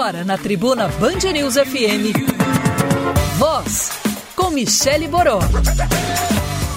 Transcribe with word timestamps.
Agora 0.00 0.24
na 0.24 0.38
Tribuna 0.38 0.88
Band 0.88 1.30
News 1.30 1.56
FM. 1.56 2.16
Voz 3.36 3.90
com 4.34 4.48
Michele 4.48 5.06
Boró. 5.06 5.40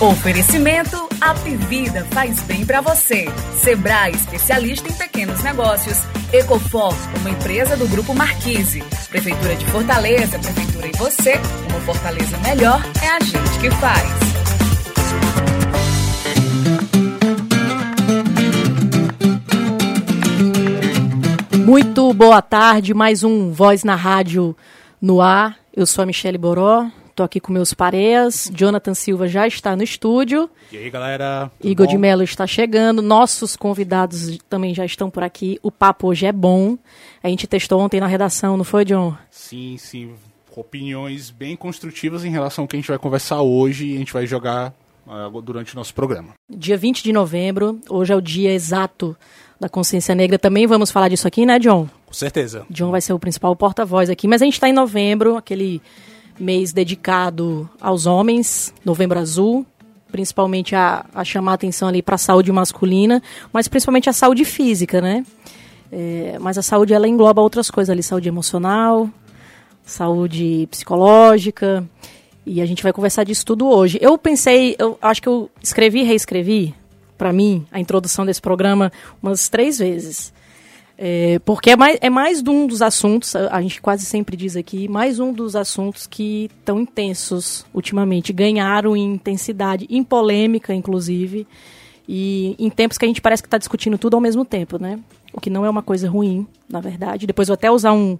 Oferecimento 0.01 1.07
Apivida 1.21 2.05
faz 2.11 2.41
bem 2.41 2.65
para 2.65 2.81
você. 2.81 3.29
Sebrae, 3.61 4.11
especialista 4.11 4.89
em 4.89 4.93
pequenos 4.93 5.41
negócios. 5.41 5.99
Ecofor, 6.33 6.93
uma 7.21 7.29
empresa 7.29 7.77
do 7.77 7.87
Grupo 7.87 8.13
Marquise. 8.13 8.83
Prefeitura 9.09 9.55
de 9.55 9.65
Fortaleza, 9.67 10.37
Prefeitura 10.37 10.87
e 10.87 10.97
você. 10.97 11.35
Uma 11.69 11.79
Fortaleza 11.79 12.37
melhor 12.39 12.83
é 13.01 13.07
a 13.07 13.21
gente 13.21 13.57
que 13.61 13.71
faz. 13.71 14.32
Muito 21.73 22.13
boa 22.13 22.39
tarde, 22.39 22.93
mais 22.93 23.23
um 23.23 23.51
Voz 23.51 23.83
na 23.83 23.95
Rádio 23.95 24.55
no 25.01 25.19
ar. 25.19 25.57
Eu 25.75 25.87
sou 25.87 26.03
a 26.03 26.05
Michele 26.05 26.37
Boró, 26.37 26.87
tô 27.15 27.23
aqui 27.23 27.39
com 27.39 27.51
meus 27.51 27.73
pareias. 27.73 28.51
Jonathan 28.53 28.93
Silva 28.93 29.27
já 29.27 29.47
está 29.47 29.75
no 29.75 29.81
estúdio. 29.81 30.47
E 30.71 30.77
aí, 30.77 30.87
galera? 30.91 31.51
Igor 31.63 31.87
bom? 31.87 31.91
de 31.91 31.97
Mello 31.97 32.21
está 32.21 32.45
chegando. 32.45 33.01
Nossos 33.01 33.55
convidados 33.55 34.37
também 34.47 34.75
já 34.75 34.85
estão 34.85 35.09
por 35.09 35.23
aqui. 35.23 35.57
O 35.63 35.71
papo 35.71 36.09
hoje 36.09 36.27
é 36.27 36.31
bom. 36.31 36.77
A 37.23 37.27
gente 37.27 37.47
testou 37.47 37.81
ontem 37.81 37.99
na 37.99 38.05
redação, 38.05 38.55
não 38.55 38.63
foi, 38.63 38.85
John? 38.85 39.17
Sim, 39.31 39.75
sim. 39.79 40.13
Opiniões 40.55 41.31
bem 41.31 41.55
construtivas 41.55 42.23
em 42.23 42.29
relação 42.29 42.65
ao 42.65 42.67
que 42.67 42.75
a 42.75 42.79
gente 42.79 42.89
vai 42.89 42.99
conversar 42.99 43.41
hoje 43.41 43.87
e 43.87 43.95
a 43.95 43.97
gente 43.97 44.13
vai 44.13 44.27
jogar 44.27 44.75
uh, 45.07 45.41
durante 45.41 45.73
o 45.73 45.75
nosso 45.75 45.95
programa. 45.95 46.35
Dia 46.47 46.77
20 46.77 47.03
de 47.03 47.11
novembro, 47.11 47.79
hoje 47.89 48.13
é 48.13 48.15
o 48.15 48.21
dia 48.21 48.53
exato 48.53 49.17
da 49.63 49.69
consciência 49.69 50.13
negra. 50.13 50.37
Também 50.37 50.67
vamos 50.67 50.91
falar 50.91 51.09
disso 51.09 51.27
aqui, 51.27 51.45
né, 51.45 51.57
John? 51.57 51.87
Com 52.05 52.13
certeza. 52.13 52.65
John 52.69 52.91
vai 52.91 53.01
ser 53.01 53.13
o 53.13 53.19
principal 53.19 53.55
porta-voz 53.55 54.09
aqui. 54.09 54.27
Mas 54.27 54.41
a 54.41 54.45
gente 54.45 54.55
está 54.55 54.69
em 54.69 54.73
novembro, 54.73 55.37
aquele 55.37 55.81
mês 56.39 56.73
dedicado 56.73 57.69
aos 57.79 58.05
homens, 58.05 58.73
novembro 58.83 59.19
azul, 59.19 59.65
principalmente 60.11 60.75
a, 60.75 61.05
a 61.13 61.23
chamar 61.23 61.51
a 61.51 61.55
atenção 61.55 61.87
ali 61.87 62.01
para 62.01 62.15
a 62.15 62.17
saúde 62.17 62.51
masculina, 62.51 63.21
mas 63.51 63.67
principalmente 63.67 64.09
a 64.09 64.13
saúde 64.13 64.45
física, 64.45 65.01
né? 65.01 65.25
É, 65.91 66.37
mas 66.39 66.57
a 66.57 66.61
saúde 66.61 66.93
ela 66.93 67.07
engloba 67.07 67.41
outras 67.41 67.71
coisas 67.71 67.89
ali, 67.89 68.03
saúde 68.03 68.27
emocional, 68.27 69.09
saúde 69.83 70.67
psicológica, 70.69 71.83
e 72.45 72.61
a 72.61 72.65
gente 72.65 72.83
vai 72.83 72.91
conversar 72.91 73.23
disso 73.23 73.45
tudo 73.45 73.67
hoje. 73.67 73.97
Eu 74.01 74.17
pensei, 74.17 74.75
eu 74.77 74.97
acho 75.01 75.21
que 75.21 75.29
eu 75.29 75.49
escrevi 75.61 76.01
e 76.01 76.03
reescrevi 76.03 76.75
para 77.17 77.33
mim, 77.33 77.65
a 77.71 77.79
introdução 77.79 78.25
desse 78.25 78.41
programa 78.41 78.91
umas 79.21 79.49
três 79.49 79.79
vezes. 79.79 80.33
É, 80.97 81.39
porque 81.39 81.71
é 81.71 81.75
mais, 81.75 81.97
é 82.01 82.09
mais 82.09 82.41
de 82.41 82.49
um 82.49 82.67
dos 82.67 82.81
assuntos, 82.81 83.35
a, 83.35 83.55
a 83.55 83.61
gente 83.61 83.81
quase 83.81 84.05
sempre 84.05 84.37
diz 84.37 84.55
aqui, 84.55 84.87
mais 84.87 85.19
um 85.19 85.33
dos 85.33 85.55
assuntos 85.55 86.05
que 86.05 86.49
estão 86.59 86.79
intensos 86.79 87.65
ultimamente, 87.73 88.31
ganharam 88.31 88.95
em 88.95 89.13
intensidade, 89.13 89.87
em 89.89 90.03
polêmica, 90.03 90.73
inclusive, 90.73 91.47
e 92.07 92.55
em 92.59 92.69
tempos 92.69 92.97
que 92.97 93.05
a 93.05 93.07
gente 93.07 93.21
parece 93.21 93.41
que 93.41 93.47
está 93.47 93.57
discutindo 93.57 93.97
tudo 93.97 94.15
ao 94.15 94.21
mesmo 94.21 94.45
tempo, 94.45 94.77
né? 94.77 94.99
O 95.33 95.41
que 95.41 95.49
não 95.49 95.65
é 95.65 95.69
uma 95.69 95.81
coisa 95.81 96.07
ruim, 96.07 96.45
na 96.69 96.79
verdade. 96.79 97.25
Depois 97.25 97.47
vou 97.47 97.55
até 97.55 97.71
usar 97.71 97.93
um, 97.93 98.19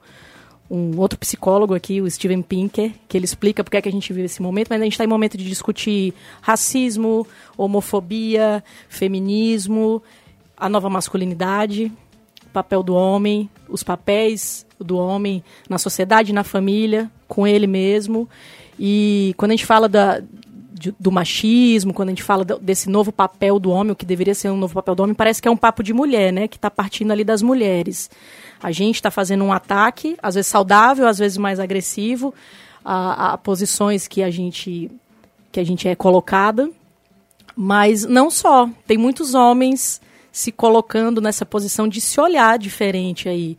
um 0.69 0.97
outro 0.99 1.19
psicólogo 1.19 1.73
aqui, 1.73 2.01
o 2.01 2.09
Steven 2.09 2.41
Pinker, 2.41 2.91
que 3.07 3.17
ele 3.17 3.25
explica 3.25 3.63
porque 3.63 3.77
é 3.77 3.81
que 3.81 3.89
a 3.89 3.91
gente 3.91 4.11
vive 4.11 4.25
esse 4.25 4.41
momento, 4.41 4.69
mas 4.69 4.81
a 4.81 4.83
gente 4.83 4.93
está 4.93 5.03
em 5.03 5.07
momento 5.07 5.37
de 5.37 5.43
discutir 5.43 6.13
racismo, 6.41 7.27
homofobia, 7.57 8.63
feminismo, 8.89 10.01
a 10.57 10.69
nova 10.69 10.89
masculinidade, 10.89 11.91
papel 12.51 12.81
do 12.83 12.93
homem, 12.93 13.49
os 13.67 13.83
papéis 13.83 14.65
do 14.79 14.97
homem 14.97 15.43
na 15.69 15.77
sociedade, 15.77 16.33
na 16.33 16.43
família, 16.43 17.11
com 17.27 17.45
ele 17.45 17.67
mesmo. 17.67 18.29
E 18.79 19.33
quando 19.37 19.51
a 19.51 19.55
gente 19.55 19.65
fala 19.65 19.89
da, 19.89 20.21
do 20.99 21.11
machismo, 21.11 21.93
quando 21.93 22.09
a 22.09 22.11
gente 22.11 22.23
fala 22.23 22.43
desse 22.43 22.89
novo 22.89 23.11
papel 23.11 23.59
do 23.59 23.69
homem, 23.69 23.91
o 23.91 23.95
que 23.95 24.05
deveria 24.05 24.35
ser 24.35 24.49
um 24.49 24.57
novo 24.57 24.73
papel 24.73 24.95
do 24.95 25.03
homem, 25.03 25.15
parece 25.15 25.41
que 25.41 25.47
é 25.47 25.51
um 25.51 25.57
papo 25.57 25.83
de 25.83 25.93
mulher, 25.93 26.31
né? 26.31 26.47
Que 26.47 26.57
está 26.57 26.69
partindo 26.69 27.11
ali 27.11 27.23
das 27.23 27.41
mulheres. 27.41 28.09
A 28.63 28.71
gente 28.71 28.95
está 28.95 29.11
fazendo 29.11 29.43
um 29.43 29.51
ataque, 29.51 30.17
às 30.23 30.35
vezes 30.35 30.49
saudável, 30.49 31.05
às 31.05 31.19
vezes 31.19 31.37
mais 31.37 31.59
agressivo, 31.59 32.33
a, 32.83 33.33
a, 33.33 33.37
posições 33.37 34.07
que 34.07 34.23
a 34.23 34.31
gente 34.31 34.89
que 35.51 35.59
a 35.59 35.63
gente 35.63 35.87
é 35.87 35.93
colocada, 35.93 36.71
mas 37.55 38.05
não 38.05 38.31
só. 38.31 38.67
Tem 38.87 38.97
muitos 38.97 39.35
homens 39.35 40.01
se 40.31 40.51
colocando 40.51 41.21
nessa 41.21 41.45
posição 41.45 41.87
de 41.87 42.01
se 42.01 42.19
olhar 42.19 42.57
diferente 42.57 43.29
aí, 43.29 43.55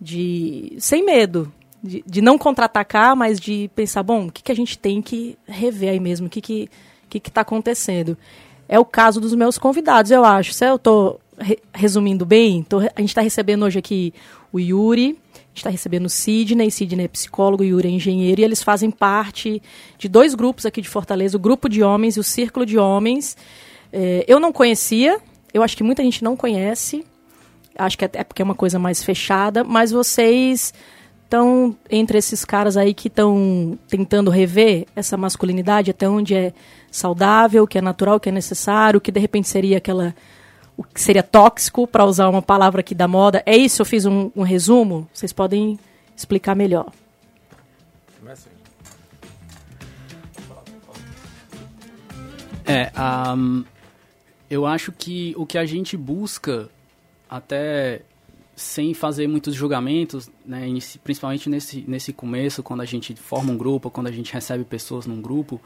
de 0.00 0.74
sem 0.78 1.04
medo, 1.04 1.52
de, 1.82 2.02
de 2.06 2.22
não 2.22 2.38
contra-atacar, 2.38 3.14
mas 3.14 3.38
de 3.38 3.70
pensar, 3.74 4.02
bom, 4.02 4.28
o 4.28 4.32
que, 4.32 4.42
que 4.42 4.52
a 4.52 4.56
gente 4.56 4.78
tem 4.78 5.02
que 5.02 5.36
rever 5.46 5.90
aí 5.90 6.00
mesmo, 6.00 6.28
o 6.28 6.30
que 6.30 6.40
que 6.40 6.70
que 7.08 7.18
está 7.18 7.40
acontecendo. 7.40 8.16
É 8.68 8.78
o 8.78 8.84
caso 8.84 9.20
dos 9.20 9.34
meus 9.34 9.58
convidados, 9.58 10.10
eu 10.10 10.24
acho. 10.24 10.52
Se 10.52 10.64
eu 10.64 10.76
estou 10.76 11.20
re 11.38 11.58
resumindo 11.72 12.24
bem, 12.24 12.62
tô, 12.62 12.78
a 12.78 13.00
gente 13.00 13.08
está 13.10 13.20
recebendo 13.20 13.64
hoje 13.64 13.78
aqui 13.78 14.14
o 14.52 14.58
Yuri, 14.58 15.18
está 15.54 15.70
recebendo 15.70 16.06
o 16.06 16.10
Sidney, 16.10 16.70
Sidney 16.70 17.04
é 17.04 17.08
psicólogo, 17.08 17.64
Yuri 17.64 17.88
é 17.88 17.90
engenheiro, 17.90 18.40
e 18.40 18.44
eles 18.44 18.62
fazem 18.62 18.90
parte 18.90 19.62
de 19.98 20.08
dois 20.08 20.34
grupos 20.34 20.66
aqui 20.66 20.80
de 20.80 20.88
Fortaleza, 20.88 21.36
o 21.36 21.40
Grupo 21.40 21.68
de 21.68 21.82
Homens 21.82 22.16
e 22.16 22.20
o 22.20 22.24
Círculo 22.24 22.64
de 22.64 22.78
Homens. 22.78 23.36
É, 23.92 24.24
eu 24.26 24.38
não 24.38 24.52
conhecia, 24.52 25.18
eu 25.52 25.62
acho 25.62 25.76
que 25.76 25.82
muita 25.82 26.02
gente 26.02 26.22
não 26.22 26.36
conhece, 26.36 27.04
acho 27.78 27.96
que 27.96 28.04
é, 28.04 28.10
é 28.14 28.24
porque 28.24 28.42
é 28.42 28.44
uma 28.44 28.54
coisa 28.54 28.78
mais 28.78 29.02
fechada, 29.02 29.64
mas 29.64 29.90
vocês 29.90 30.72
estão 31.24 31.76
entre 31.90 32.18
esses 32.18 32.44
caras 32.44 32.76
aí 32.76 32.94
que 32.94 33.08
estão 33.08 33.78
tentando 33.88 34.30
rever 34.30 34.86
essa 34.94 35.16
masculinidade, 35.16 35.90
até 35.90 36.08
onde 36.08 36.34
é 36.34 36.52
saudável, 36.90 37.66
que 37.66 37.78
é 37.78 37.82
natural, 37.82 38.20
que 38.20 38.28
é 38.28 38.32
necessário, 38.32 39.00
que 39.00 39.10
de 39.10 39.20
repente 39.20 39.48
seria 39.48 39.78
aquela 39.78 40.14
o 40.76 40.84
que 40.84 41.00
seria 41.00 41.22
tóxico, 41.22 41.86
para 41.86 42.04
usar 42.04 42.28
uma 42.28 42.42
palavra 42.42 42.80
aqui 42.80 42.94
da 42.94 43.08
moda. 43.08 43.42
É 43.46 43.56
isso? 43.56 43.82
Eu 43.82 43.86
fiz 43.86 44.04
um, 44.04 44.30
um 44.36 44.42
resumo? 44.42 45.08
Vocês 45.12 45.32
podem 45.32 45.78
explicar 46.16 46.54
melhor. 46.54 46.92
É, 52.66 52.90
um, 53.36 53.64
eu 54.50 54.66
acho 54.66 54.90
que 54.90 55.32
o 55.36 55.46
que 55.46 55.56
a 55.56 55.64
gente 55.64 55.96
busca, 55.96 56.68
até 57.30 58.02
sem 58.56 58.94
fazer 58.94 59.28
muitos 59.28 59.54
julgamentos, 59.54 60.30
né, 60.44 60.66
principalmente 61.04 61.48
nesse, 61.48 61.84
nesse 61.86 62.12
começo, 62.12 62.62
quando 62.62 62.80
a 62.80 62.84
gente 62.84 63.14
forma 63.14 63.52
um 63.52 63.56
grupo, 63.56 63.90
quando 63.90 64.08
a 64.08 64.12
gente 64.12 64.32
recebe 64.32 64.64
pessoas 64.64 65.06
num 65.06 65.20
grupo, 65.20 65.60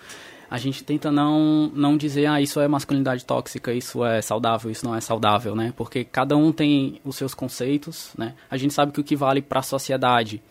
a 0.50 0.58
gente 0.58 0.82
tenta 0.82 1.12
não, 1.12 1.70
não 1.72 1.96
dizer, 1.96 2.26
ah, 2.26 2.40
isso 2.40 2.58
é 2.58 2.66
masculinidade 2.66 3.24
tóxica, 3.24 3.72
isso 3.72 4.04
é 4.04 4.20
saudável, 4.20 4.68
isso 4.68 4.84
não 4.84 4.96
é 4.96 5.00
saudável, 5.00 5.54
né? 5.54 5.72
Porque 5.76 6.02
cada 6.02 6.36
um 6.36 6.50
tem 6.50 7.00
os 7.04 7.14
seus 7.14 7.34
conceitos, 7.34 8.10
né? 8.18 8.34
A 8.50 8.56
gente 8.56 8.74
sabe 8.74 8.90
que 8.90 9.00
o 9.00 9.04
que 9.04 9.14
vale 9.14 9.40
para 9.40 9.60
a 9.60 9.62
sociedade, 9.62 10.42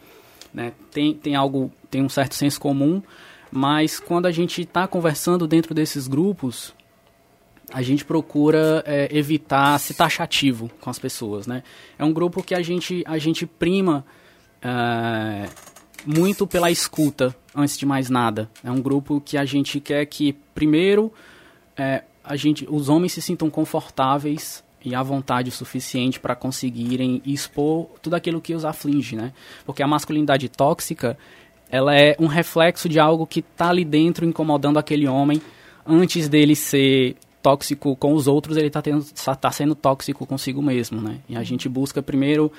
né? 0.54 0.72
Tem, 0.90 1.14
tem 1.14 1.36
algo, 1.36 1.70
tem 1.92 2.02
um 2.02 2.08
certo 2.08 2.34
senso 2.34 2.62
comum, 2.62 3.04
mas 3.52 4.00
quando 4.00 4.26
a 4.26 4.32
gente 4.32 4.62
está 4.62 4.88
conversando 4.88 5.46
dentro 5.46 5.74
desses 5.74 6.08
grupos, 6.08 6.74
a 7.74 7.82
gente 7.82 8.06
procura 8.06 8.82
é, 8.86 9.10
evitar 9.12 9.78
ser 9.80 9.96
taxativo 9.96 10.72
com 10.80 10.90
as 10.90 10.98
pessoas, 10.98 11.46
né? 11.46 11.62
É 11.98 12.06
um 12.06 12.14
grupo 12.14 12.42
que 12.42 12.56
a 12.56 12.62
gente, 12.62 13.04
a 13.06 13.18
gente 13.18 13.46
prima 13.46 14.06
é, 14.62 15.50
muito 16.06 16.48
pela 16.48 16.72
escuta, 16.72 17.36
antes 17.56 17.78
de 17.78 17.86
mais 17.86 18.10
nada. 18.10 18.50
É 18.64 18.72
um 18.72 18.82
grupo 18.82 19.22
que 19.22 19.38
a 19.38 19.46
gente 19.46 19.80
quer 19.80 20.06
que, 20.06 20.34
primeiro, 20.54 21.12
é, 21.78 22.04
a 22.24 22.36
gente, 22.36 22.66
os 22.70 22.90
homens 22.90 23.14
se 23.14 23.22
sintam 23.22 23.50
confortáveis 23.50 24.64
e 24.84 24.96
à 24.96 25.04
vontade 25.04 25.50
o 25.50 25.52
suficiente 25.52 26.20
para 26.20 26.36
conseguirem 26.36 27.22
expor 27.26 27.88
tudo 28.02 28.16
aquilo 28.16 28.40
que 28.40 28.54
os 28.54 28.64
aflige, 28.64 29.16
né? 29.16 29.34
Porque 29.66 29.84
a 29.84 29.88
masculinidade 29.88 30.48
tóxica, 30.48 31.18
ela 31.70 31.96
é 31.96 32.16
um 32.20 32.28
reflexo 32.28 32.88
de 32.88 33.00
algo 33.00 33.28
que 33.28 33.40
está 33.40 33.70
ali 33.70 33.84
dentro 33.84 34.26
incomodando 34.26 34.80
aquele 34.80 35.08
homem 35.08 35.42
antes 35.86 36.30
dele 36.30 36.56
ser 36.56 37.18
tóxico 37.42 37.96
com 37.96 38.14
os 38.14 38.28
outros, 38.28 38.58
ele 38.58 38.68
está 38.68 38.82
tá 39.36 39.52
sendo 39.52 39.74
tóxico 39.74 40.26
consigo 40.26 40.62
mesmo, 40.62 41.02
né? 41.02 41.20
E 41.28 41.36
a 41.36 41.44
gente 41.44 41.68
busca 41.68 42.02
primeiro 42.02 42.52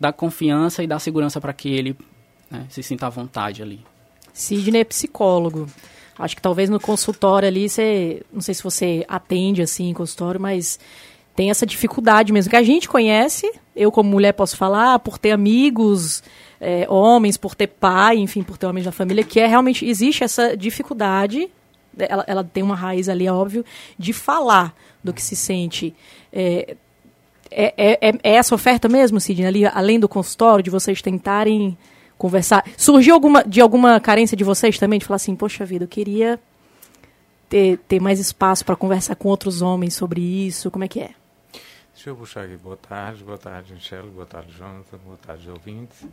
dar 0.00 0.12
confiança 0.12 0.82
e 0.82 0.86
dar 0.86 0.98
segurança 0.98 1.40
para 1.40 1.52
que 1.52 1.68
ele 1.68 1.96
né, 2.50 2.66
se 2.68 2.82
sinta 2.82 3.06
à 3.06 3.10
vontade 3.10 3.62
ali. 3.62 3.80
Sidney 4.32 4.82
é 4.82 4.84
psicólogo. 4.84 5.66
Acho 6.18 6.34
que 6.34 6.42
talvez 6.42 6.68
no 6.68 6.80
consultório 6.80 7.46
ali, 7.46 7.68
você, 7.68 8.22
não 8.32 8.40
sei 8.40 8.54
se 8.54 8.62
você 8.62 9.04
atende 9.08 9.62
assim 9.62 9.88
em 9.88 9.94
consultório, 9.94 10.40
mas 10.40 10.78
tem 11.36 11.50
essa 11.50 11.64
dificuldade 11.64 12.32
mesmo, 12.32 12.50
que 12.50 12.56
a 12.56 12.62
gente 12.64 12.88
conhece, 12.88 13.48
eu 13.76 13.92
como 13.92 14.10
mulher 14.10 14.32
posso 14.32 14.56
falar, 14.56 14.98
por 14.98 15.18
ter 15.18 15.30
amigos, 15.30 16.22
é, 16.60 16.84
homens, 16.90 17.36
por 17.36 17.54
ter 17.54 17.68
pai, 17.68 18.16
enfim, 18.16 18.42
por 18.42 18.58
ter 18.58 18.66
homens 18.66 18.86
da 18.86 18.90
família, 18.90 19.22
que 19.22 19.38
é 19.38 19.46
realmente, 19.46 19.86
existe 19.86 20.24
essa 20.24 20.56
dificuldade, 20.56 21.48
ela, 21.96 22.24
ela 22.26 22.42
tem 22.42 22.64
uma 22.64 22.74
raiz 22.74 23.08
ali, 23.08 23.26
é 23.26 23.32
óbvio, 23.32 23.64
de 23.96 24.12
falar 24.12 24.74
do 25.02 25.12
que 25.12 25.22
se 25.22 25.36
sente. 25.36 25.94
É, 26.32 26.76
é, 27.50 28.08
é, 28.08 28.12
é 28.22 28.34
essa 28.34 28.54
oferta 28.54 28.88
mesmo, 28.88 29.20
Sidney, 29.20 29.46
ali, 29.46 29.66
além 29.66 30.00
do 30.00 30.08
consultório, 30.08 30.62
de 30.62 30.70
vocês 30.70 31.00
tentarem 31.00 31.78
conversar. 32.18 32.64
Surgiu 32.76 33.14
alguma, 33.14 33.42
de 33.44 33.60
alguma 33.60 33.98
carência 34.00 34.36
de 34.36 34.44
vocês 34.44 34.76
também, 34.78 34.98
de 34.98 35.06
falar 35.06 35.16
assim, 35.16 35.34
poxa 35.34 35.64
vida, 35.64 35.84
eu 35.84 35.88
queria 35.88 36.38
ter, 37.48 37.78
ter 37.88 38.00
mais 38.00 38.18
espaço 38.18 38.64
para 38.64 38.76
conversar 38.76 39.14
com 39.14 39.28
outros 39.28 39.62
homens 39.62 39.94
sobre 39.94 40.20
isso, 40.20 40.70
como 40.70 40.84
é 40.84 40.88
que 40.88 41.00
é? 41.00 41.10
Deixa 41.94 42.10
eu 42.10 42.16
puxar 42.16 42.44
aqui. 42.44 42.56
Boa 42.56 42.76
tarde, 42.76 43.24
boa 43.24 43.38
tarde, 43.38 43.72
Michelle, 43.72 44.08
boa 44.08 44.26
tarde, 44.26 44.52
Jonathan, 44.56 44.98
boa 45.04 45.16
tarde, 45.16 45.50
ouvintes. 45.50 46.06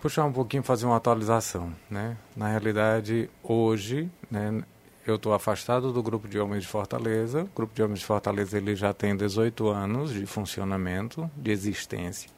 Puxar 0.00 0.24
um 0.24 0.32
pouquinho, 0.32 0.62
fazer 0.62 0.86
uma 0.86 0.96
atualização, 0.96 1.72
né? 1.90 2.16
Na 2.36 2.48
realidade, 2.48 3.30
hoje, 3.42 4.10
né, 4.30 4.62
eu 5.06 5.14
estou 5.14 5.32
afastado 5.32 5.92
do 5.92 6.02
grupo 6.02 6.26
de 6.26 6.38
homens 6.38 6.64
de 6.64 6.68
Fortaleza. 6.68 7.44
O 7.44 7.56
grupo 7.56 7.72
de 7.72 7.82
homens 7.82 8.00
de 8.00 8.04
Fortaleza 8.04 8.56
ele 8.56 8.74
já 8.74 8.92
tem 8.92 9.16
18 9.16 9.68
anos 9.68 10.12
de 10.12 10.26
funcionamento, 10.26 11.30
de 11.36 11.52
existência. 11.52 12.28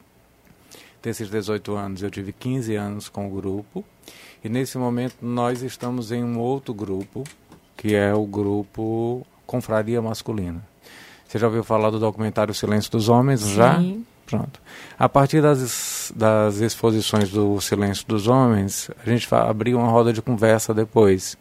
Desses 1.01 1.29
18 1.29 1.75
anos, 1.75 2.03
eu 2.03 2.11
tive 2.11 2.33
15 2.33 2.75
anos 2.75 3.09
com 3.09 3.27
o 3.27 3.29
grupo. 3.29 3.85
E 4.43 4.49
nesse 4.49 4.77
momento, 4.77 5.15
nós 5.21 5.61
estamos 5.61 6.11
em 6.11 6.23
um 6.23 6.37
outro 6.39 6.73
grupo, 6.73 7.23
que 7.77 7.95
é 7.95 8.13
o 8.13 8.25
grupo 8.25 9.25
Confraria 9.45 10.01
Masculina. 10.01 10.61
Você 11.27 11.39
já 11.39 11.47
ouviu 11.47 11.63
falar 11.63 11.89
do 11.89 11.99
documentário 11.99 12.53
Silêncio 12.53 12.91
dos 12.91 13.07
Homens? 13.07 13.41
Sim. 13.41 13.55
Já? 13.55 13.79
Pronto. 14.25 14.59
A 14.97 15.09
partir 15.09 15.41
das, 15.41 16.11
das 16.15 16.57
exposições 16.57 17.29
do 17.29 17.59
Silêncio 17.61 18.05
dos 18.07 18.27
Homens, 18.27 18.91
a 19.03 19.09
gente 19.09 19.27
abriu 19.33 19.79
uma 19.79 19.89
roda 19.89 20.13
de 20.13 20.21
conversa 20.21 20.73
depois. 20.73 21.37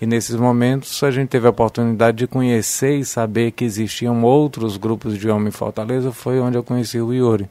E 0.00 0.06
nesses 0.06 0.34
momentos 0.36 1.02
a 1.02 1.10
gente 1.10 1.28
teve 1.28 1.46
a 1.46 1.50
oportunidade 1.50 2.18
de 2.18 2.26
conhecer 2.26 2.98
e 2.98 3.04
saber 3.04 3.52
que 3.52 3.64
existiam 3.64 4.22
outros 4.22 4.76
grupos 4.76 5.18
de 5.18 5.28
homens 5.28 5.54
em 5.54 5.56
Fortaleza, 5.56 6.10
foi 6.10 6.40
onde 6.40 6.56
eu 6.56 6.62
conheci 6.62 7.00
o 7.00 7.12
Yuri. 7.12 7.48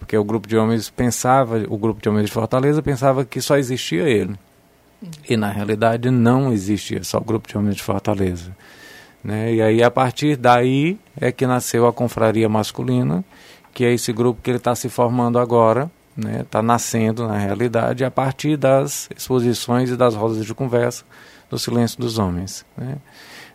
Porque 0.00 0.16
o 0.16 0.24
grupo 0.24 0.48
de 0.48 0.56
homens 0.56 0.90
pensava, 0.90 1.62
o 1.68 1.78
grupo 1.78 2.02
de 2.02 2.08
homens 2.08 2.26
de 2.26 2.32
Fortaleza 2.32 2.82
pensava 2.82 3.24
que 3.24 3.40
só 3.40 3.56
existia 3.56 4.08
ele. 4.08 4.34
E 5.28 5.36
na 5.36 5.48
realidade 5.48 6.10
não 6.10 6.52
existia 6.52 7.04
só 7.04 7.18
o 7.18 7.24
grupo 7.24 7.48
de 7.48 7.56
homens 7.56 7.76
de 7.76 7.82
Fortaleza. 7.82 8.50
Né? 9.22 9.54
E 9.54 9.62
aí 9.62 9.82
a 9.82 9.90
partir 9.90 10.36
daí 10.36 10.98
é 11.20 11.30
que 11.30 11.46
nasceu 11.46 11.86
a 11.86 11.92
confraria 11.92 12.48
masculina, 12.48 13.24
que 13.72 13.84
é 13.84 13.92
esse 13.92 14.12
grupo 14.12 14.40
que 14.42 14.50
ele 14.50 14.58
está 14.58 14.74
se 14.74 14.88
formando 14.88 15.38
agora, 15.38 15.90
está 16.16 16.28
né? 16.28 16.46
Tá 16.50 16.62
nascendo 16.62 17.28
na 17.28 17.36
realidade 17.36 18.04
a 18.04 18.10
partir 18.10 18.56
das 18.56 19.08
exposições 19.14 19.90
e 19.90 19.96
das 19.96 20.14
rodas 20.14 20.44
de 20.44 20.54
conversa 20.54 21.04
do 21.48 21.58
silêncio 21.58 21.98
dos 21.98 22.18
homens. 22.18 22.64
Né? 22.76 22.96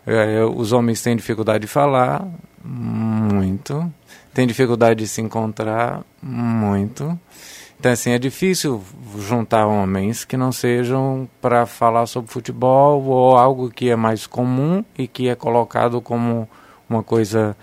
É, 0.06 0.44
os 0.44 0.72
homens 0.72 1.02
têm 1.02 1.16
dificuldade 1.16 1.62
de 1.62 1.66
falar, 1.66 2.26
muito. 2.62 3.92
Têm 4.36 4.46
dificuldade 4.46 5.02
de 5.02 5.08
se 5.08 5.22
encontrar, 5.22 6.02
muito. 6.22 7.18
Então, 7.80 7.90
assim, 7.90 8.10
é 8.10 8.18
difícil 8.18 8.84
juntar 9.18 9.66
homens 9.66 10.26
que 10.26 10.36
não 10.36 10.52
sejam 10.52 11.26
para 11.40 11.64
falar 11.64 12.04
sobre 12.04 12.30
futebol 12.30 13.02
ou 13.02 13.38
algo 13.38 13.70
que 13.70 13.88
é 13.88 13.96
mais 13.96 14.26
comum 14.26 14.84
e 14.98 15.08
que 15.08 15.30
é 15.30 15.34
colocado 15.34 16.02
como 16.02 16.46
uma 16.86 17.02
coisa 17.02 17.56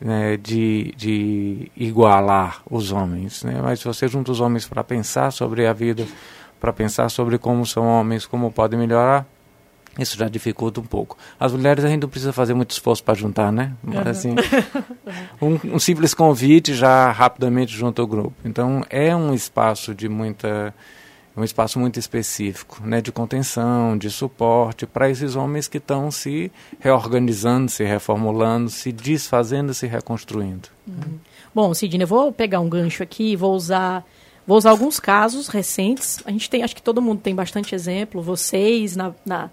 né, 0.00 0.36
de, 0.36 0.94
de 0.96 1.68
igualar 1.76 2.62
os 2.70 2.92
homens. 2.92 3.42
Né? 3.42 3.60
Mas 3.60 3.80
se 3.80 3.86
você 3.86 4.06
junta 4.06 4.30
os 4.30 4.38
homens 4.38 4.68
para 4.68 4.84
pensar 4.84 5.32
sobre 5.32 5.66
a 5.66 5.72
vida, 5.72 6.06
para 6.60 6.72
pensar 6.72 7.08
sobre 7.08 7.38
como 7.38 7.66
são 7.66 7.84
homens, 7.84 8.24
como 8.24 8.52
podem 8.52 8.78
melhorar, 8.78 9.26
isso 10.02 10.16
já 10.16 10.28
dificulta 10.28 10.80
um 10.80 10.84
pouco. 10.84 11.16
As 11.38 11.52
mulheres 11.52 11.84
a 11.84 11.88
gente 11.88 12.02
não 12.02 12.08
precisa 12.08 12.32
fazer 12.32 12.54
muito 12.54 12.70
esforço 12.70 13.02
para 13.02 13.14
juntar, 13.14 13.52
né? 13.52 13.72
Mas, 13.82 14.06
assim, 14.06 14.34
um, 15.40 15.74
um, 15.74 15.78
simples 15.78 16.14
convite 16.14 16.74
já 16.74 17.10
rapidamente 17.10 17.72
junta 17.72 18.02
o 18.02 18.06
grupo. 18.06 18.34
Então 18.44 18.84
é 18.90 19.14
um 19.14 19.34
espaço 19.34 19.94
de 19.94 20.08
muita 20.08 20.74
um 21.36 21.44
espaço 21.44 21.78
muito 21.78 21.98
específico, 21.98 22.82
né, 22.84 23.00
de 23.00 23.10
contenção, 23.10 23.96
de 23.96 24.10
suporte 24.10 24.84
para 24.84 25.08
esses 25.08 25.36
homens 25.36 25.68
que 25.68 25.78
estão 25.78 26.10
se 26.10 26.50
reorganizando, 26.80 27.70
se 27.70 27.84
reformulando, 27.84 28.68
se 28.68 28.92
desfazendo, 28.92 29.72
se 29.72 29.86
reconstruindo. 29.86 30.68
Uhum. 30.86 31.18
Bom, 31.54 31.72
Sidney, 31.72 32.02
eu 32.02 32.08
vou 32.08 32.32
pegar 32.32 32.60
um 32.60 32.68
gancho 32.68 33.02
aqui, 33.02 33.36
vou 33.36 33.54
usar 33.54 34.04
Vou 34.46 34.58
usar 34.58 34.70
alguns 34.70 34.98
casos 34.98 35.46
recentes. 35.46 36.18
A 36.24 36.30
gente 36.32 36.50
tem, 36.50 36.64
acho 36.64 36.74
que 36.74 36.82
todo 36.82 37.00
mundo 37.00 37.20
tem 37.20 37.32
bastante 37.34 37.72
exemplo. 37.72 38.20
Vocês 38.20 38.96
na, 38.96 39.14
na, 39.24 39.48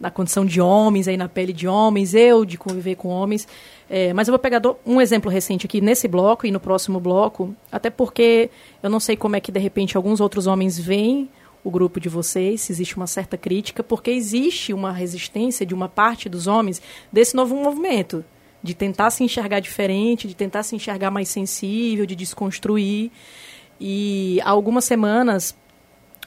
na 0.00 0.10
condição 0.10 0.44
de 0.44 0.60
homens, 0.60 1.08
aí 1.08 1.16
na 1.16 1.28
pele 1.28 1.52
de 1.52 1.66
homens, 1.66 2.14
eu 2.14 2.44
de 2.44 2.56
conviver 2.56 2.94
com 2.96 3.08
homens. 3.08 3.46
É, 3.90 4.12
mas 4.12 4.28
eu 4.28 4.32
vou 4.32 4.38
pegar 4.38 4.60
um 4.84 5.00
exemplo 5.00 5.30
recente 5.30 5.66
aqui 5.66 5.80
nesse 5.80 6.06
bloco 6.06 6.46
e 6.46 6.50
no 6.50 6.60
próximo 6.60 7.00
bloco, 7.00 7.54
até 7.72 7.90
porque 7.90 8.50
eu 8.82 8.90
não 8.90 9.00
sei 9.00 9.16
como 9.16 9.36
é 9.36 9.40
que 9.40 9.50
de 9.50 9.58
repente 9.58 9.96
alguns 9.96 10.20
outros 10.20 10.46
homens 10.46 10.78
veem 10.78 11.28
o 11.64 11.70
grupo 11.70 11.98
de 11.98 12.08
vocês, 12.08 12.62
se 12.62 12.72
existe 12.72 12.96
uma 12.96 13.06
certa 13.06 13.36
crítica, 13.36 13.82
porque 13.82 14.10
existe 14.10 14.72
uma 14.72 14.92
resistência 14.92 15.66
de 15.66 15.74
uma 15.74 15.88
parte 15.88 16.28
dos 16.28 16.46
homens 16.46 16.80
desse 17.12 17.34
novo 17.34 17.56
movimento, 17.56 18.24
de 18.62 18.74
tentar 18.74 19.10
se 19.10 19.24
enxergar 19.24 19.60
diferente, 19.60 20.28
de 20.28 20.34
tentar 20.34 20.62
se 20.62 20.76
enxergar 20.76 21.10
mais 21.10 21.28
sensível, 21.28 22.06
de 22.06 22.14
desconstruir. 22.14 23.10
E 23.80 24.40
há 24.42 24.50
algumas 24.50 24.84
semanas, 24.84 25.56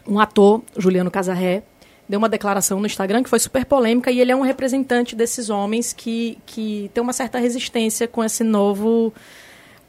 um 0.07 0.19
ator, 0.19 0.61
Juliano 0.77 1.11
Casarré, 1.11 1.63
deu 2.11 2.17
uma 2.17 2.27
declaração 2.27 2.77
no 2.77 2.85
Instagram 2.85 3.23
que 3.23 3.29
foi 3.29 3.39
super 3.39 3.63
polêmica 3.63 4.11
e 4.11 4.19
ele 4.19 4.33
é 4.33 4.35
um 4.35 4.41
representante 4.41 5.15
desses 5.15 5.49
homens 5.49 5.93
que, 5.93 6.37
que 6.45 6.91
tem 6.93 7.01
uma 7.01 7.13
certa 7.13 7.39
resistência 7.39 8.05
com 8.05 8.21
esse 8.21 8.43
novo 8.43 9.13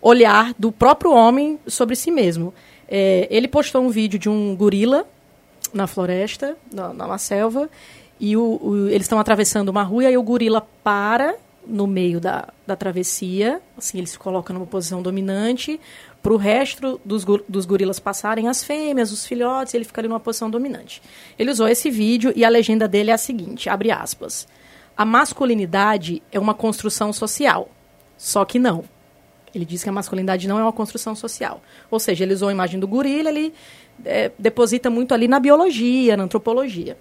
olhar 0.01 0.55
do 0.57 0.71
próprio 0.71 1.13
homem 1.13 1.59
sobre 1.67 1.97
si 1.97 2.13
mesmo. 2.13 2.55
É, 2.89 3.27
ele 3.29 3.49
postou 3.49 3.83
um 3.83 3.91
vídeo 3.91 4.21
de 4.21 4.29
um 4.29 4.55
gorila 4.55 5.05
na 5.75 5.89
floresta, 5.89 6.57
na, 6.73 6.93
na 6.93 7.19
selva, 7.19 7.69
e 8.21 8.37
o, 8.37 8.61
o, 8.63 8.89
eles 8.89 9.03
estão 9.03 9.19
atravessando 9.19 9.71
uma 9.71 9.83
rua 9.83 10.05
e 10.05 10.07
aí 10.07 10.17
o 10.17 10.23
gorila 10.23 10.65
para 10.85 11.35
no 11.67 11.89
meio 11.89 12.21
da, 12.21 12.49
da 12.65 12.77
travessia, 12.77 13.61
assim, 13.77 13.99
ele 13.99 14.07
se 14.07 14.19
coloca 14.19 14.55
numa 14.55 14.67
posição 14.67 15.03
dominante, 15.03 15.81
para 16.23 16.33
o 16.33 16.37
resto 16.37 17.01
dos, 17.05 17.25
dos 17.49 17.67
gorilas 17.67 17.99
passarem 17.99 18.49
as 18.49 18.63
fêmeas, 18.63 19.11
os 19.11 19.27
filhotes, 19.27 19.75
ele 19.75 19.85
fica 19.85 20.01
ali 20.01 20.09
numa 20.09 20.21
posição 20.21 20.49
dominante. 20.49 21.03
Ele 21.39 21.51
usou 21.51 21.67
esse 21.67 21.91
vídeo 21.91 22.33
e 22.37 22.45
a 22.45 22.49
legenda 22.49 22.87
dele 22.87 23.11
é 23.11 23.15
a 23.15 23.19
seguinte, 23.19 23.69
abre 23.69 23.91
aspas, 23.91 24.47
a 24.97 25.05
masculinidade 25.05 26.23
é 26.31 26.39
uma 26.39 26.55
construção 26.55 27.13
social, 27.13 27.69
só 28.17 28.45
que 28.45 28.59
não. 28.59 28.85
Ele 29.55 29.65
diz 29.65 29.83
que 29.83 29.89
a 29.89 29.93
masculinidade 29.93 30.49
não 30.49 30.59
é 30.59 30.63
uma 30.63 30.73
construção 30.73 31.15
social. 31.15 31.61
Ou 31.91 32.01
seja, 32.01 32.25
ele 32.25 32.33
usou 32.33 32.49
a 32.49 32.53
imagem 32.53 32.81
do 32.81 32.89
gorila, 32.89 33.29
ele 33.29 33.53
é, 34.05 34.31
deposita 34.39 34.89
muito 34.89 35.13
ali 35.13 35.29
na 35.29 35.39
biologia, 35.39 36.17
na 36.17 36.25
antropologia. 36.25 36.97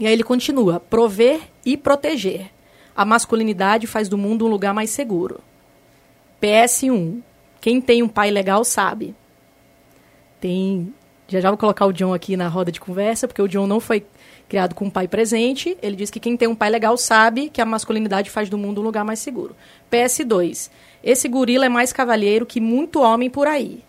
E 0.00 0.06
aí 0.06 0.12
ele 0.12 0.22
continua, 0.22 0.80
prover 0.80 1.40
e 1.66 1.76
proteger. 1.76 2.50
A 2.96 3.04
masculinidade 3.04 3.86
faz 3.86 4.08
do 4.08 4.16
mundo 4.16 4.46
um 4.46 4.48
lugar 4.48 4.72
mais 4.72 4.90
seguro. 4.90 5.40
PS1. 6.40 7.20
Quem 7.62 7.80
tem 7.80 8.02
um 8.02 8.08
pai 8.08 8.28
legal 8.32 8.64
sabe. 8.64 9.14
Tem. 10.40 10.92
Já 11.28 11.40
já 11.40 11.48
vou 11.48 11.56
colocar 11.56 11.86
o 11.86 11.92
John 11.92 12.12
aqui 12.12 12.36
na 12.36 12.48
roda 12.48 12.72
de 12.72 12.80
conversa, 12.80 13.28
porque 13.28 13.40
o 13.40 13.46
John 13.46 13.68
não 13.68 13.78
foi 13.78 14.04
criado 14.48 14.74
com 14.74 14.86
um 14.86 14.90
pai 14.90 15.06
presente. 15.06 15.78
Ele 15.80 15.94
diz 15.94 16.10
que 16.10 16.18
quem 16.18 16.36
tem 16.36 16.48
um 16.48 16.56
pai 16.56 16.68
legal 16.68 16.98
sabe 16.98 17.48
que 17.48 17.60
a 17.60 17.64
masculinidade 17.64 18.30
faz 18.30 18.50
do 18.50 18.58
mundo 18.58 18.80
um 18.80 18.84
lugar 18.84 19.04
mais 19.04 19.20
seguro. 19.20 19.54
PS2. 19.90 20.70
Esse 21.04 21.28
gorila 21.28 21.64
é 21.64 21.68
mais 21.68 21.92
cavalheiro 21.92 22.44
que 22.44 22.60
muito 22.60 23.00
homem 23.00 23.30
por 23.30 23.46
aí. 23.46 23.84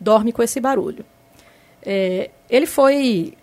Dorme 0.00 0.32
com 0.32 0.42
esse 0.42 0.58
barulho. 0.58 1.06
É, 1.80 2.30
ele 2.50 2.66
foi 2.66 3.34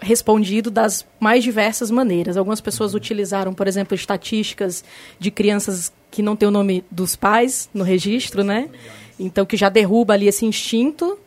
respondido 0.00 0.70
das 0.70 1.04
mais 1.18 1.42
diversas 1.42 1.90
maneiras. 1.90 2.36
Algumas 2.36 2.60
pessoas 2.60 2.94
utilizaram, 2.94 3.52
por 3.52 3.66
exemplo, 3.66 3.94
estatísticas 3.94 4.84
de 5.18 5.32
crianças 5.32 5.92
que 6.10 6.22
não 6.22 6.36
têm 6.36 6.48
o 6.48 6.52
nome 6.52 6.84
dos 6.90 7.14
pais 7.16 7.68
no 7.72 7.84
registro, 7.84 8.42
né? 8.42 8.68
Então, 9.20 9.44
que 9.44 9.56
já 9.56 9.68
derruba 9.68 10.14
ali 10.14 10.26
esse 10.26 10.46
instinto 10.46 11.18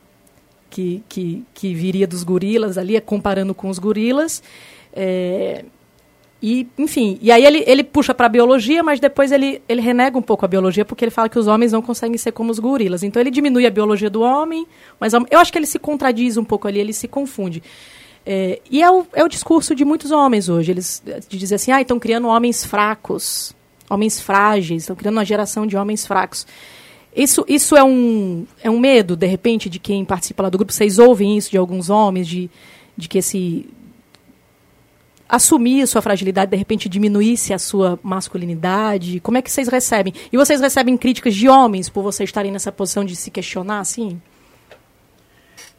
que, 0.70 1.04
que, 1.08 1.46
que 1.54 1.74
viria 1.76 2.08
dos 2.08 2.24
gorilas 2.24 2.78
ali, 2.78 3.00
comparando 3.00 3.54
com 3.54 3.70
os 3.70 3.78
gorilas. 3.78 4.42
É, 4.92 5.64
e, 6.42 6.68
enfim, 6.78 7.18
e 7.22 7.32
aí 7.32 7.46
ele, 7.46 7.64
ele 7.66 7.84
puxa 7.84 8.14
para 8.14 8.26
a 8.26 8.30
biologia, 8.30 8.84
mas 8.84 9.00
depois 9.00 9.32
ele, 9.32 9.62
ele 9.70 9.80
renega 9.80 10.18
um 10.18 10.22
pouco 10.22 10.44
a 10.44 10.48
biologia, 10.48 10.84
porque 10.84 11.06
ele 11.06 11.12
fala 11.12 11.30
que 11.30 11.40
os 11.40 11.48
homens 11.48 11.72
não 11.72 11.82
conseguem 11.82 12.18
ser 12.18 12.32
como 12.32 12.52
os 12.52 12.60
gorilas. 12.60 13.04
Então 13.04 13.22
ele 13.22 13.32
diminui 13.32 13.66
a 13.66 13.70
biologia 13.70 14.10
do 14.10 14.22
homem, 14.22 14.68
mas 15.00 15.14
eu 15.14 15.40
acho 15.40 15.52
que 15.54 15.58
ele 15.58 15.68
se 15.68 15.80
contradiz 15.80 16.36
um 16.36 16.44
pouco 16.44 16.68
ali, 16.68 16.80
ele 16.80 16.92
se 16.92 17.08
confunde. 17.08 17.64
É, 18.26 18.60
e 18.70 18.82
é 18.82 18.90
o, 18.92 19.06
é 19.14 19.24
o 19.24 19.30
discurso 19.30 19.76
de 19.76 19.86
muitos 19.86 20.12
homens 20.12 20.50
hoje. 20.50 20.72
Eles 20.72 21.04
dizem 21.30 21.56
assim, 21.56 21.72
ah, 21.72 21.82
estão 21.82 22.00
criando 22.00 22.28
homens 22.28 22.66
fracos, 22.66 23.56
homens 23.90 24.20
frágeis, 24.20 24.84
estão 24.84 24.96
criando 24.96 25.18
uma 25.18 25.26
geração 25.26 25.68
de 25.68 25.78
homens 25.78 26.06
fracos. 26.06 26.46
Isso, 27.16 27.46
isso 27.48 27.76
é, 27.76 27.84
um, 27.84 28.46
é 28.62 28.70
um 28.70 28.80
medo, 28.80 29.16
de 29.16 29.28
repente, 29.28 29.70
de 29.70 29.80
quem 29.80 30.04
participa 30.04 30.44
lá 30.44 30.50
do 30.50 30.58
grupo? 30.58 30.74
Vocês 30.74 30.98
ouvem 30.98 31.38
isso 31.38 31.52
de 31.52 31.58
alguns 31.58 31.90
homens, 31.90 32.28
de, 32.28 32.50
de 32.98 33.08
que 33.08 33.20
esse... 33.20 33.70
assumir 35.30 35.84
a 35.84 35.88
sua 35.88 36.02
fragilidade, 36.02 36.52
de 36.52 36.58
repente 36.58 36.90
diminuísse 36.90 37.54
a 37.54 37.60
sua 37.60 38.00
masculinidade? 38.02 39.20
Como 39.20 39.38
é 39.38 39.42
que 39.42 39.52
vocês 39.52 39.68
recebem? 39.68 40.14
E 40.32 40.38
vocês 40.38 40.60
recebem 40.60 40.98
críticas 40.98 41.36
de 41.36 41.48
homens 41.48 41.90
por 41.90 42.02
vocês 42.02 42.30
estarem 42.30 42.52
nessa 42.52 42.72
posição 42.72 43.06
de 43.06 43.16
se 43.16 43.30
questionar, 43.30 43.80
assim? 43.80 44.22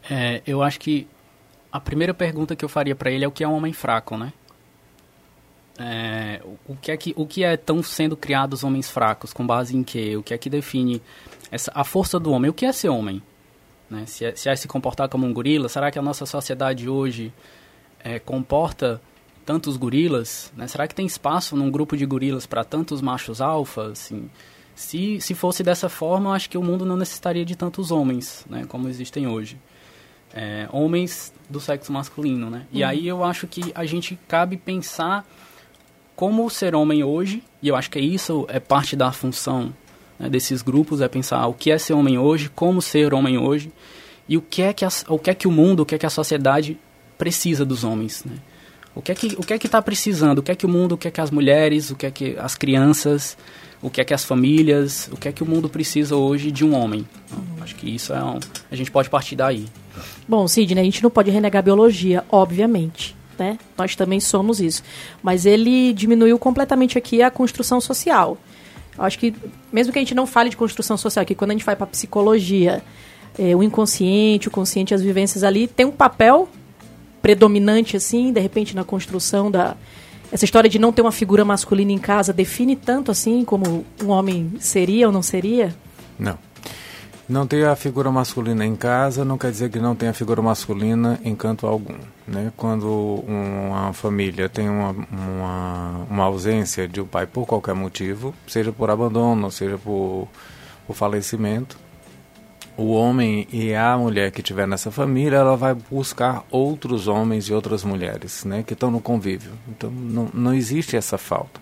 É, 0.09 0.41
eu 0.45 0.61
acho 0.61 0.79
que 0.79 1.07
a 1.71 1.79
primeira 1.79 2.13
pergunta 2.13 2.55
que 2.55 2.63
eu 2.63 2.69
faria 2.69 2.95
para 2.95 3.11
ele 3.11 3.25
é 3.25 3.27
o 3.27 3.31
que 3.31 3.43
é 3.43 3.47
um 3.47 3.55
homem 3.55 3.73
fraco, 3.73 4.15
né? 4.17 4.31
É, 5.77 6.41
o, 6.67 6.75
que 6.75 6.91
é 6.91 6.97
que, 6.97 7.13
o 7.17 7.25
que 7.25 7.43
é 7.43 7.57
tão 7.57 7.83
sendo 7.83 8.15
criados 8.15 8.63
homens 8.63 8.89
fracos? 8.89 9.33
Com 9.33 9.45
base 9.45 9.75
em 9.75 9.83
quê? 9.83 10.15
O 10.15 10.23
que 10.23 10.33
é 10.33 10.37
que 10.37 10.49
define 10.49 11.01
essa, 11.51 11.71
a 11.75 11.83
força 11.83 12.19
do 12.19 12.31
homem? 12.31 12.49
O 12.49 12.53
que 12.53 12.65
é 12.65 12.71
ser 12.71 12.89
homem? 12.89 13.21
Né? 13.89 14.05
Se, 14.05 14.25
é, 14.25 14.35
se 14.35 14.49
é 14.49 14.55
se 14.55 14.67
comportar 14.67 15.09
como 15.09 15.25
um 15.25 15.33
gorila, 15.33 15.67
será 15.67 15.91
que 15.91 15.99
a 15.99 16.01
nossa 16.01 16.25
sociedade 16.25 16.87
hoje 16.87 17.33
é, 17.99 18.19
comporta 18.19 19.01
tantos 19.45 19.75
gorilas? 19.75 20.51
Né? 20.55 20.67
Será 20.67 20.87
que 20.87 20.95
tem 20.95 21.05
espaço 21.05 21.55
num 21.57 21.69
grupo 21.69 21.97
de 21.97 22.05
gorilas 22.05 22.45
para 22.45 22.63
tantos 22.63 23.01
machos 23.01 23.41
alfa? 23.41 23.87
Assim, 23.87 24.29
se, 24.73 25.19
se 25.19 25.35
fosse 25.35 25.61
dessa 25.61 25.89
forma, 25.89 26.29
eu 26.29 26.33
acho 26.33 26.49
que 26.49 26.57
o 26.57 26.63
mundo 26.63 26.85
não 26.85 26.95
necessitaria 26.95 27.45
de 27.45 27.55
tantos 27.55 27.91
homens, 27.91 28.45
né? 28.49 28.65
como 28.67 28.87
existem 28.87 29.27
hoje. 29.27 29.59
É, 30.33 30.67
homens 30.71 31.33
do 31.49 31.61
sexo 31.61 31.93
masculino, 31.93 32.49
né? 32.49 32.59
Uhum. 32.59 32.79
E 32.79 32.83
aí 32.83 33.07
eu 33.07 33.23
acho 33.23 33.47
que 33.47 33.71
a 33.73 33.85
gente 33.85 34.19
cabe 34.27 34.57
pensar 34.57 35.25
como 36.15 36.49
ser 36.49 36.75
homem 36.75 37.03
hoje, 37.03 37.43
e 37.61 37.67
eu 37.67 37.75
acho 37.75 37.89
que 37.89 37.99
isso 37.99 38.45
é 38.49 38.59
parte 38.59 38.95
da 38.95 39.11
função 39.11 39.73
né, 40.17 40.29
desses 40.29 40.61
grupos, 40.61 41.01
é 41.01 41.07
pensar 41.07 41.45
o 41.47 41.53
que 41.53 41.71
é 41.71 41.77
ser 41.77 41.93
homem 41.93 42.17
hoje, 42.17 42.49
como 42.53 42.81
ser 42.81 43.13
homem 43.13 43.37
hoje, 43.37 43.71
e 44.27 44.37
o 44.37 44.41
que 44.41 44.61
é 44.61 44.73
que, 44.73 44.85
a, 44.85 44.89
o, 45.09 45.19
que, 45.19 45.29
é 45.29 45.33
que 45.33 45.47
o 45.47 45.51
mundo, 45.51 45.81
o 45.81 45.85
que 45.85 45.95
é 45.95 45.97
que 45.97 46.05
a 46.05 46.09
sociedade 46.09 46.77
precisa 47.17 47.65
dos 47.65 47.83
homens, 47.83 48.23
né? 48.25 48.35
O 48.95 49.01
que 49.01 49.11
é 49.11 49.15
que 49.15 49.27
o 49.37 49.41
que 49.41 49.53
é 49.53 49.59
que 49.59 49.65
está 49.65 49.81
precisando? 49.81 50.39
O 50.39 50.43
que 50.43 50.51
é 50.51 50.55
que 50.55 50.65
o 50.65 50.69
mundo, 50.69 50.93
o 50.93 50.97
que 50.97 51.09
é 51.09 51.11
que 51.11 51.19
as 51.19 51.29
mulheres, 51.29 51.91
o 51.91 51.97
que 51.97 52.05
é 52.05 52.11
que 52.11 52.37
as 52.39 52.55
crianças, 52.55 53.37
o 53.81 53.89
que 53.89 53.99
é 53.99 54.05
que 54.05 54.13
as 54.13 54.23
famílias, 54.23 55.09
o 55.11 55.17
que 55.17 55.27
é 55.27 55.33
que 55.33 55.43
o 55.43 55.45
mundo 55.45 55.67
precisa 55.67 56.15
hoje 56.15 56.49
de 56.49 56.63
um 56.63 56.73
homem? 56.73 57.05
Então, 57.25 57.43
acho 57.61 57.75
que 57.75 57.93
isso 57.93 58.13
é 58.13 58.23
um, 58.23 58.39
a 58.71 58.75
gente 58.75 58.89
pode 58.89 59.09
partir 59.09 59.35
daí. 59.35 59.65
Bom, 60.25 60.47
Sidney, 60.47 60.81
a 60.81 60.85
gente 60.85 61.03
não 61.03 61.09
pode 61.09 61.29
renegar 61.29 61.59
a 61.59 61.63
biologia, 61.63 62.23
obviamente. 62.29 63.15
Né? 63.37 63.57
Nós 63.77 63.95
também 63.95 64.19
somos 64.19 64.59
isso. 64.59 64.83
Mas 65.21 65.45
ele 65.45 65.93
diminuiu 65.93 66.39
completamente 66.39 66.97
aqui 66.97 67.21
a 67.21 67.29
construção 67.29 67.81
social. 67.81 68.37
Eu 68.97 69.03
acho 69.03 69.19
que, 69.19 69.33
mesmo 69.71 69.91
que 69.91 69.99
a 69.99 70.01
gente 70.01 70.15
não 70.15 70.25
fale 70.25 70.49
de 70.49 70.57
construção 70.57 70.97
social, 70.97 71.25
que 71.25 71.35
quando 71.35 71.51
a 71.51 71.53
gente 71.53 71.65
vai 71.65 71.75
para 71.75 71.85
psicologia, 71.85 72.81
é, 73.37 73.55
o 73.55 73.61
inconsciente, 73.61 74.47
o 74.47 74.51
consciente, 74.51 74.93
as 74.93 75.01
vivências 75.01 75.43
ali, 75.43 75.67
tem 75.67 75.85
um 75.85 75.91
papel 75.91 76.47
predominante, 77.21 77.97
assim, 77.97 78.31
de 78.31 78.39
repente, 78.39 78.75
na 78.75 78.83
construção 78.83 79.51
da. 79.51 79.75
Essa 80.31 80.45
história 80.45 80.69
de 80.69 80.79
não 80.79 80.91
ter 80.91 81.01
uma 81.01 81.11
figura 81.11 81.45
masculina 81.45 81.91
em 81.91 81.97
casa 81.97 82.33
define 82.33 82.75
tanto 82.75 83.11
assim 83.11 83.45
como 83.45 83.85
um 84.03 84.09
homem 84.09 84.53
seria 84.59 85.07
ou 85.07 85.13
não 85.13 85.21
seria? 85.21 85.73
Não. 86.17 86.37
Não 87.27 87.47
ter 87.47 87.65
a 87.67 87.75
figura 87.75 88.11
masculina 88.11 88.63
em 88.63 88.75
casa 88.75 89.25
não 89.25 89.35
quer 89.35 89.49
dizer 89.49 89.71
que 89.71 89.79
não 89.79 89.95
tenha 89.95 90.13
figura 90.13 90.43
masculina 90.43 91.19
em 91.23 91.35
canto 91.35 91.65
algum. 91.65 91.97
Né? 92.27 92.53
Quando 92.55 93.23
uma 93.27 93.91
família 93.93 94.47
tem 94.47 94.69
uma, 94.69 94.91
uma, 94.91 96.05
uma, 96.07 96.23
ausência 96.23 96.87
de 96.87 97.01
um 97.01 97.05
pai 97.05 97.25
por 97.25 97.47
qualquer 97.47 97.73
motivo, 97.73 98.31
seja 98.47 98.71
por 98.71 98.91
abandono, 98.91 99.49
seja 99.49 99.75
por, 99.75 100.27
por 100.85 100.95
falecimento, 100.95 101.79
o 102.77 102.91
homem 102.91 103.47
e 103.51 103.73
a 103.73 103.97
mulher 103.97 104.29
que 104.29 104.41
estiver 104.41 104.67
nessa 104.67 104.91
família, 104.91 105.37
ela 105.37 105.57
vai 105.57 105.73
buscar 105.73 106.45
outros 106.51 107.07
homens 107.07 107.45
e 107.45 107.53
outras 107.53 107.83
mulheres 107.83 108.45
né? 108.45 108.61
que 108.61 108.73
estão 108.73 108.91
no 108.91 109.01
convívio. 109.01 109.53
Então 109.67 109.89
não, 109.89 110.29
não 110.31 110.53
existe 110.53 110.95
essa 110.95 111.17
falta. 111.17 111.59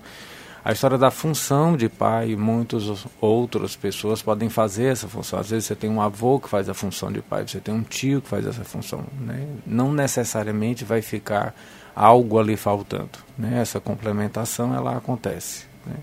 A 0.66 0.72
história 0.72 0.98
da 0.98 1.12
função 1.12 1.76
de 1.76 1.90
pai, 1.90 2.38
muitas 2.38 3.06
outras 3.20 3.76
pessoas 3.76 4.22
podem 4.22 4.48
fazer 4.48 4.86
essa 4.86 5.10
função. 5.10 5.38
Às 5.38 5.50
vezes 5.50 5.66
você 5.66 5.76
tem 5.76 5.90
um 5.90 6.02
avô 6.02 6.40
que 6.40 6.48
faz 6.48 6.70
a 6.70 6.74
função 6.74 7.12
de 7.12 7.22
pai, 7.22 7.46
você 7.46 7.60
tem 7.60 7.76
um 7.76 7.84
tio 7.84 8.22
que 8.22 8.30
faz 8.30 8.48
essa 8.48 8.64
função. 8.64 9.04
Né? 9.20 9.46
Não 9.68 9.92
necessariamente 9.92 10.86
vai 10.86 11.02
ficar 11.02 11.54
algo 11.94 12.40
ali 12.40 12.56
faltando. 12.56 13.10
Né? 13.38 13.60
Essa 13.60 13.82
complementação 13.82 14.74
ela 14.74 14.96
acontece. 14.96 15.66
Né? 15.86 15.98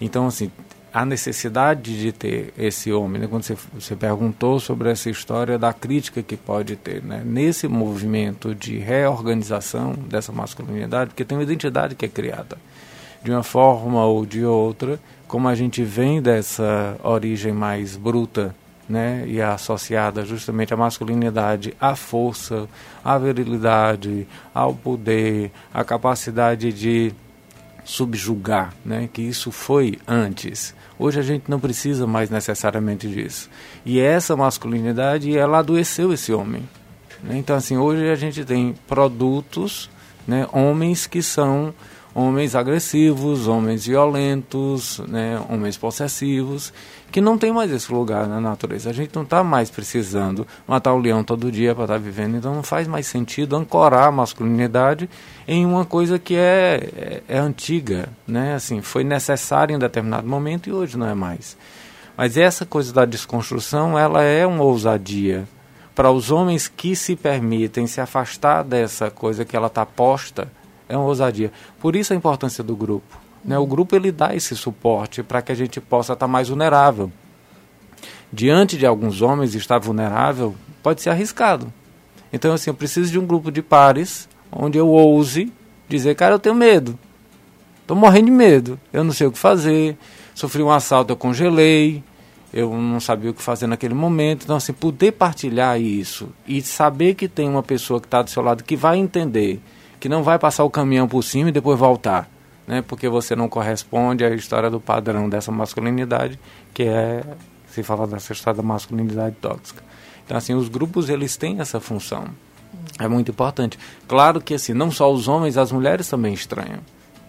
Então, 0.00 0.26
assim, 0.26 0.50
a 0.90 1.04
necessidade 1.04 2.00
de 2.00 2.12
ter 2.12 2.54
esse 2.56 2.90
homem, 2.90 3.20
né? 3.20 3.28
quando 3.28 3.42
você, 3.42 3.58
você 3.74 3.94
perguntou 3.94 4.58
sobre 4.58 4.90
essa 4.90 5.10
história 5.10 5.58
da 5.58 5.74
crítica 5.74 6.22
que 6.22 6.38
pode 6.38 6.76
ter, 6.76 7.02
né? 7.02 7.22
nesse 7.26 7.68
movimento 7.68 8.54
de 8.54 8.78
reorganização 8.78 9.92
dessa 9.92 10.32
masculinidade, 10.32 11.10
porque 11.10 11.26
tem 11.26 11.36
uma 11.36 11.44
identidade 11.44 11.94
que 11.94 12.06
é 12.06 12.08
criada 12.08 12.56
de 13.22 13.30
uma 13.30 13.42
forma 13.42 14.04
ou 14.04 14.26
de 14.26 14.44
outra, 14.44 14.98
como 15.28 15.48
a 15.48 15.54
gente 15.54 15.82
vem 15.82 16.20
dessa 16.20 16.96
origem 17.02 17.52
mais 17.52 17.96
bruta, 17.96 18.54
né, 18.88 19.24
e 19.26 19.40
associada 19.40 20.24
justamente 20.24 20.74
à 20.74 20.76
masculinidade, 20.76 21.74
à 21.80 21.94
força, 21.96 22.68
à 23.02 23.16
virilidade, 23.16 24.26
ao 24.52 24.74
poder, 24.74 25.50
à 25.72 25.82
capacidade 25.82 26.72
de 26.72 27.12
subjugar, 27.84 28.74
né, 28.84 29.08
que 29.10 29.22
isso 29.22 29.50
foi 29.50 29.98
antes. 30.06 30.74
Hoje 30.98 31.18
a 31.18 31.22
gente 31.22 31.44
não 31.48 31.58
precisa 31.58 32.06
mais 32.06 32.28
necessariamente 32.28 33.08
disso. 33.08 33.48
E 33.84 33.98
essa 33.98 34.36
masculinidade, 34.36 35.36
ela 35.36 35.58
adoeceu 35.58 36.12
esse 36.12 36.32
homem. 36.32 36.62
Né? 37.22 37.38
Então, 37.38 37.56
assim, 37.56 37.76
hoje 37.76 38.10
a 38.10 38.14
gente 38.14 38.44
tem 38.44 38.74
produtos, 38.86 39.88
né, 40.26 40.46
homens 40.52 41.06
que 41.06 41.22
são 41.22 41.72
homens 42.14 42.54
agressivos, 42.54 43.46
homens 43.46 43.86
violentos, 43.86 44.98
né, 45.08 45.40
homens 45.48 45.76
possessivos, 45.76 46.72
que 47.10 47.20
não 47.20 47.38
tem 47.38 47.52
mais 47.52 47.70
esse 47.70 47.92
lugar 47.92 48.26
na 48.26 48.40
natureza. 48.40 48.90
A 48.90 48.92
gente 48.92 49.14
não 49.14 49.22
está 49.22 49.42
mais 49.42 49.70
precisando 49.70 50.46
matar 50.66 50.94
o 50.94 50.98
leão 50.98 51.24
todo 51.24 51.52
dia 51.52 51.74
para 51.74 51.84
estar 51.84 51.94
tá 51.94 52.00
vivendo, 52.00 52.36
então 52.36 52.54
não 52.54 52.62
faz 52.62 52.86
mais 52.86 53.06
sentido 53.06 53.56
ancorar 53.56 54.08
a 54.08 54.12
masculinidade 54.12 55.08
em 55.46 55.64
uma 55.64 55.84
coisa 55.84 56.18
que 56.18 56.34
é, 56.34 56.88
é, 56.96 57.22
é 57.28 57.38
antiga, 57.38 58.08
né? 58.26 58.54
Assim, 58.54 58.80
foi 58.80 59.04
necessária 59.04 59.74
em 59.74 59.78
determinado 59.78 60.26
momento 60.26 60.68
e 60.68 60.72
hoje 60.72 60.96
não 60.96 61.06
é 61.06 61.14
mais. 61.14 61.56
Mas 62.16 62.36
essa 62.36 62.64
coisa 62.66 62.92
da 62.92 63.04
desconstrução, 63.04 63.98
ela 63.98 64.22
é 64.22 64.46
uma 64.46 64.62
ousadia 64.62 65.48
para 65.94 66.10
os 66.10 66.30
homens 66.30 66.68
que 66.68 66.96
se 66.96 67.14
permitem 67.16 67.86
se 67.86 68.00
afastar 68.00 68.62
dessa 68.62 69.10
coisa 69.10 69.44
que 69.44 69.56
ela 69.56 69.66
está 69.66 69.84
posta 69.84 70.48
é 70.92 70.96
uma 70.96 71.06
ousadia. 71.06 71.50
Por 71.80 71.96
isso 71.96 72.12
a 72.12 72.16
importância 72.16 72.62
do 72.62 72.76
grupo. 72.76 73.18
Né? 73.42 73.58
O 73.58 73.66
grupo 73.66 73.96
ele 73.96 74.12
dá 74.12 74.34
esse 74.34 74.54
suporte 74.54 75.22
para 75.22 75.40
que 75.40 75.50
a 75.50 75.54
gente 75.54 75.80
possa 75.80 76.12
estar 76.12 76.26
tá 76.26 76.30
mais 76.30 76.48
vulnerável. 76.50 77.10
Diante 78.30 78.76
de 78.76 78.84
alguns 78.84 79.22
homens 79.22 79.54
estar 79.54 79.78
vulnerável 79.78 80.54
pode 80.82 81.00
ser 81.00 81.10
arriscado. 81.10 81.72
Então, 82.30 82.52
assim, 82.52 82.68
eu 82.68 82.74
preciso 82.74 83.10
de 83.10 83.18
um 83.18 83.26
grupo 83.26 83.50
de 83.50 83.62
pares 83.62 84.28
onde 84.50 84.76
eu 84.76 84.88
ouse 84.88 85.50
dizer, 85.88 86.14
cara, 86.14 86.34
eu 86.34 86.38
tenho 86.38 86.54
medo. 86.54 86.98
Estou 87.80 87.96
morrendo 87.96 88.26
de 88.26 88.32
medo. 88.32 88.80
Eu 88.92 89.02
não 89.02 89.12
sei 89.12 89.26
o 89.26 89.32
que 89.32 89.38
fazer. 89.38 89.96
Sofri 90.34 90.62
um 90.62 90.70
assalto, 90.70 91.12
eu 91.12 91.16
congelei. 91.16 92.02
Eu 92.52 92.74
não 92.74 93.00
sabia 93.00 93.30
o 93.30 93.34
que 93.34 93.42
fazer 93.42 93.66
naquele 93.66 93.94
momento. 93.94 94.44
Então, 94.44 94.56
assim, 94.56 94.74
poder 94.74 95.12
partilhar 95.12 95.80
isso 95.80 96.28
e 96.46 96.60
saber 96.60 97.14
que 97.14 97.28
tem 97.28 97.48
uma 97.48 97.62
pessoa 97.62 97.98
que 97.98 98.06
está 98.06 98.20
do 98.20 98.28
seu 98.28 98.42
lado 98.42 98.62
que 98.62 98.76
vai 98.76 98.98
entender 98.98 99.58
que 100.02 100.08
não 100.08 100.24
vai 100.24 100.36
passar 100.36 100.64
o 100.64 100.70
caminhão 100.70 101.06
por 101.06 101.22
cima 101.22 101.50
e 101.50 101.52
depois 101.52 101.78
voltar, 101.78 102.28
né? 102.66 102.82
Porque 102.82 103.08
você 103.08 103.36
não 103.36 103.48
corresponde 103.48 104.24
à 104.24 104.30
história 104.30 104.68
do 104.68 104.80
padrão 104.80 105.28
dessa 105.28 105.52
masculinidade, 105.52 106.40
que 106.74 106.82
é 106.82 107.22
se 107.68 107.84
fala 107.84 108.04
dessa 108.04 108.32
história 108.32 108.56
da 108.56 108.64
masculinidade 108.64 109.36
tóxica. 109.40 109.80
Então 110.24 110.36
assim, 110.36 110.54
os 110.54 110.68
grupos 110.68 111.08
eles 111.08 111.36
têm 111.36 111.60
essa 111.60 111.78
função. 111.78 112.24
É 112.98 113.06
muito 113.06 113.30
importante. 113.30 113.78
Claro 114.08 114.40
que 114.40 114.54
assim, 114.54 114.72
não 114.74 114.90
só 114.90 115.08
os 115.12 115.28
homens, 115.28 115.56
as 115.56 115.70
mulheres 115.70 116.08
também 116.08 116.34
estranham. 116.34 116.80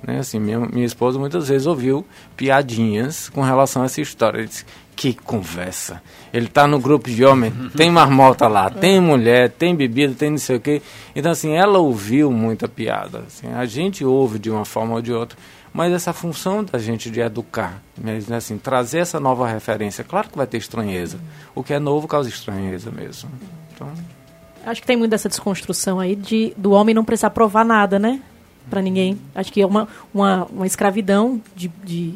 Né? 0.01 0.17
Assim, 0.17 0.39
minha, 0.39 0.59
minha 0.61 0.85
esposa 0.87 1.19
muitas 1.19 1.49
vezes 1.49 1.67
ouviu 1.67 2.03
piadinhas 2.35 3.29
com 3.29 3.41
relação 3.41 3.83
a 3.83 3.85
essa 3.85 4.01
história. 4.01 4.47
Disse, 4.47 4.65
que 4.95 5.13
conversa. 5.13 6.01
Ele 6.33 6.45
está 6.45 6.67
no 6.67 6.79
grupo 6.79 7.09
de 7.09 7.23
homens, 7.23 7.53
tem 7.75 7.91
marmota 7.91 8.47
lá, 8.47 8.69
tem 8.69 8.99
mulher, 8.99 9.51
tem 9.51 9.75
bebida, 9.75 10.13
tem 10.13 10.31
não 10.31 10.37
sei 10.37 10.55
o 10.55 10.59
quê. 10.59 10.81
Então, 11.15 11.31
assim, 11.31 11.53
ela 11.53 11.79
ouviu 11.79 12.31
muita 12.31 12.67
piada. 12.67 13.23
Assim, 13.27 13.47
a 13.47 13.65
gente 13.65 14.05
ouve 14.05 14.39
de 14.39 14.49
uma 14.49 14.65
forma 14.65 14.95
ou 14.95 15.01
de 15.01 15.11
outra, 15.11 15.37
mas 15.73 15.91
essa 15.91 16.13
função 16.13 16.63
da 16.63 16.77
gente 16.77 17.09
de 17.09 17.19
educar, 17.19 17.81
mesmo 17.97 18.35
assim, 18.35 18.57
trazer 18.57 18.99
essa 18.99 19.19
nova 19.19 19.47
referência, 19.47 20.03
claro 20.03 20.29
que 20.29 20.37
vai 20.37 20.45
ter 20.45 20.57
estranheza. 20.57 21.17
O 21.55 21.63
que 21.63 21.73
é 21.73 21.79
novo 21.79 22.07
causa 22.07 22.29
estranheza 22.29 22.91
mesmo. 22.91 23.29
Então... 23.73 23.91
Acho 24.65 24.79
que 24.79 24.87
tem 24.87 24.95
muito 24.95 25.11
dessa 25.11 25.27
desconstrução 25.27 25.99
aí 25.99 26.15
de 26.15 26.53
do 26.55 26.71
homem 26.71 26.95
não 26.95 27.03
precisar 27.03 27.31
provar 27.31 27.65
nada, 27.65 27.99
né? 27.99 28.21
Para 28.69 28.81
ninguém. 28.81 29.19
Acho 29.35 29.51
que 29.51 29.61
é 29.61 29.65
uma, 29.65 29.89
uma, 30.13 30.45
uma 30.45 30.65
escravidão 30.65 31.41
de, 31.53 31.67
de 31.83 32.15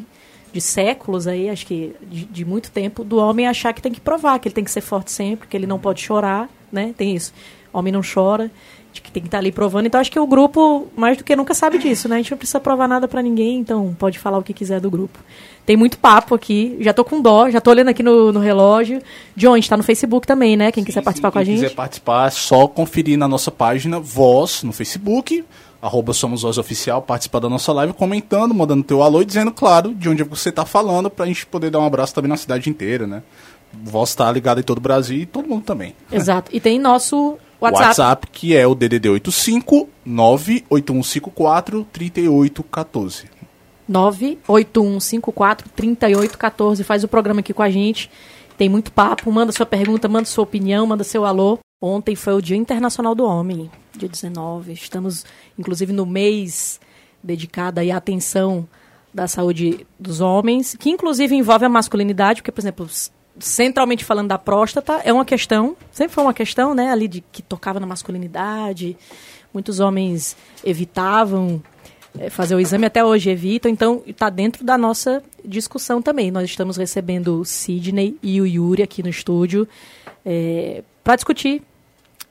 de 0.52 0.60
séculos 0.60 1.26
aí, 1.26 1.50
acho 1.50 1.66
que 1.66 1.94
de, 2.02 2.24
de, 2.24 2.44
muito 2.44 2.70
tempo, 2.70 3.04
do 3.04 3.18
homem 3.18 3.46
achar 3.46 3.72
que 3.72 3.82
tem 3.82 3.92
que 3.92 4.00
provar, 4.00 4.38
que 4.38 4.48
ele 4.48 4.54
tem 4.54 4.64
que 4.64 4.70
ser 4.70 4.80
forte 4.80 5.10
sempre, 5.10 5.48
que 5.48 5.56
ele 5.56 5.66
não 5.66 5.78
pode 5.78 6.00
chorar, 6.00 6.48
né? 6.72 6.94
Tem 6.96 7.14
isso. 7.14 7.32
Homem 7.72 7.92
não 7.92 8.00
chora. 8.02 8.50
de 8.92 9.02
que 9.02 9.12
tem 9.12 9.22
que 9.22 9.28
estar 9.28 9.38
tá 9.38 9.42
ali 9.42 9.52
provando. 9.52 9.86
Então 9.86 10.00
acho 10.00 10.10
que 10.10 10.18
o 10.18 10.26
grupo, 10.26 10.88
mais 10.96 11.16
do 11.16 11.24
que 11.24 11.36
nunca, 11.36 11.54
sabe 11.54 11.78
disso, 11.78 12.08
né? 12.08 12.16
A 12.16 12.18
gente 12.18 12.30
não 12.30 12.38
precisa 12.38 12.58
provar 12.58 12.88
nada 12.88 13.06
para 13.06 13.22
ninguém, 13.22 13.58
então 13.58 13.94
pode 13.98 14.18
falar 14.18 14.38
o 14.38 14.42
que 14.42 14.52
quiser 14.52 14.80
do 14.80 14.90
grupo. 14.90 15.18
Tem 15.66 15.76
muito 15.76 15.98
papo 15.98 16.34
aqui, 16.34 16.78
já 16.80 16.94
tô 16.94 17.04
com 17.04 17.20
dó, 17.20 17.50
já 17.50 17.60
tô 17.60 17.70
olhando 17.70 17.88
aqui 17.88 18.02
no, 18.02 18.32
no 18.32 18.40
relógio. 18.40 19.02
John, 19.36 19.52
a 19.52 19.56
gente 19.56 19.68
tá 19.68 19.76
no 19.76 19.82
Facebook 19.82 20.26
também, 20.26 20.56
né? 20.56 20.72
Quem 20.72 20.82
sim, 20.82 20.86
quiser 20.86 21.02
participar 21.02 21.28
sim, 21.28 21.32
com 21.34 21.38
a 21.38 21.44
gente. 21.44 21.56
Quem 21.56 21.64
quiser 21.64 21.76
participar, 21.76 22.28
é 22.28 22.30
só 22.30 22.66
conferir 22.66 23.18
na 23.18 23.28
nossa 23.28 23.50
página 23.50 24.00
Voz 24.00 24.62
no 24.62 24.72
Facebook, 24.72 25.44
arroba 25.80 26.12
Somos 26.12 26.42
Voz 26.42 26.58
Oficial, 26.58 27.02
participar 27.02 27.40
da 27.40 27.48
nossa 27.48 27.72
live, 27.72 27.92
comentando, 27.92 28.54
mandando 28.54 28.82
teu 28.82 29.02
alô 29.02 29.22
e 29.22 29.24
dizendo, 29.24 29.52
claro, 29.52 29.94
de 29.94 30.08
onde 30.08 30.22
você 30.22 30.50
tá 30.50 30.64
falando, 30.64 31.08
pra 31.08 31.26
gente 31.26 31.46
poder 31.46 31.70
dar 31.70 31.80
um 31.80 31.86
abraço 31.86 32.14
também 32.14 32.28
na 32.28 32.36
cidade 32.36 32.68
inteira, 32.68 33.06
né? 33.06 33.22
Voz 33.72 34.14
tá 34.14 34.30
ligada 34.32 34.60
em 34.60 34.64
todo 34.64 34.78
o 34.78 34.80
Brasil 34.80 35.18
e 35.18 35.26
todo 35.26 35.48
mundo 35.48 35.64
também. 35.64 35.94
Exato. 36.10 36.50
E 36.54 36.60
tem 36.60 36.78
nosso 36.78 37.38
WhatsApp. 37.60 37.88
WhatsApp, 37.88 38.26
que 38.32 38.56
é 38.56 38.66
o 38.66 38.74
DDD 38.74 39.08
85 39.10 39.88
98154 40.04 41.86
3814. 41.92 43.24
98154 43.88 45.68
3814. 45.74 46.84
Faz 46.84 47.04
o 47.04 47.08
programa 47.08 47.40
aqui 47.40 47.52
com 47.52 47.62
a 47.62 47.70
gente. 47.70 48.10
Tem 48.56 48.68
muito 48.68 48.90
papo. 48.92 49.30
Manda 49.30 49.52
sua 49.52 49.66
pergunta, 49.66 50.08
manda 50.08 50.26
sua 50.26 50.44
opinião, 50.44 50.86
manda 50.86 51.04
seu 51.04 51.24
alô. 51.24 51.58
Ontem 51.80 52.16
foi 52.16 52.34
o 52.34 52.42
Dia 52.42 52.56
Internacional 52.56 53.14
do 53.14 53.24
Homem, 53.24 53.70
dia 53.96 54.08
19. 54.08 54.72
Estamos, 54.72 55.24
inclusive, 55.58 55.92
no 55.92 56.06
mês 56.06 56.80
dedicado 57.22 57.80
à 57.80 57.96
atenção 57.96 58.68
da 59.12 59.26
saúde 59.26 59.86
dos 59.98 60.20
homens, 60.20 60.76
que 60.78 60.90
inclusive 60.90 61.34
envolve 61.34 61.64
a 61.64 61.68
masculinidade, 61.68 62.40
porque, 62.40 62.52
por 62.52 62.60
exemplo, 62.60 62.88
centralmente 63.38 64.04
falando 64.04 64.28
da 64.28 64.38
próstata, 64.38 65.00
é 65.04 65.12
uma 65.12 65.24
questão, 65.24 65.76
sempre 65.90 66.14
foi 66.14 66.24
uma 66.24 66.34
questão, 66.34 66.74
né, 66.74 66.90
ali 66.90 67.08
de 67.08 67.20
que 67.20 67.42
tocava 67.42 67.80
na 67.80 67.86
masculinidade. 67.86 68.96
Muitos 69.52 69.80
homens 69.80 70.36
evitavam 70.64 71.62
é, 72.18 72.28
fazer 72.30 72.54
o 72.54 72.60
exame, 72.60 72.86
até 72.86 73.04
hoje 73.04 73.30
evitam, 73.30 73.70
então 73.70 74.02
está 74.06 74.28
dentro 74.28 74.64
da 74.64 74.76
nossa 74.76 75.22
discussão 75.44 76.02
também. 76.02 76.30
Nós 76.30 76.44
estamos 76.44 76.76
recebendo 76.76 77.40
o 77.40 77.44
Sidney 77.44 78.16
e 78.22 78.40
o 78.40 78.46
Yuri 78.46 78.82
aqui 78.82 79.02
no 79.02 79.08
estúdio 79.08 79.66
é, 80.24 80.82
para 81.02 81.16
discutir 81.16 81.62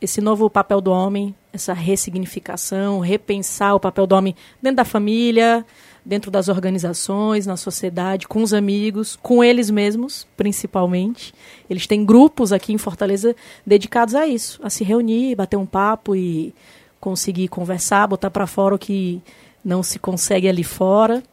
esse 0.01 0.21
novo 0.21 0.49
papel 0.49 0.79
do 0.79 0.91
homem, 0.91 1.33
essa 1.51 1.73
ressignificação, 1.73 2.99
repensar 2.99 3.75
o 3.75 3.79
papel 3.79 4.05
do 4.05 4.15
homem 4.15 4.35
dentro 4.61 4.77
da 4.77 4.85
família, 4.85 5.65
dentro 6.05 6.29
das 6.29 6.47
organizações, 6.47 7.45
na 7.45 7.57
sociedade, 7.57 8.27
com 8.27 8.43
os 8.43 8.53
amigos, 8.53 9.17
com 9.21 9.43
eles 9.43 9.69
mesmos, 9.69 10.27
principalmente. 10.37 11.33
Eles 11.69 11.87
têm 11.87 12.05
grupos 12.05 12.53
aqui 12.53 12.71
em 12.71 12.77
Fortaleza 12.77 13.35
dedicados 13.65 14.13
a 14.13 14.27
isso, 14.27 14.59
a 14.63 14.69
se 14.69 14.83
reunir, 14.83 15.35
bater 15.35 15.57
um 15.57 15.65
papo 15.65 16.15
e 16.15 16.53
conseguir 16.99 17.47
conversar, 17.47 18.07
botar 18.07 18.29
para 18.29 18.45
fora 18.45 18.75
o 18.75 18.79
que 18.79 19.21
não 19.63 19.81
se 19.81 19.97
consegue 19.97 20.47
ali 20.47 20.63
fora. 20.63 21.23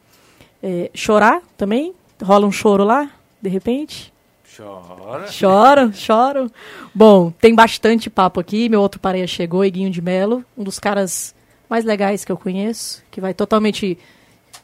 É, 0.62 0.90
chorar 0.94 1.42
também? 1.56 1.94
Rola 2.23 2.47
um 2.47 2.52
choro 2.52 2.85
lá, 2.85 3.11
de 3.42 3.50
repente? 3.50 4.13
Chora. 4.57 5.27
Choram, 5.27 5.93
choram. 5.93 6.51
Bom, 6.95 7.31
tem 7.31 7.55
bastante 7.55 8.09
papo 8.09 8.39
aqui. 8.39 8.69
Meu 8.69 8.81
outro 8.81 9.01
pareia 9.01 9.27
chegou, 9.27 9.65
Iguinho 9.65 9.91
de 9.91 10.01
Melo, 10.01 10.45
um 10.57 10.63
dos 10.63 10.79
caras 10.79 11.35
mais 11.69 11.85
legais 11.85 12.25
que 12.25 12.31
eu 12.31 12.37
conheço, 12.37 13.03
que 13.11 13.21
vai 13.21 13.35
totalmente 13.35 13.99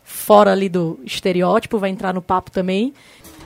fora 0.05 0.53
ali 0.53 0.69
do 0.69 0.99
estereótipo, 1.05 1.79
vai 1.79 1.91
entrar 1.91 2.15
no 2.15 2.23
papo 2.23 2.51
também. 2.51 2.93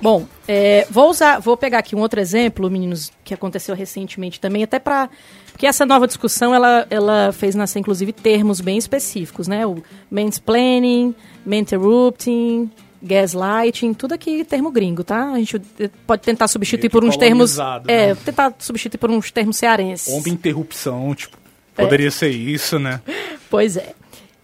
Bom, 0.03 0.27
é, 0.47 0.87
vou 0.91 1.09
usar, 1.09 1.39
vou 1.39 1.57
pegar 1.57 1.79
aqui 1.79 1.97
um 1.97 2.01
outro 2.01 2.21
exemplo, 2.21 2.69
meninos, 2.69 3.11
que 3.23 3.33
aconteceu 3.33 3.75
recentemente 3.75 4.39
também, 4.41 4.63
até 4.63 4.79
para 4.79 5.09
porque 5.51 5.67
essa 5.67 5.87
nova 5.87 6.07
discussão 6.07 6.53
ela, 6.53 6.85
ela 6.91 7.33
fez 7.33 7.55
nascer 7.55 7.79
inclusive 7.79 8.13
termos 8.13 8.61
bem 8.61 8.77
específicos, 8.77 9.47
né? 9.47 9.65
O 9.65 9.83
mansplaining, 10.11 11.15
interrupting, 11.47 12.71
gaslighting, 13.05 13.93
tudo 13.93 14.15
aqui 14.15 14.45
termo 14.45 14.71
gringo, 14.71 15.05
tá? 15.05 15.33
A 15.33 15.39
gente 15.39 15.61
pode 16.07 16.23
tentar 16.23 16.49
substituir 16.49 16.89
por 16.89 17.05
uns 17.05 17.17
termos, 17.17 17.59
né? 17.59 17.83
é, 17.87 18.15
tentar 18.15 18.55
substituir 18.59 18.99
por 18.99 19.11
uns 19.11 19.31
termos 19.31 19.57
cearenses. 19.57 20.13
Onda 20.13 20.29
interrupção, 20.29 21.15
tipo, 21.15 21.37
poderia 21.75 22.09
é. 22.09 22.11
ser 22.11 22.31
isso, 22.31 22.79
né? 22.79 23.01
Pois 23.51 23.77
é. 23.77 23.95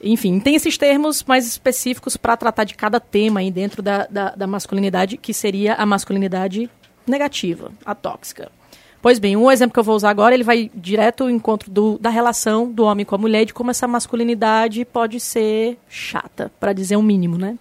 Enfim, 0.00 0.38
tem 0.38 0.54
esses 0.54 0.78
termos 0.78 1.24
mais 1.24 1.44
específicos 1.46 2.16
para 2.16 2.36
tratar 2.36 2.62
de 2.62 2.74
cada 2.74 3.00
tema 3.00 3.40
aí 3.40 3.50
dentro 3.50 3.82
da, 3.82 4.06
da, 4.06 4.30
da, 4.36 4.46
masculinidade, 4.46 5.16
que 5.16 5.34
seria 5.34 5.74
a 5.74 5.84
masculinidade 5.84 6.70
negativa, 7.04 7.72
a 7.84 7.92
tóxica. 7.92 8.52
Pois 9.02 9.18
bem, 9.18 9.36
um 9.36 9.50
exemplo 9.50 9.72
que 9.72 9.80
eu 9.80 9.84
vou 9.84 9.96
usar 9.96 10.10
agora, 10.10 10.32
ele 10.32 10.44
vai 10.44 10.70
direto 10.74 11.24
ao 11.24 11.30
encontro 11.30 11.70
do, 11.70 11.98
da 11.98 12.08
relação 12.08 12.70
do 12.70 12.84
homem 12.84 13.04
com 13.04 13.14
a 13.14 13.18
mulher, 13.18 13.44
de 13.44 13.52
como 13.52 13.70
essa 13.70 13.88
masculinidade 13.88 14.84
pode 14.84 15.18
ser 15.18 15.76
chata, 15.88 16.52
para 16.60 16.72
dizer 16.72 16.96
o 16.96 17.00
um 17.00 17.02
mínimo, 17.02 17.36
né? 17.36 17.58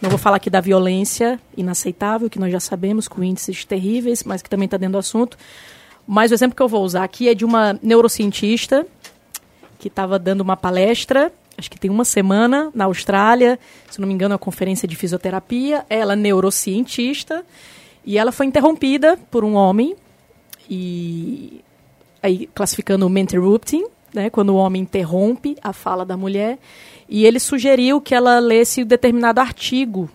Não 0.00 0.10
vou 0.10 0.18
falar 0.18 0.36
aqui 0.36 0.48
da 0.48 0.60
violência 0.60 1.40
inaceitável, 1.56 2.30
que 2.30 2.38
nós 2.38 2.52
já 2.52 2.60
sabemos, 2.60 3.08
com 3.08 3.22
índices 3.22 3.64
terríveis, 3.64 4.22
mas 4.22 4.42
que 4.42 4.48
também 4.48 4.66
está 4.66 4.76
dentro 4.76 4.92
do 4.92 4.98
assunto. 4.98 5.36
Mas 6.06 6.30
o 6.30 6.34
exemplo 6.34 6.56
que 6.56 6.62
eu 6.62 6.68
vou 6.68 6.84
usar 6.84 7.04
aqui 7.04 7.28
é 7.28 7.34
de 7.34 7.44
uma 7.44 7.78
neurocientista 7.82 8.86
que 9.78 9.88
estava 9.88 10.18
dando 10.18 10.40
uma 10.40 10.56
palestra 10.56 11.32
acho 11.58 11.68
que 11.68 11.78
tem 11.78 11.90
uma 11.90 12.04
semana 12.04 12.70
na 12.72 12.84
Austrália, 12.84 13.58
se 13.90 14.00
não 14.00 14.06
me 14.06 14.14
engano, 14.14 14.34
a 14.34 14.38
conferência 14.38 14.86
de 14.86 14.94
fisioterapia. 14.94 15.84
Ela 15.90 16.12
é 16.12 16.16
neurocientista 16.16 17.44
e 18.06 18.16
ela 18.16 18.30
foi 18.30 18.46
interrompida 18.46 19.18
por 19.30 19.44
um 19.44 19.54
homem 19.54 19.96
e 20.70 21.60
aí 22.22 22.48
classificando 22.54 23.06
o 23.06 23.18
interrupting, 23.18 23.84
né, 24.14 24.30
quando 24.30 24.50
o 24.50 24.56
homem 24.56 24.82
interrompe 24.82 25.56
a 25.62 25.72
fala 25.72 26.06
da 26.06 26.16
mulher, 26.16 26.58
e 27.08 27.24
ele 27.24 27.40
sugeriu 27.40 28.00
que 28.00 28.14
ela 28.14 28.38
lesse 28.38 28.84
determinado 28.84 29.40
artigo 29.40 30.10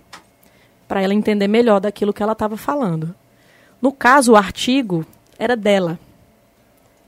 para 0.87 1.01
ela 1.01 1.13
entender 1.13 1.47
melhor 1.47 1.79
daquilo 1.79 2.13
que 2.13 2.21
ela 2.21 2.33
estava 2.33 2.55
falando. 2.55 3.15
No 3.81 3.91
caso, 3.91 4.33
o 4.33 4.35
artigo 4.35 5.05
era 5.37 5.55
dela. 5.55 5.99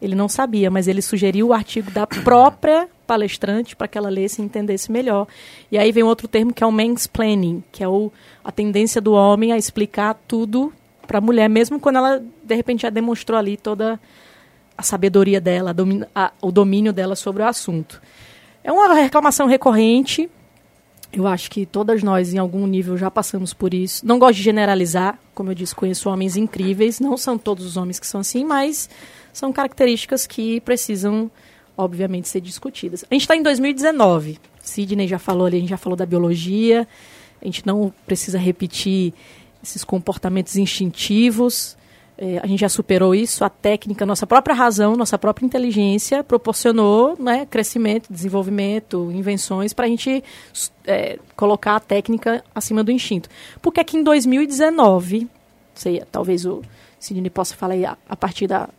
Ele 0.01 0.15
não 0.15 0.27
sabia, 0.27 0.69
mas 0.69 0.87
ele 0.87 1.01
sugeriu 1.01 1.47
o 1.47 1.53
artigo 1.53 1.91
da 1.91 2.05
própria 2.05 2.89
palestrante 3.05 3.75
para 3.75 3.87
que 3.87 3.97
ela 3.97 4.09
lesse 4.09 4.41
e 4.41 4.45
entendesse 4.45 4.91
melhor. 4.91 5.27
E 5.71 5.77
aí 5.77 5.91
vem 5.91 6.03
outro 6.03 6.27
termo 6.27 6.53
que 6.53 6.63
é 6.63 6.67
o 6.67 6.71
mansplaining, 6.71 7.63
que 7.71 7.83
é 7.83 7.87
o, 7.87 8.11
a 8.43 8.51
tendência 8.51 8.99
do 8.99 9.13
homem 9.13 9.51
a 9.51 9.57
explicar 9.57 10.15
tudo 10.27 10.73
para 11.05 11.19
a 11.19 11.21
mulher, 11.21 11.47
mesmo 11.47 11.79
quando 11.79 11.97
ela 11.97 12.23
de 12.43 12.55
repente 12.55 12.81
já 12.81 12.89
demonstrou 12.89 13.37
ali 13.37 13.55
toda 13.55 13.99
a 14.77 14.83
sabedoria 14.83 15.39
dela, 15.39 15.69
a 15.69 15.73
domina, 15.73 16.09
a, 16.13 16.31
o 16.41 16.51
domínio 16.51 16.91
dela 16.91 17.15
sobre 17.15 17.43
o 17.43 17.45
assunto. 17.45 18.01
É 18.65 18.71
uma 18.71 18.91
reclamação 18.95 19.45
recorrente. 19.45 20.29
Eu 21.13 21.27
acho 21.27 21.49
que 21.49 21.65
todas 21.65 22.03
nós, 22.03 22.33
em 22.33 22.37
algum 22.37 22.65
nível, 22.67 22.97
já 22.97 23.09
passamos 23.09 23.53
por 23.53 23.73
isso. 23.73 24.05
Não 24.05 24.19
gosto 24.19 24.37
de 24.37 24.43
generalizar, 24.43 25.17
como 25.33 25.51
eu 25.51 25.55
disse, 25.55 25.73
conheço 25.73 26.09
homens 26.09 26.35
incríveis. 26.35 26.99
Não 26.99 27.15
são 27.15 27.37
todos 27.37 27.63
os 27.63 27.77
homens 27.77 27.99
que 27.99 28.07
são 28.07 28.19
assim, 28.19 28.43
mas 28.43 28.89
são 29.31 29.53
características 29.53 30.25
que 30.27 30.59
precisam 30.61 31.31
obviamente, 31.77 32.27
ser 32.27 32.41
discutidas. 32.41 33.03
A 33.09 33.13
gente 33.13 33.21
está 33.21 33.35
em 33.35 33.43
2019. 33.43 34.39
Sidney 34.61 35.07
já 35.07 35.19
falou 35.19 35.45
ali, 35.45 35.57
a 35.57 35.59
gente 35.59 35.69
já 35.69 35.77
falou 35.77 35.95
da 35.95 36.05
biologia. 36.05 36.87
A 37.41 37.45
gente 37.45 37.65
não 37.65 37.93
precisa 38.05 38.37
repetir 38.37 39.13
esses 39.61 39.83
comportamentos 39.83 40.55
instintivos. 40.55 41.77
É, 42.17 42.39
a 42.41 42.47
gente 42.47 42.59
já 42.59 42.69
superou 42.69 43.13
isso. 43.13 43.43
A 43.43 43.49
técnica, 43.49 44.05
nossa 44.05 44.25
própria 44.25 44.55
razão, 44.55 44.95
nossa 44.95 45.17
própria 45.17 45.45
inteligência 45.45 46.23
proporcionou 46.23 47.17
né, 47.19 47.45
crescimento, 47.45 48.11
desenvolvimento, 48.11 49.11
invenções 49.11 49.73
para 49.73 49.85
a 49.85 49.89
gente 49.89 50.23
é, 50.85 51.19
colocar 51.35 51.75
a 51.75 51.79
técnica 51.79 52.43
acima 52.53 52.83
do 52.83 52.91
instinto. 52.91 53.29
Porque 53.61 53.79
aqui 53.79 53.97
em 53.97 54.03
2019, 54.03 55.27
sei, 55.73 56.03
talvez 56.09 56.45
o 56.45 56.61
Sidney 56.99 57.29
possa 57.29 57.55
falar 57.55 57.73
aí 57.73 57.85
a, 57.85 57.97
a 58.07 58.15
partir 58.15 58.47
da, 58.47 58.69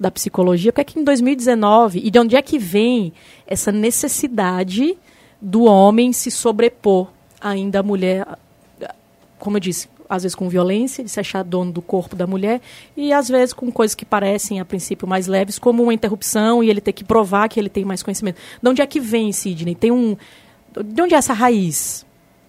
da 0.00 0.10
psicologia, 0.10 0.72
porque 0.72 0.92
que 0.92 0.98
em 0.98 1.04
2019, 1.04 2.00
e 2.02 2.10
de 2.10 2.18
onde 2.18 2.34
é 2.34 2.40
que 2.40 2.58
vem 2.58 3.12
essa 3.46 3.70
necessidade 3.70 4.96
do 5.40 5.64
homem 5.64 6.14
se 6.14 6.30
sobrepor 6.30 7.08
ainda 7.38 7.80
à 7.80 7.82
mulher, 7.82 8.26
como 9.38 9.58
eu 9.58 9.60
disse, 9.60 9.88
às 10.08 10.22
vezes 10.22 10.34
com 10.34 10.48
violência, 10.48 11.02
de 11.04 11.10
se 11.10 11.20
achar 11.20 11.42
dono 11.42 11.72
do 11.72 11.82
corpo 11.82 12.16
da 12.16 12.26
mulher, 12.26 12.60
e 12.96 13.12
às 13.12 13.28
vezes 13.28 13.52
com 13.52 13.70
coisas 13.70 13.94
que 13.94 14.04
parecem, 14.04 14.60
a 14.60 14.64
princípio, 14.64 15.06
mais 15.06 15.26
leves, 15.26 15.58
como 15.58 15.82
uma 15.82 15.94
interrupção 15.94 16.62
e 16.62 16.70
ele 16.70 16.80
ter 16.80 16.92
que 16.92 17.04
provar 17.04 17.48
que 17.48 17.58
ele 17.58 17.68
tem 17.68 17.84
mais 17.84 18.02
conhecimento. 18.02 18.38
De 18.62 18.68
onde 18.68 18.82
é 18.82 18.86
que 18.86 19.00
vem, 19.00 19.32
Sidney? 19.32 19.74
Tem 19.74 19.90
um. 19.90 20.16
De 20.84 21.02
onde 21.02 21.14
é 21.14 21.18
essa 21.18 21.32
raiz 21.32 22.04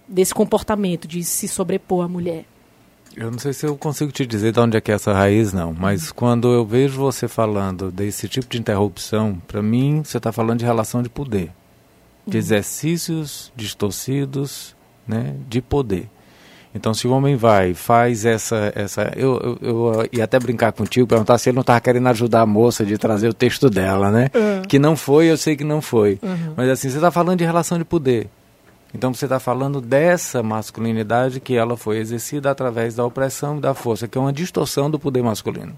desse 0.08 0.34
comportamento 0.34 1.08
de 1.08 1.24
se 1.24 1.48
sobrepor 1.48 2.06
à 2.06 2.08
mulher? 2.08 2.46
Eu 3.16 3.32
não 3.32 3.40
sei 3.40 3.52
se 3.52 3.66
eu 3.66 3.76
consigo 3.76 4.12
te 4.12 4.28
dizer 4.28 4.52
de 4.52 4.60
onde 4.60 4.78
é 4.78 4.82
que 4.82 4.92
é 4.92 4.94
essa 4.94 5.12
raiz, 5.12 5.52
não. 5.52 5.74
Mas 5.74 6.12
quando 6.12 6.54
eu 6.54 6.64
vejo 6.64 7.00
você 7.00 7.28
falando 7.28 7.92
desse 7.92 8.30
tipo 8.30 8.48
de 8.48 8.60
interrupção, 8.60 9.42
para 9.48 9.60
mim 9.60 10.04
você 10.04 10.18
está 10.18 10.32
falando 10.32 10.60
de 10.60 10.66
relação 10.66 11.02
de 11.02 11.10
poder, 11.10 11.52
de 12.28 12.38
uhum. 12.38 12.40
exercícios 12.40 13.52
distorcidos, 13.56 14.76
né, 15.08 15.36
de 15.50 15.62
poder. 15.62 16.08
Então, 16.78 16.94
se 16.94 17.08
o 17.08 17.12
homem 17.12 17.36
vai, 17.36 17.74
faz 17.74 18.24
essa. 18.24 18.72
essa 18.76 19.12
eu, 19.16 19.58
eu, 19.62 19.70
eu 19.70 20.10
ia 20.12 20.24
até 20.24 20.40
brincar 20.40 20.72
contigo, 20.72 21.08
perguntar 21.08 21.38
se 21.40 21.50
ele 21.50 21.56
não 21.56 21.62
estava 21.62 21.82
querendo 21.82 22.08
ajudar 22.10 22.42
a 22.42 22.46
moça 22.46 22.86
de 22.86 22.98
trazer 23.00 23.28
o 23.28 23.34
texto 23.34 23.68
dela, 23.68 24.12
né? 24.12 24.30
Uhum. 24.34 24.62
Que 24.62 24.78
não 24.78 24.96
foi, 24.96 25.26
eu 25.26 25.38
sei 25.38 25.56
que 25.56 25.64
não 25.64 25.82
foi. 25.82 26.20
Uhum. 26.22 26.54
Mas 26.56 26.70
assim, 26.70 26.88
você 26.90 26.98
está 26.98 27.10
falando 27.10 27.40
de 27.40 27.44
relação 27.44 27.80
de 27.80 27.84
poder. 27.84 28.30
Então, 28.94 29.12
você 29.12 29.26
está 29.26 29.40
falando 29.40 29.82
dessa 29.82 30.44
masculinidade 30.44 31.40
que 31.40 31.56
ela 31.56 31.76
foi 31.76 31.98
exercida 31.98 32.52
através 32.52 32.96
da 32.96 33.04
opressão 33.04 33.58
e 33.58 33.62
da 33.62 33.74
força, 33.74 34.08
que 34.08 34.18
é 34.18 34.22
uma 34.22 34.32
distorção 34.32 34.90
do 34.90 35.00
poder 35.00 35.24
masculino. 35.24 35.78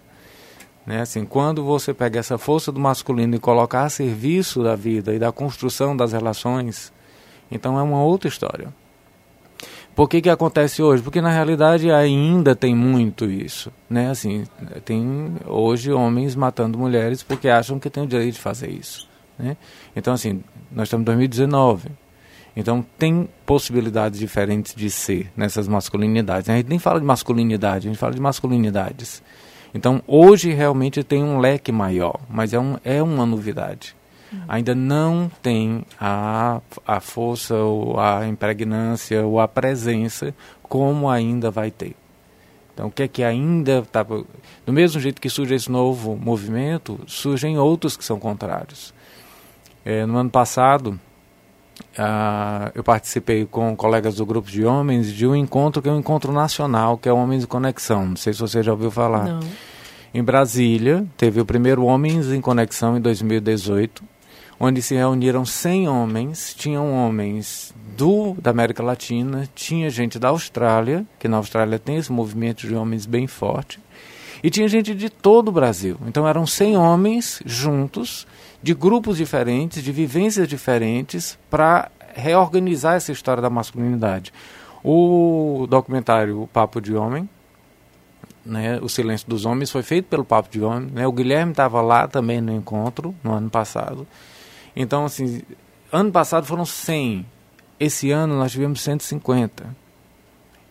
Né? 0.86 1.02
Assim, 1.02 1.24
quando 1.24 1.64
você 1.64 1.94
pega 1.94 2.20
essa 2.20 2.38
força 2.38 2.72
do 2.74 2.80
masculino 2.80 3.36
e 3.36 3.40
coloca 3.40 3.82
a 3.82 3.90
serviço 3.90 4.62
da 4.62 4.76
vida 4.76 5.14
e 5.14 5.20
da 5.20 5.32
construção 5.32 5.96
das 5.96 6.12
relações, 6.12 6.92
então 7.50 7.80
é 7.80 7.82
uma 7.82 8.04
outra 8.04 8.28
história. 8.28 8.74
Por 9.96 10.08
que, 10.08 10.22
que 10.22 10.30
acontece 10.30 10.82
hoje? 10.82 11.04
Porque 11.04 11.22
na 11.22 11.30
realidade 11.30 11.92
ainda 11.92 12.56
tem 12.56 12.74
muito 12.74 13.26
isso, 13.26 13.72
né? 13.90 14.10
Assim, 14.10 14.46
tem 14.86 15.34
hoje 15.46 15.92
homens 15.92 16.36
matando 16.36 16.78
mulheres 16.78 17.22
porque 17.22 17.50
acham 17.50 17.80
que 17.80 17.90
têm 17.90 18.04
o 18.04 18.08
direito 18.08 18.36
de 18.36 18.40
fazer 18.40 18.70
isso, 18.70 19.08
né? 19.38 19.58
Então 19.96 20.14
assim, 20.14 20.42
nós 20.72 20.88
estamos 20.88 21.04
em 21.04 21.06
2019. 21.06 21.90
Então 22.56 22.86
tem 22.98 23.30
possibilidades 23.46 24.20
diferentes 24.20 24.74
de 24.74 24.90
ser 24.90 25.32
nessas 25.36 25.68
masculinidades. 25.68 26.50
A 26.50 26.56
gente 26.56 26.70
nem 26.70 26.80
fala 26.80 27.00
de 27.00 27.06
masculinidade, 27.06 27.88
a 27.88 27.92
gente 27.92 28.00
fala 28.00 28.14
de 28.14 28.22
masculinidades. 28.22 29.22
Então 29.74 30.02
hoje 30.08 30.52
realmente 30.52 31.04
tem 31.04 31.24
um 31.24 31.40
leque 31.40 31.72
maior, 31.72 32.20
mas 32.30 32.54
é, 32.54 32.60
um, 32.60 32.78
é 32.84 33.04
uma 33.04 33.26
novidade 33.26 33.99
ainda 34.48 34.76
não 34.76 35.32
tem 35.42 35.84
a, 36.00 36.62
a 36.86 37.00
força, 37.00 37.56
ou 37.56 38.00
a 38.00 38.28
impregnância, 38.28 39.26
ou 39.26 39.40
a 39.40 39.48
presença 39.48 40.34
como 40.64 41.10
ainda 41.10 41.50
vai 41.50 41.72
ter. 41.72 41.96
Então, 42.74 42.88
o 42.88 42.92
que 42.92 43.04
é 43.04 43.08
que 43.08 43.24
ainda 43.24 43.80
está. 43.80 44.04
Do 44.04 44.72
mesmo 44.72 45.02
jeito 45.02 45.20
que 45.20 45.30
surge 45.30 45.54
esse 45.54 45.70
novo 45.70 46.16
movimento, 46.16 47.00
surgem 47.08 47.58
outros 47.58 47.98
que 47.98 48.06
são 48.06 48.20
contrários. 48.20 48.94
É, 49.84 50.06
no 50.06 50.18
ano 50.18 50.30
passado, 50.30 50.98
ah, 51.98 52.72
eu 52.74 52.84
participei 52.84 53.46
com 53.46 53.76
colegas 53.76 54.16
do 54.16 54.26
grupo 54.26 54.50
de 54.50 54.64
homens 54.64 55.12
de 55.12 55.28
um 55.28 55.36
encontro 55.36 55.82
que 55.82 55.90
é 55.90 55.92
um 55.92 56.00
encontro 56.00 56.32
nacional, 56.32 56.98
que 56.98 57.10
é 57.10 57.12
o 57.12 57.18
Homens 57.18 57.44
em 57.44 57.48
Conexão. 57.48 58.06
Não 58.06 58.16
sei 58.16 58.32
se 58.32 58.40
você 58.40 58.64
já 58.64 58.72
ouviu 58.72 58.92
falar. 58.92 59.26
Não. 59.26 59.40
Em 60.14 60.24
Brasília, 60.24 61.06
teve 61.18 61.42
o 61.42 61.46
primeiro 61.46 61.84
Homens 61.84 62.32
em 62.32 62.40
Conexão 62.42 62.98
em 62.98 63.02
2018 63.02 64.04
onde 64.60 64.82
se 64.82 64.94
reuniram 64.94 65.46
100 65.46 65.88
homens, 65.88 66.54
tinham 66.54 66.94
homens 66.94 67.74
do 67.96 68.36
da 68.42 68.52
América 68.52 68.84
Latina, 68.84 69.48
tinha 69.56 69.90
gente 69.90 70.20
da 70.20 70.30
Austrália, 70.30 71.06
que 71.18 71.28
na 71.28 71.38
Austrália 71.38 71.80
tem 71.80 71.98
esse 71.98 72.12
movimento 72.12 72.68
de 72.68 72.76
homens 72.76 73.06
bem 73.06 73.26
forte, 73.26 73.80
e 74.44 74.50
tinha 74.50 74.68
gente 74.68 74.94
de 74.94 75.10
todo 75.10 75.50
o 75.50 75.52
Brasil. 75.52 75.98
Então 76.08 76.28
eram 76.28 76.46
100 76.46 76.78
homens 76.78 77.42
juntos, 77.46 78.28
de 78.62 78.74
grupos 78.74 79.18
diferentes, 79.18 79.84
de 79.84 79.92
vivências 79.92 80.48
diferentes, 80.48 81.38
para 81.50 81.90
reorganizar 82.14 82.96
essa 82.96 83.12
história 83.12 83.42
da 83.42 83.50
masculinidade. 83.50 84.34
O 84.84 85.68
documentário 85.70 86.42
O 86.42 86.48
Papo 86.48 86.82
de 86.82 86.96
Homem, 86.96 87.30
né, 88.46 88.80
O 88.82 88.90
Silêncio 88.90 89.28
dos 89.28 89.46
Homens, 89.46 89.72
foi 89.72 89.84
feito 89.84 90.06
pelo 90.06 90.24
Papo 90.24 90.50
de 90.50 90.62
Homem. 90.62 90.90
Né, 90.94 91.08
o 91.08 91.12
Guilherme 91.12 91.52
estava 91.52 91.82
lá 91.82 92.08
também 92.08 92.42
no 92.42 92.54
encontro, 92.54 93.14
no 93.24 93.34
ano 93.34 93.50
passado. 93.50 94.08
Então, 94.76 95.06
assim, 95.06 95.42
ano 95.92 96.12
passado 96.12 96.46
foram 96.46 96.66
100. 96.66 97.26
Esse 97.80 98.12
ano 98.12 98.38
nós 98.38 98.52
tivemos 98.52 98.82
150. 98.82 99.76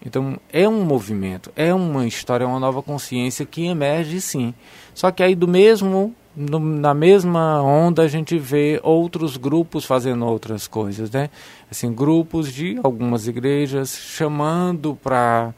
Então, 0.04 0.38
é 0.52 0.68
um 0.68 0.84
movimento, 0.84 1.52
é 1.56 1.74
uma 1.74 2.06
história, 2.06 2.44
é 2.44 2.46
uma 2.46 2.61
nova 2.61 2.82
consciência 2.82 3.44
que 3.44 3.66
emerge 3.66 4.20
sim. 4.20 4.54
Só 4.94 5.11
que 5.11 5.22
aí 5.22 5.34
do 5.34 5.48
mesmo 5.48 6.14
no, 6.38 6.61
na 6.61 6.94
mesma 6.94 7.61
onda 7.61 8.02
a 8.02 8.08
gente 8.08 8.38
vê 8.38 8.78
outros 8.84 9.37
grupos 9.37 9.84
fazendo 9.84 10.24
outras 10.24 10.68
coisas, 10.68 11.11
né? 11.11 11.30
Assim, 11.68 11.92
grupos 11.92 12.52
de 12.52 12.78
algumas 12.82 13.26
igrejas 13.26 13.96
chamando 13.96 14.96
para 15.02 15.52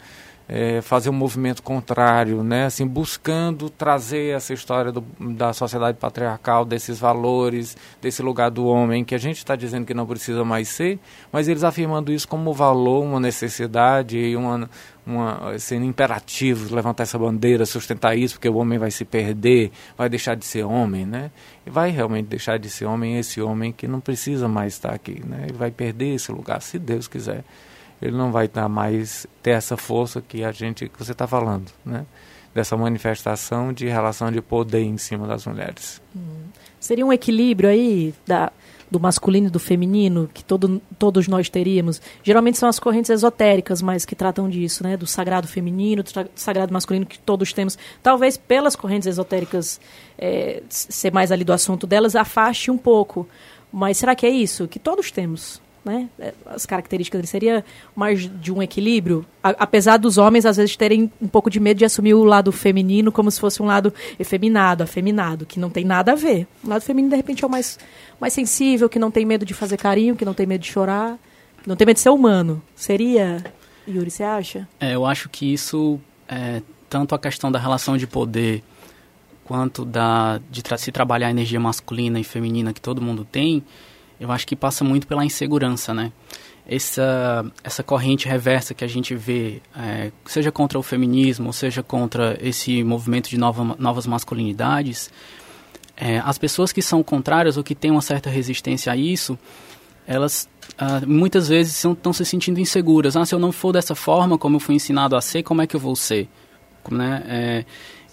é, 0.52 0.82
fazer 0.82 1.10
um 1.10 1.12
movimento 1.12 1.62
contrário, 1.62 2.42
né? 2.42 2.64
assim, 2.64 2.84
buscando 2.84 3.70
trazer 3.70 4.34
essa 4.34 4.52
história 4.52 4.90
do, 4.90 5.00
da 5.20 5.52
sociedade 5.52 5.96
patriarcal, 5.96 6.64
desses 6.64 6.98
valores, 6.98 7.76
desse 8.02 8.20
lugar 8.20 8.50
do 8.50 8.66
homem, 8.66 9.04
que 9.04 9.14
a 9.14 9.18
gente 9.18 9.36
está 9.36 9.54
dizendo 9.54 9.86
que 9.86 9.94
não 9.94 10.04
precisa 10.04 10.44
mais 10.44 10.66
ser, 10.66 10.98
mas 11.30 11.46
eles 11.46 11.62
afirmando 11.62 12.12
isso 12.12 12.26
como 12.26 12.52
valor, 12.52 13.04
uma 13.04 13.20
necessidade 13.20 14.18
e 14.18 14.34
uma, 14.34 14.68
uma, 15.06 15.56
sendo 15.56 15.84
imperativos, 15.84 16.72
levantar 16.72 17.04
essa 17.04 17.16
bandeira, 17.16 17.64
sustentar 17.64 18.18
isso, 18.18 18.34
porque 18.34 18.48
o 18.48 18.56
homem 18.56 18.76
vai 18.76 18.90
se 18.90 19.04
perder, 19.04 19.70
vai 19.96 20.08
deixar 20.08 20.34
de 20.34 20.44
ser 20.44 20.64
homem, 20.64 21.06
né? 21.06 21.30
E 21.64 21.70
vai 21.70 21.90
realmente 21.90 22.26
deixar 22.26 22.58
de 22.58 22.68
ser 22.68 22.86
homem 22.86 23.18
esse 23.18 23.40
homem 23.40 23.70
que 23.70 23.86
não 23.86 24.00
precisa 24.00 24.48
mais 24.48 24.72
estar 24.72 24.92
aqui, 24.92 25.22
né? 25.24 25.44
Ele 25.48 25.56
vai 25.56 25.70
perder 25.70 26.16
esse 26.16 26.32
lugar, 26.32 26.60
se 26.60 26.76
Deus 26.76 27.06
quiser 27.06 27.44
ele 28.00 28.16
não 28.16 28.32
vai 28.32 28.46
estar 28.46 28.68
mais 28.68 29.26
ter 29.42 29.50
essa 29.50 29.76
força 29.76 30.20
que 30.20 30.42
a 30.42 30.52
gente 30.52 30.88
que 30.88 30.98
você 30.98 31.12
está 31.12 31.26
falando, 31.26 31.70
né? 31.84 32.06
Dessa 32.54 32.76
manifestação 32.76 33.72
de 33.72 33.86
relação 33.86 34.32
de 34.32 34.40
poder 34.40 34.82
em 34.82 34.98
cima 34.98 35.26
das 35.26 35.46
mulheres. 35.46 36.02
Hum. 36.16 36.48
Seria 36.80 37.04
um 37.06 37.12
equilíbrio 37.12 37.68
aí 37.68 38.14
da, 38.26 38.50
do 38.90 38.98
masculino 38.98 39.46
e 39.46 39.50
do 39.50 39.60
feminino 39.60 40.28
que 40.32 40.42
todo, 40.42 40.82
todos 40.98 41.28
nós 41.28 41.48
teríamos. 41.48 42.02
Geralmente 42.24 42.58
são 42.58 42.68
as 42.68 42.78
correntes 42.78 43.10
esotéricas, 43.10 43.80
mas 43.80 44.04
que 44.04 44.16
tratam 44.16 44.48
disso, 44.48 44.82
né? 44.82 44.96
Do 44.96 45.06
sagrado 45.06 45.46
feminino, 45.46 46.02
do 46.02 46.10
sagrado 46.34 46.72
masculino 46.72 47.06
que 47.06 47.18
todos 47.18 47.52
temos. 47.52 47.78
Talvez 48.02 48.36
pelas 48.36 48.74
correntes 48.74 49.06
esotéricas 49.06 49.80
é, 50.18 50.62
ser 50.68 51.12
mais 51.12 51.30
ali 51.30 51.44
do 51.44 51.52
assunto 51.52 51.86
delas 51.86 52.16
afaste 52.16 52.70
um 52.70 52.78
pouco. 52.78 53.28
Mas 53.72 53.98
será 53.98 54.16
que 54.16 54.26
é 54.26 54.30
isso 54.30 54.66
que 54.66 54.80
todos 54.80 55.10
temos? 55.12 55.60
Né? 55.84 56.08
É, 56.18 56.34
as 56.46 56.66
características 56.66 57.18
dele 57.20 57.26
seria 57.26 57.64
mais 57.94 58.30
de 58.40 58.52
um 58.52 58.62
equilíbrio, 58.62 59.24
a, 59.42 59.50
apesar 59.50 59.96
dos 59.96 60.18
homens 60.18 60.44
às 60.44 60.56
vezes 60.56 60.76
terem 60.76 61.10
um 61.20 61.28
pouco 61.28 61.48
de 61.48 61.58
medo 61.58 61.78
de 61.78 61.84
assumir 61.84 62.14
o 62.14 62.24
lado 62.24 62.52
feminino 62.52 63.10
como 63.10 63.30
se 63.30 63.40
fosse 63.40 63.62
um 63.62 63.66
lado 63.66 63.92
efeminado, 64.18 64.82
afeminado, 64.82 65.46
que 65.46 65.58
não 65.58 65.70
tem 65.70 65.84
nada 65.84 66.12
a 66.12 66.14
ver. 66.14 66.46
O 66.62 66.68
lado 66.68 66.82
feminino 66.82 67.10
de 67.10 67.16
repente 67.16 67.44
é 67.44 67.46
o 67.46 67.50
mais 67.50 67.78
mais 68.20 68.34
sensível, 68.34 68.88
que 68.88 68.98
não 68.98 69.10
tem 69.10 69.24
medo 69.24 69.46
de 69.46 69.54
fazer 69.54 69.78
carinho, 69.78 70.14
que 70.14 70.24
não 70.24 70.34
tem 70.34 70.46
medo 70.46 70.60
de 70.60 70.70
chorar, 70.70 71.18
que 71.62 71.68
não 71.68 71.74
tem 71.74 71.86
medo 71.86 71.96
de 71.96 72.02
ser 72.02 72.10
humano. 72.10 72.62
Seria, 72.76 73.42
Yuri, 73.88 74.10
você 74.10 74.22
acha? 74.22 74.68
É, 74.78 74.94
eu 74.94 75.06
acho 75.06 75.30
que 75.30 75.50
isso 75.50 75.98
é, 76.28 76.60
tanto 76.88 77.14
a 77.14 77.18
questão 77.18 77.50
da 77.50 77.58
relação 77.58 77.96
de 77.96 78.06
poder 78.06 78.62
quanto 79.44 79.84
da 79.84 80.40
de 80.50 80.62
tra 80.62 80.76
se 80.78 80.92
trabalhar 80.92 81.28
a 81.28 81.30
energia 81.30 81.58
masculina 81.58 82.20
e 82.20 82.24
feminina 82.24 82.72
que 82.72 82.80
todo 82.80 83.00
mundo 83.00 83.24
tem, 83.24 83.64
eu 84.20 84.30
acho 84.30 84.46
que 84.46 84.54
passa 84.54 84.84
muito 84.84 85.06
pela 85.06 85.24
insegurança, 85.24 85.94
né? 85.94 86.12
Essa, 86.66 87.50
essa 87.64 87.82
corrente 87.82 88.28
reversa 88.28 88.74
que 88.74 88.84
a 88.84 88.88
gente 88.88 89.14
vê, 89.14 89.60
é, 89.74 90.12
seja 90.26 90.52
contra 90.52 90.78
o 90.78 90.82
feminismo, 90.82 91.52
seja 91.52 91.82
contra 91.82 92.38
esse 92.40 92.84
movimento 92.84 93.28
de 93.28 93.38
nova, 93.38 93.74
novas 93.78 94.06
masculinidades, 94.06 95.10
é, 95.96 96.18
as 96.18 96.38
pessoas 96.38 96.70
que 96.70 96.80
são 96.80 97.02
contrárias 97.02 97.56
ou 97.56 97.64
que 97.64 97.74
têm 97.74 97.90
uma 97.90 98.02
certa 98.02 98.30
resistência 98.30 98.92
a 98.92 98.96
isso, 98.96 99.38
elas 100.06 100.48
ah, 100.78 101.02
muitas 101.06 101.48
vezes 101.48 101.84
estão 101.84 102.12
se 102.12 102.24
sentindo 102.24 102.58
inseguras. 102.58 103.16
Ah, 103.16 103.26
se 103.26 103.34
eu 103.34 103.38
não 103.38 103.52
for 103.52 103.72
dessa 103.72 103.94
forma 103.94 104.38
como 104.38 104.56
eu 104.56 104.60
fui 104.60 104.74
ensinado 104.74 105.14
a 105.14 105.20
ser, 105.20 105.42
como 105.42 105.60
é 105.60 105.66
que 105.66 105.76
eu 105.76 105.80
vou 105.80 105.94
ser? 105.94 106.28
Né? 106.90 107.22
É, 107.26 107.64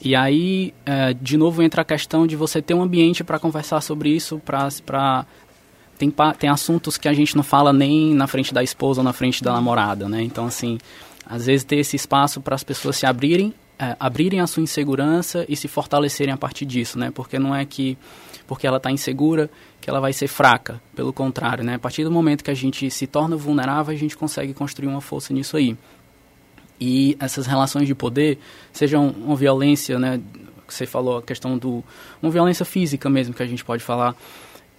e 0.01 0.15
aí, 0.15 0.73
é, 0.85 1.13
de 1.13 1.37
novo, 1.37 1.63
entra 1.63 1.81
a 1.81 1.85
questão 1.85 2.27
de 2.27 2.35
você 2.35 2.61
ter 2.61 2.73
um 2.73 2.81
ambiente 2.81 3.23
para 3.23 3.39
conversar 3.39 3.81
sobre 3.81 4.09
isso, 4.09 4.41
para 4.45 5.25
tem, 5.97 6.13
tem 6.37 6.49
assuntos 6.49 6.97
que 6.97 7.07
a 7.07 7.13
gente 7.13 7.35
não 7.35 7.43
fala 7.43 7.73
nem 7.73 8.13
na 8.13 8.27
frente 8.27 8.53
da 8.53 8.63
esposa 8.63 9.01
ou 9.01 9.03
na 9.03 9.13
frente 9.13 9.43
da 9.43 9.53
namorada, 9.53 10.07
né? 10.07 10.21
Então, 10.21 10.45
assim, 10.45 10.77
às 11.25 11.45
vezes 11.45 11.63
ter 11.63 11.77
esse 11.77 11.95
espaço 11.95 12.39
para 12.39 12.55
as 12.55 12.63
pessoas 12.63 12.95
se 12.95 13.05
abrirem, 13.05 13.53
é, 13.79 13.95
abrirem 13.99 14.39
a 14.39 14.47
sua 14.47 14.63
insegurança 14.63 15.45
e 15.49 15.55
se 15.55 15.67
fortalecerem 15.67 16.33
a 16.33 16.37
partir 16.37 16.65
disso, 16.65 16.97
né? 16.97 17.11
Porque 17.13 17.37
não 17.37 17.53
é 17.55 17.65
que 17.65 17.97
porque 18.47 18.65
ela 18.65 18.77
está 18.77 18.89
insegura 18.89 19.49
que 19.81 19.89
ela 19.89 19.99
vai 19.99 20.13
ser 20.13 20.27
fraca, 20.27 20.81
pelo 20.95 21.11
contrário, 21.11 21.65
né? 21.65 21.75
A 21.75 21.79
partir 21.79 22.03
do 22.05 22.11
momento 22.11 22.43
que 22.43 22.51
a 22.51 22.53
gente 22.53 22.89
se 22.89 23.05
torna 23.05 23.35
vulnerável, 23.35 23.93
a 23.93 23.97
gente 23.97 24.15
consegue 24.15 24.53
construir 24.53 24.87
uma 24.87 25.01
força 25.01 25.33
nisso 25.33 25.57
aí. 25.57 25.77
E 26.79 27.17
essas 27.19 27.45
relações 27.45 27.87
de 27.87 27.93
poder, 27.93 28.39
sejam 28.71 29.09
uma 29.09 29.35
violência, 29.35 29.99
né? 29.99 30.21
Você 30.67 30.85
falou 30.85 31.17
a 31.17 31.21
questão 31.21 31.57
do 31.57 31.83
uma 32.21 32.31
violência 32.31 32.65
física 32.65 33.09
mesmo 33.09 33.33
que 33.33 33.43
a 33.43 33.47
gente 33.47 33.63
pode 33.65 33.83
falar 33.83 34.15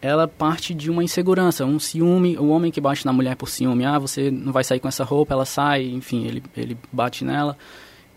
ela 0.00 0.28
parte 0.28 0.74
de 0.74 0.90
uma 0.90 1.02
insegurança, 1.02 1.64
um 1.64 1.78
ciúme, 1.78 2.36
o 2.38 2.48
homem 2.48 2.70
que 2.70 2.80
bate 2.80 3.04
na 3.04 3.12
mulher 3.12 3.34
por 3.36 3.48
ciúme, 3.48 3.84
ah, 3.84 3.98
você 3.98 4.30
não 4.30 4.52
vai 4.52 4.62
sair 4.62 4.78
com 4.78 4.88
essa 4.88 5.04
roupa, 5.04 5.34
ela 5.34 5.44
sai, 5.44 5.86
enfim, 5.86 6.24
ele, 6.24 6.42
ele 6.56 6.78
bate 6.92 7.24
nela. 7.24 7.56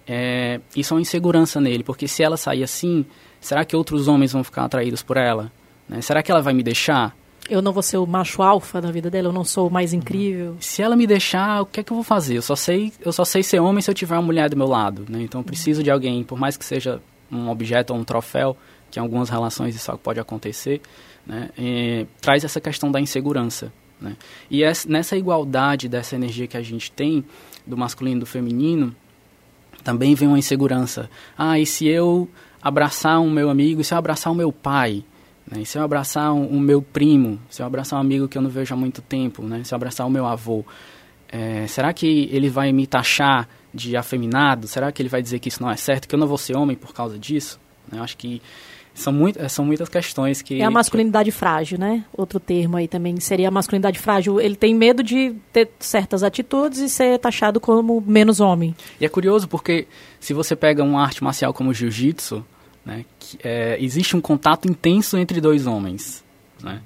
É, 0.07 0.59
isso 0.75 0.93
é 0.93 0.95
uma 0.95 1.01
insegurança 1.01 1.59
nele, 1.59 1.83
porque 1.83 2.07
se 2.07 2.21
ela 2.21 2.37
sair 2.37 2.63
assim, 2.63 3.05
será 3.39 3.65
que 3.65 3.75
outros 3.75 4.07
homens 4.07 4.31
vão 4.33 4.43
ficar 4.43 4.65
atraídos 4.65 5.01
por 5.01 5.17
ela? 5.17 5.51
Né? 5.87 6.01
Será 6.01 6.21
que 6.21 6.31
ela 6.31 6.41
vai 6.41 6.53
me 6.53 6.63
deixar? 6.63 7.15
Eu 7.49 7.61
não 7.61 7.73
vou 7.73 7.81
ser 7.81 7.97
o 7.97 8.05
macho 8.05 8.43
alfa 8.43 8.79
da 8.79 8.91
vida 8.91 9.09
dela, 9.09 9.29
eu 9.29 9.33
não 9.33 9.43
sou 9.43 9.67
o 9.67 9.71
mais 9.71 9.93
incrível. 9.93 10.55
Se 10.59 10.81
ela 10.81 10.95
me 10.95 11.07
deixar, 11.07 11.61
o 11.61 11.65
que 11.65 11.79
é 11.79 11.83
que 11.83 11.91
eu 11.91 11.95
vou 11.95 12.03
fazer? 12.03 12.37
Eu 12.37 12.41
só 12.41 12.55
sei, 12.55 12.93
eu 13.03 13.11
só 13.11 13.25
sei 13.25 13.41
ser 13.41 13.59
homem 13.59 13.81
se 13.81 13.89
eu 13.89 13.95
tiver 13.95 14.15
uma 14.15 14.21
mulher 14.21 14.49
do 14.49 14.55
meu 14.55 14.67
lado, 14.67 15.05
né? 15.09 15.23
Então 15.23 15.41
eu 15.41 15.45
preciso 15.45 15.83
de 15.83 15.89
alguém, 15.89 16.23
por 16.23 16.37
mais 16.37 16.55
que 16.55 16.63
seja 16.63 17.01
um 17.31 17.49
objeto 17.49 17.93
ou 17.93 17.99
um 17.99 18.03
troféu, 18.03 18.55
que 18.89 18.99
em 18.99 19.01
algumas 19.01 19.29
relações 19.29 19.75
isso 19.75 19.97
pode 19.97 20.19
acontecer, 20.19 20.81
né? 21.25 21.49
E, 21.57 22.05
traz 22.19 22.43
essa 22.43 22.59
questão 22.59 22.91
da 22.91 22.99
insegurança, 22.99 23.71
né? 23.99 24.15
E 24.49 24.63
essa, 24.63 24.89
nessa 24.89 25.15
igualdade 25.15 25.87
dessa 25.87 26.15
energia 26.15 26.47
que 26.47 26.57
a 26.57 26.61
gente 26.61 26.91
tem 26.91 27.23
do 27.65 27.77
masculino 27.77 28.17
e 28.17 28.19
do 28.21 28.25
feminino, 28.25 28.95
também 29.83 30.15
vem 30.15 30.27
uma 30.27 30.39
insegurança. 30.39 31.09
Ah, 31.37 31.59
e 31.59 31.65
se 31.65 31.87
eu 31.87 32.29
abraçar 32.61 33.19
um 33.19 33.29
meu 33.29 33.49
amigo, 33.49 33.81
e 33.81 33.83
se 33.83 33.93
eu 33.93 33.97
abraçar 33.97 34.31
o 34.31 34.35
meu 34.35 34.51
pai, 34.51 35.03
né? 35.51 35.61
E 35.61 35.65
se 35.65 35.77
eu 35.77 35.83
abraçar 35.83 36.33
um, 36.33 36.55
um, 36.55 36.59
meu 36.59 36.81
primo, 36.81 37.39
se 37.49 37.61
eu 37.61 37.65
abraçar 37.65 37.97
um 37.97 38.01
amigo 38.01 38.27
que 38.27 38.37
eu 38.37 38.41
não 38.41 38.49
vejo 38.49 38.73
há 38.73 38.77
muito 38.77 39.01
tempo, 39.01 39.43
né? 39.43 39.63
se 39.63 39.73
eu 39.73 39.75
abraçar 39.75 40.07
o 40.07 40.09
meu 40.09 40.25
avô, 40.25 40.63
é, 41.27 41.67
será 41.67 41.93
que 41.93 42.29
ele 42.31 42.49
vai 42.49 42.71
me 42.71 42.87
taxar 42.87 43.47
de 43.73 43.95
afeminado? 43.97 44.67
Será 44.67 44.91
que 44.91 45.01
ele 45.01 45.09
vai 45.09 45.21
dizer 45.21 45.39
que 45.39 45.49
isso 45.49 45.61
não 45.61 45.69
é 45.69 45.75
certo, 45.75 46.07
que 46.07 46.15
eu 46.15 46.19
não 46.19 46.27
vou 46.27 46.37
ser 46.37 46.55
homem 46.55 46.75
por 46.75 46.93
causa 46.93 47.19
disso? 47.19 47.59
Eu 47.91 48.01
acho 48.01 48.17
que 48.17 48.41
são, 49.01 49.11
muito, 49.11 49.41
é, 49.41 49.49
são 49.49 49.65
muitas 49.65 49.89
questões 49.89 50.41
que... 50.41 50.61
É 50.61 50.65
a 50.65 50.71
masculinidade 50.71 51.31
frágil, 51.31 51.77
né? 51.77 52.05
Outro 52.13 52.39
termo 52.39 52.77
aí 52.77 52.87
também 52.87 53.19
seria 53.19 53.47
a 53.47 53.51
masculinidade 53.51 53.99
frágil. 53.99 54.39
Ele 54.39 54.55
tem 54.55 54.73
medo 54.73 55.03
de 55.03 55.35
ter 55.51 55.69
certas 55.79 56.23
atitudes 56.23 56.79
e 56.79 56.89
ser 56.89 57.19
taxado 57.19 57.59
como 57.59 58.01
menos 58.05 58.39
homem. 58.39 58.75
E 58.99 59.05
é 59.05 59.09
curioso 59.09 59.47
porque 59.47 59.87
se 60.19 60.33
você 60.33 60.55
pega 60.55 60.83
uma 60.83 61.01
arte 61.01 61.23
marcial 61.23 61.53
como 61.53 61.71
o 61.71 61.73
jiu-jitsu, 61.73 62.45
né, 62.85 63.05
que, 63.19 63.37
é, 63.43 63.77
existe 63.79 64.15
um 64.15 64.21
contato 64.21 64.69
intenso 64.69 65.17
entre 65.17 65.41
dois 65.41 65.67
homens, 65.67 66.23
né? 66.63 66.81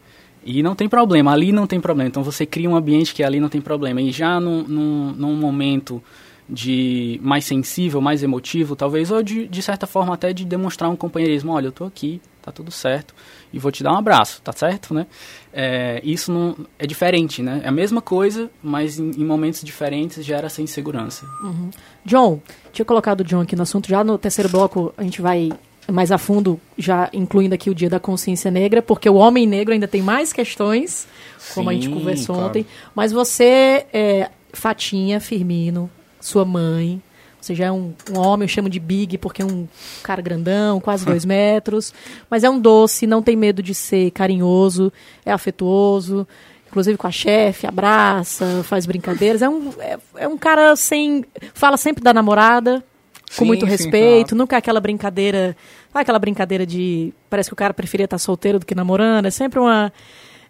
E 0.46 0.62
não 0.62 0.76
tem 0.76 0.88
problema, 0.88 1.32
ali 1.32 1.52
não 1.52 1.66
tem 1.66 1.82
problema. 1.82 2.08
Então 2.08 2.24
você 2.24 2.46
cria 2.46 2.70
um 2.70 2.76
ambiente 2.76 3.16
que 3.16 3.24
ali 3.24 3.40
não 3.40 3.50
tem 3.50 3.60
problema. 3.60 4.00
E 4.00 4.12
já 4.12 4.40
num, 4.40 4.62
num, 4.62 5.12
num 5.14 5.36
momento 5.36 6.04
de 6.48 7.20
mais 7.24 7.46
sensível, 7.46 8.00
mais 8.00 8.22
emotivo, 8.22 8.76
talvez, 8.76 9.12
ou 9.12 9.24
de, 9.24 9.48
de 9.48 9.62
certa 9.62 9.88
forma 9.88 10.14
até 10.14 10.32
de 10.32 10.46
demonstrar 10.46 10.90
um 10.90 10.96
companheirismo. 10.96 11.52
Olha, 11.52 11.68
eu 11.68 11.70
estou 11.70 11.88
aqui, 11.88 12.22
tá 12.42 12.52
tudo 12.52 12.72
certo, 12.72 13.16
e 13.52 13.58
vou 13.58 13.72
te 13.72 13.84
dar 13.84 13.94
um 13.94 13.98
abraço, 13.98 14.42
tá 14.42 14.52
certo, 14.52 14.94
né? 14.94 15.08
É, 15.52 16.00
isso 16.04 16.32
não 16.32 16.56
é 16.78 16.86
diferente, 16.86 17.42
né? 17.42 17.62
É 17.64 17.68
a 17.68 17.72
mesma 17.72 18.02
coisa, 18.02 18.50
mas 18.62 19.00
em, 19.00 19.12
em 19.12 19.26
momentos 19.26 19.64
diferentes 19.64 20.24
gera 20.24 20.46
essa 20.46 20.62
insegurança. 20.62 21.26
Uhum. 21.42 21.72
John, 22.06 22.40
tinha 22.72 22.86
colocado 22.86 23.22
o 23.22 23.24
John 23.24 23.42
aqui 23.42 23.56
no 23.56 23.64
assunto. 23.64 23.90
Já 23.90 24.04
no 24.04 24.18
terceiro 24.18 24.50
bloco 24.50 24.94
a 24.98 25.04
gente 25.04 25.22
vai 25.22 25.52
mais 25.92 26.12
a 26.12 26.18
fundo, 26.18 26.60
já 26.78 27.10
incluindo 27.14 27.54
aqui 27.56 27.70
o 27.70 27.76
Dia 27.76 27.90
da 27.90 28.00
Consciência 28.00 28.50
Negra, 28.50 28.82
porque 28.82 29.10
o 29.10 29.16
homem 29.16 29.46
negro 29.46 29.74
ainda 29.74 29.88
tem 29.88 30.02
mais 30.02 30.34
questões, 30.34 31.08
como 31.54 31.70
Sim, 31.70 31.76
a 31.76 31.80
gente 31.80 31.90
conversou 31.90 32.36
claro. 32.36 32.50
ontem. 32.50 32.66
Mas 32.94 33.12
você, 33.12 33.86
é, 33.94 34.30
Fatinha 34.52 35.20
Firmino, 35.20 35.90
sua 36.26 36.46
mãe. 36.46 37.02
Você 37.40 37.54
já 37.54 37.66
é 37.66 37.72
um, 37.72 37.94
um, 38.12 38.18
homem, 38.18 38.46
eu 38.46 38.50
chamo 38.50 38.68
de 38.68 38.80
big 38.80 39.20
porque 39.20 39.44
é 39.44 39.46
um 39.46 39.68
cara 40.02 40.20
grandão, 40.20 40.82
quase 40.82 41.06
dois 41.06 41.24
metros. 41.24 41.94
Mas 42.30 42.44
é 42.44 42.50
um 42.50 42.60
doce, 42.60 43.06
não 43.06 43.22
tem 43.22 43.36
medo 43.36 43.62
de 43.62 43.76
ser 43.76 44.10
carinhoso, 44.12 44.92
é 45.24 45.32
afetuoso. 45.32 46.28
Inclusive 46.68 46.98
com 46.98 47.08
a 47.08 47.12
chefe, 47.12 47.68
abraça, 47.68 48.64
faz 48.64 48.86
brincadeiras. 48.86 49.42
É 49.42 49.48
um, 49.48 49.72
é, 49.80 49.98
é, 50.18 50.28
um 50.28 50.38
cara 50.38 50.76
sem. 50.76 51.24
Fala 51.54 51.78
sempre 51.78 52.04
da 52.04 52.14
namorada, 52.14 52.84
com 53.30 53.44
sim, 53.44 53.46
muito 53.46 53.66
respeito. 53.66 54.32
Sim, 54.32 54.36
Nunca 54.36 54.56
é 54.56 54.60
aquela 54.60 54.82
brincadeira. 54.82 55.56
É 55.94 56.00
aquela 56.00 56.20
brincadeira 56.20 56.66
de. 56.66 57.14
Parece 57.30 57.50
que 57.50 57.54
o 57.54 57.56
cara 57.56 57.74
preferia 57.74 58.06
estar 58.06 58.18
solteiro 58.18 58.60
do 58.60 58.66
que 58.66 58.76
namorando. 58.76 59.28
É 59.28 59.32
sempre 59.32 59.60
uma. 59.60 59.94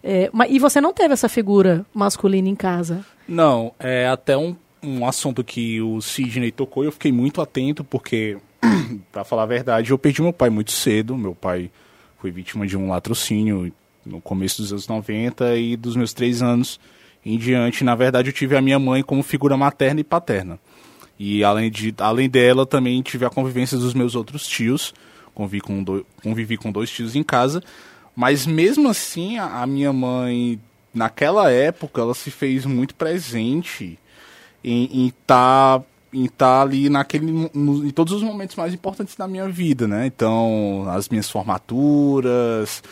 É, 0.02 0.30
uma 0.32 0.48
e 0.48 0.58
você 0.58 0.80
não 0.80 0.92
teve 0.92 1.12
essa 1.12 1.28
figura 1.28 1.84
masculina 1.94 2.48
em 2.48 2.56
casa? 2.56 3.04
Não, 3.28 3.72
é 3.78 4.08
até 4.08 4.36
um 4.36 4.56
um 4.86 5.06
assunto 5.06 5.42
que 5.42 5.80
o 5.80 6.00
Sidney 6.00 6.50
tocou 6.50 6.84
e 6.84 6.86
eu 6.86 6.92
fiquei 6.92 7.12
muito 7.12 7.40
atento 7.40 7.82
porque, 7.82 8.38
para 9.12 9.24
falar 9.24 9.42
a 9.44 9.46
verdade, 9.46 9.90
eu 9.90 9.98
perdi 9.98 10.22
meu 10.22 10.32
pai 10.32 10.50
muito 10.50 10.72
cedo. 10.72 11.16
Meu 11.16 11.34
pai 11.34 11.70
foi 12.18 12.30
vítima 12.30 12.66
de 12.66 12.76
um 12.76 12.88
latrocínio 12.88 13.72
no 14.04 14.20
começo 14.20 14.62
dos 14.62 14.72
anos 14.72 14.86
90 14.86 15.56
e 15.56 15.76
dos 15.76 15.96
meus 15.96 16.12
três 16.12 16.42
anos 16.42 16.78
em 17.28 17.36
diante, 17.36 17.82
na 17.82 17.96
verdade, 17.96 18.28
eu 18.28 18.32
tive 18.32 18.56
a 18.56 18.62
minha 18.62 18.78
mãe 18.78 19.02
como 19.02 19.20
figura 19.20 19.56
materna 19.56 20.00
e 20.00 20.04
paterna. 20.04 20.60
E 21.18 21.42
além, 21.42 21.68
de, 21.68 21.92
além 21.98 22.30
dela, 22.30 22.64
também 22.64 23.02
tive 23.02 23.24
a 23.24 23.30
convivência 23.30 23.76
dos 23.76 23.94
meus 23.94 24.14
outros 24.14 24.46
tios. 24.46 24.94
Convivi 25.34 25.60
com, 25.60 25.82
do, 25.82 26.06
convivi 26.22 26.56
com 26.56 26.70
dois 26.70 26.88
tios 26.88 27.16
em 27.16 27.24
casa. 27.24 27.60
Mas 28.14 28.46
mesmo 28.46 28.88
assim, 28.88 29.38
a, 29.38 29.62
a 29.62 29.66
minha 29.66 29.92
mãe, 29.92 30.60
naquela 30.94 31.50
época, 31.50 32.00
ela 32.00 32.14
se 32.14 32.30
fez 32.30 32.64
muito 32.64 32.94
presente 32.94 33.98
em 34.64 35.06
estar 35.08 35.78
tá, 35.78 35.84
em 36.12 36.26
tá 36.26 36.62
ali 36.62 36.88
naquele 36.88 37.50
no, 37.52 37.86
em 37.86 37.90
todos 37.90 38.12
os 38.12 38.22
momentos 38.22 38.56
mais 38.56 38.74
importantes 38.74 39.16
da 39.16 39.28
minha 39.28 39.48
vida, 39.48 39.86
né? 39.86 40.06
Então, 40.06 40.86
as 40.88 41.08
minhas 41.08 41.30
formaturas, 41.30 42.82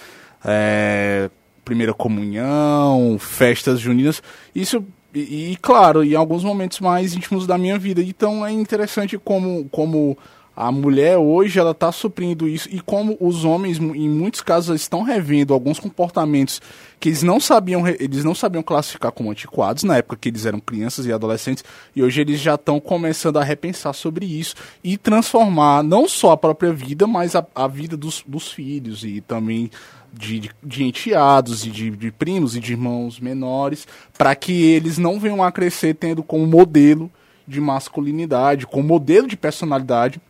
é, 0.44 1.31
primeira 1.64 1.94
comunhão, 1.94 3.16
festas 3.18 3.81
juninas, 3.81 4.22
isso 4.55 4.85
e, 5.14 5.53
e, 5.53 5.57
claro, 5.57 6.03
em 6.03 6.14
alguns 6.14 6.42
momentos 6.42 6.81
mais 6.81 7.14
íntimos 7.14 7.46
da 7.46 7.57
minha 7.57 7.79
vida. 7.79 8.03
Então 8.03 8.44
é 8.44 8.50
interessante 8.50 9.16
como 9.16 9.68
como 9.70 10.18
a 10.56 10.70
mulher 10.70 11.18
hoje 11.18 11.58
ela 11.58 11.72
está 11.72 11.90
suprindo 11.90 12.48
isso. 12.48 12.68
E 12.70 12.80
como 12.80 13.16
os 13.20 13.44
homens 13.44 13.78
em 13.78 14.08
muitos 14.08 14.40
casos 14.40 14.80
estão 14.80 15.02
revendo 15.02 15.52
alguns 15.52 15.80
comportamentos 15.80 16.60
que 17.00 17.08
eles 17.08 17.22
não 17.22 17.40
sabiam 17.40 17.86
eles 17.86 18.24
não 18.24 18.34
sabiam 18.34 18.62
classificar 18.62 19.12
como 19.12 19.30
antiquados 19.30 19.82
na 19.82 19.96
época 19.96 20.16
que 20.16 20.28
eles 20.28 20.46
eram 20.46 20.60
crianças 20.60 21.06
e 21.06 21.12
adolescentes. 21.12 21.64
E 21.94 22.02
hoje 22.02 22.20
eles 22.20 22.40
já 22.40 22.54
estão 22.54 22.78
começando 22.78 23.38
a 23.38 23.44
repensar 23.44 23.92
sobre 23.92 24.26
isso 24.26 24.54
e 24.82 24.96
transformar 24.96 25.82
não 25.82 26.08
só 26.08 26.32
a 26.32 26.36
própria 26.36 26.72
vida 26.72 27.06
mas 27.06 27.34
a, 27.34 27.44
a 27.54 27.66
vida 27.66 27.96
dos, 27.96 28.22
dos 28.26 28.52
filhos 28.52 29.02
e 29.02 29.20
também 29.20 29.70
de, 30.12 30.38
de, 30.38 30.50
de 30.62 30.84
enteados 30.84 31.66
e 31.66 31.70
de, 31.70 31.90
de 31.90 32.12
primos 32.12 32.54
e 32.54 32.60
de 32.60 32.72
irmãos 32.72 33.18
menores 33.18 33.88
para 34.16 34.34
que 34.36 34.52
eles 34.52 34.98
não 34.98 35.18
venham 35.18 35.42
a 35.42 35.50
crescer 35.50 35.94
tendo 35.94 36.22
como 36.22 36.46
modelo 36.46 37.10
de 37.46 37.60
masculinidade, 37.60 38.66
como 38.66 38.86
modelo 38.86 39.26
de 39.26 39.36
personalidade 39.36 40.20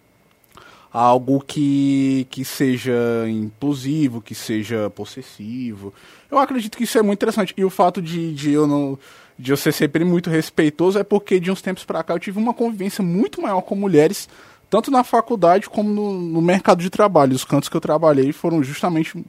algo 0.95 1.43
que, 1.45 2.25
que 2.31 2.45
seja 2.45 2.93
impulsivo, 3.29 4.23
que 4.23 4.33
seja 4.33 4.89
possessivo. 4.91 5.93
Eu 6.31 6.39
acredito 6.39 6.79
que 6.79 6.85
isso 6.85 6.97
é 6.97 7.03
muito 7.03 7.19
interessante. 7.19 7.53
E 7.57 7.65
o 7.65 7.71
fato 7.71 8.01
de, 8.01 8.33
de 8.33 8.53
eu 8.53 8.65
não 8.65 8.97
de 9.37 9.51
eu 9.51 9.57
ser 9.57 9.73
sempre 9.73 10.05
muito 10.05 10.31
respeitoso 10.31 10.97
é 10.97 11.03
porque 11.03 11.41
de 11.41 11.51
uns 11.51 11.61
tempos 11.61 11.83
para 11.85 12.05
cá 12.05 12.15
eu 12.15 12.21
tive 12.21 12.39
uma 12.39 12.55
convivência 12.55 13.03
muito 13.03 13.43
maior 13.43 13.63
com 13.63 13.75
mulheres, 13.75 14.29
tanto 14.71 14.93
na 14.93 15.03
faculdade 15.03 15.69
como 15.69 15.91
no, 15.91 16.13
no 16.13 16.41
mercado 16.41 16.81
de 16.81 16.89
trabalho. 16.89 17.35
Os 17.35 17.45
cantos 17.45 17.69
que 17.69 17.77
eu 17.77 17.81
trabalhei 17.81 18.33
foram 18.33 18.63
justamente 18.63 19.21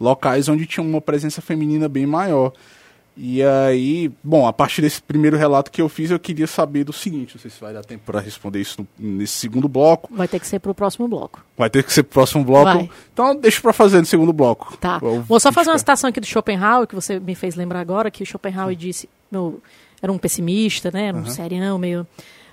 locais 0.00 0.48
onde 0.48 0.64
tinha 0.64 0.82
uma 0.82 1.02
presença 1.02 1.42
feminina 1.42 1.86
bem 1.86 2.06
maior. 2.06 2.54
E 3.16 3.42
aí, 3.42 4.10
bom, 4.24 4.46
a 4.46 4.52
partir 4.52 4.82
desse 4.82 5.00
primeiro 5.00 5.36
relato 5.36 5.70
que 5.70 5.80
eu 5.80 5.88
fiz, 5.88 6.10
eu 6.10 6.18
queria 6.18 6.48
saber 6.48 6.82
do 6.82 6.92
seguinte, 6.92 7.36
não 7.36 7.40
sei 7.40 7.50
se 7.50 7.60
vai 7.60 7.72
dar 7.72 7.84
tempo 7.84 8.02
para 8.04 8.18
responder 8.18 8.60
isso 8.60 8.80
no, 8.98 9.18
nesse 9.18 9.34
segundo 9.34 9.68
bloco. 9.68 10.12
Vai 10.12 10.26
ter 10.26 10.40
que 10.40 10.46
ser 10.46 10.58
para 10.58 10.72
o 10.72 10.74
próximo 10.74 11.06
bloco. 11.06 11.44
Vai 11.56 11.70
ter 11.70 11.84
que 11.84 11.92
ser 11.92 12.02
pro 12.02 12.14
próximo 12.14 12.42
bloco. 12.42 12.64
Vai. 12.64 12.90
Então 13.12 13.36
deixa 13.36 13.60
para 13.60 13.72
fazer 13.72 14.00
no 14.00 14.06
segundo 14.06 14.32
bloco. 14.32 14.76
Tá. 14.78 14.98
Vou 14.98 15.38
só 15.38 15.52
fazer 15.52 15.70
uma 15.70 15.78
citação 15.78 16.10
aqui 16.10 16.18
do 16.18 16.26
Schopenhauer, 16.26 16.88
que 16.88 16.94
você 16.94 17.20
me 17.20 17.36
fez 17.36 17.54
lembrar 17.54 17.80
agora, 17.80 18.10
que 18.10 18.24
o 18.24 18.26
Schopenhauer 18.26 18.74
disse, 18.74 19.08
meu, 19.30 19.60
era 20.02 20.10
um 20.10 20.18
pessimista, 20.18 20.90
né, 20.90 21.08
era 21.08 21.16
um 21.16 21.20
uhum. 21.20 21.26
serião 21.26 21.78
meio... 21.78 22.06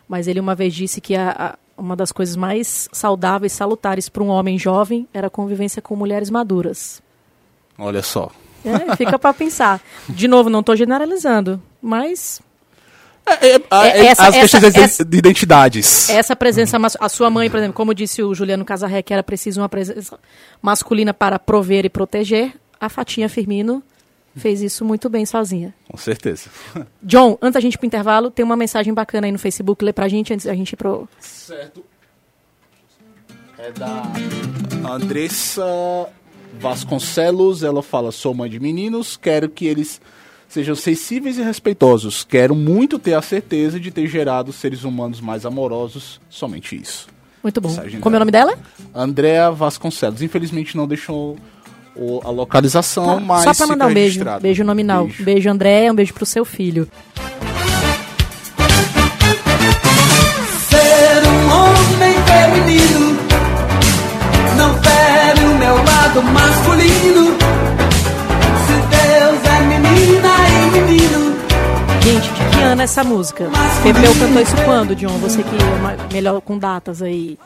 Mas 0.08 0.28
ele 0.28 0.42
uma 0.42 0.54
vez 0.54 0.74
disse 0.76 1.00
que 1.00 1.16
a, 1.16 1.32
a 1.32 1.82
uma 1.82 1.96
das 1.96 2.12
coisas 2.12 2.36
mais 2.36 2.90
saudáveis, 2.92 3.54
salutares 3.54 4.10
para 4.10 4.22
um 4.22 4.28
homem 4.28 4.60
jovem 4.60 5.08
era 5.14 5.28
a 5.28 5.30
convivência 5.30 5.82
com 5.82 5.96
mulheres 5.96 6.30
maduras. 6.30 7.02
Olha 7.78 8.04
só. 8.04 8.30
É, 8.66 8.96
fica 8.96 9.18
para 9.18 9.34
pensar. 9.34 9.82
De 10.10 10.28
novo, 10.28 10.50
não 10.50 10.60
estou 10.60 10.76
generalizando, 10.76 11.62
mas 11.82 12.42
é, 13.26 13.56
é, 13.56 13.62
é, 13.72 14.06
essa, 14.08 14.28
as 14.28 14.36
questões 14.36 14.76
essa, 14.76 15.06
de 15.06 15.18
identidades. 15.18 16.10
Essa 16.10 16.36
presença, 16.36 16.78
a 17.00 17.10
sua 17.10 17.30
mãe, 17.30 17.50
por 17.50 17.58
exemplo, 17.58 17.74
como 17.74 17.94
disse 17.94 18.22
o 18.24 18.34
Juliano 18.34 18.66
Casarré, 18.66 19.02
que 19.02 19.14
era 19.14 19.24
preciso 19.24 19.62
uma 19.62 19.70
presença 19.70 20.20
masculina 20.62 21.14
para 21.14 21.38
prover 21.38 21.86
e 21.86 21.90
proteger, 21.90 22.54
a 22.80 22.90
Fatinha 22.90 23.30
Firmino 23.30 23.84
fez 24.36 24.62
isso 24.62 24.84
muito 24.84 25.10
bem 25.10 25.26
sozinha. 25.26 25.74
Com 25.90 25.98
certeza. 25.98 26.50
John, 27.02 27.38
antes 27.42 27.54
da 27.54 27.60
gente 27.60 27.76
ir 27.76 27.78
pro 27.78 27.88
intervalo, 27.88 28.32
tem 28.32 28.44
uma 28.44 28.56
mensagem 28.56 28.94
bacana 28.94 29.28
aí 29.28 29.32
no 29.32 29.40
Facebook, 29.40 29.84
lê 29.84 29.94
pra 29.94 30.08
gente 30.08 30.34
antes 30.34 30.46
da 30.46 30.56
gente 30.56 30.74
ir 30.74 30.78
pro... 30.78 31.08
Certo. 31.20 31.84
É 33.58 33.72
da 33.72 34.04
Andressa 34.90 35.64
Vasconcelos, 36.62 37.64
ela 37.64 37.82
fala: 37.82 38.12
sou 38.12 38.34
mãe 38.34 38.50
de 38.50 38.60
meninos, 38.60 39.18
quero 39.18 39.50
que 39.50 39.66
eles 39.66 40.00
sejam 40.48 40.76
sensíveis 40.76 41.38
e 41.38 41.42
respeitosos. 41.42 42.24
Quero 42.24 42.54
muito 42.54 43.00
ter 43.00 43.16
a 43.16 43.22
certeza 43.22 43.80
de 43.80 43.90
ter 43.90 44.06
gerado 44.08 44.54
seres 44.54 44.84
humanos 44.84 45.20
mais 45.20 45.46
amorosos, 45.46 46.22
somente 46.30 46.80
isso. 46.80 47.08
Muito 47.42 47.60
bom. 47.60 47.76
Como 48.00 48.16
é 48.16 48.18
o 48.18 48.20
nome 48.20 48.32
dela? 48.32 48.54
Andréa 48.94 49.50
Vasconcelos. 49.50 50.22
Infelizmente 50.22 50.78
não 50.78 50.88
deixou 50.88 51.36
a 52.24 52.30
localização, 52.30 53.16
Tá, 53.16 53.20
mas 53.20 53.44
Só 53.44 53.54
pra 53.54 53.68
mandar 53.68 53.88
um 53.88 53.94
beijo, 53.94 54.24
beijo 54.40 54.64
nominal. 54.64 55.06
Beijo. 55.06 55.24
Beijo, 55.24 55.50
André, 55.50 55.92
um 55.92 55.96
beijo 55.96 56.14
pro 56.14 56.26
seu 56.26 56.46
filho. 56.46 56.88
Lado 66.02 66.24
masculino. 66.24 67.38
Se 68.66 68.76
Deus 68.90 69.46
é 69.46 69.60
menina 69.68 70.30
e 70.50 70.80
menino, 70.80 71.42
Gente, 72.02 72.34
de 72.34 72.50
que 72.50 72.64
ano 72.64 72.82
é 72.82 72.84
essa 72.86 73.04
música? 73.04 73.48
Pepeu 73.84 74.12
cantou 74.16 74.42
isso 74.42 74.56
quando, 74.66 74.96
John? 74.96 75.16
Você 75.20 75.44
que 75.44 75.56
é 75.56 76.14
melhor 76.14 76.42
com 76.42 76.58
datas 76.58 77.02
aí. 77.02 77.38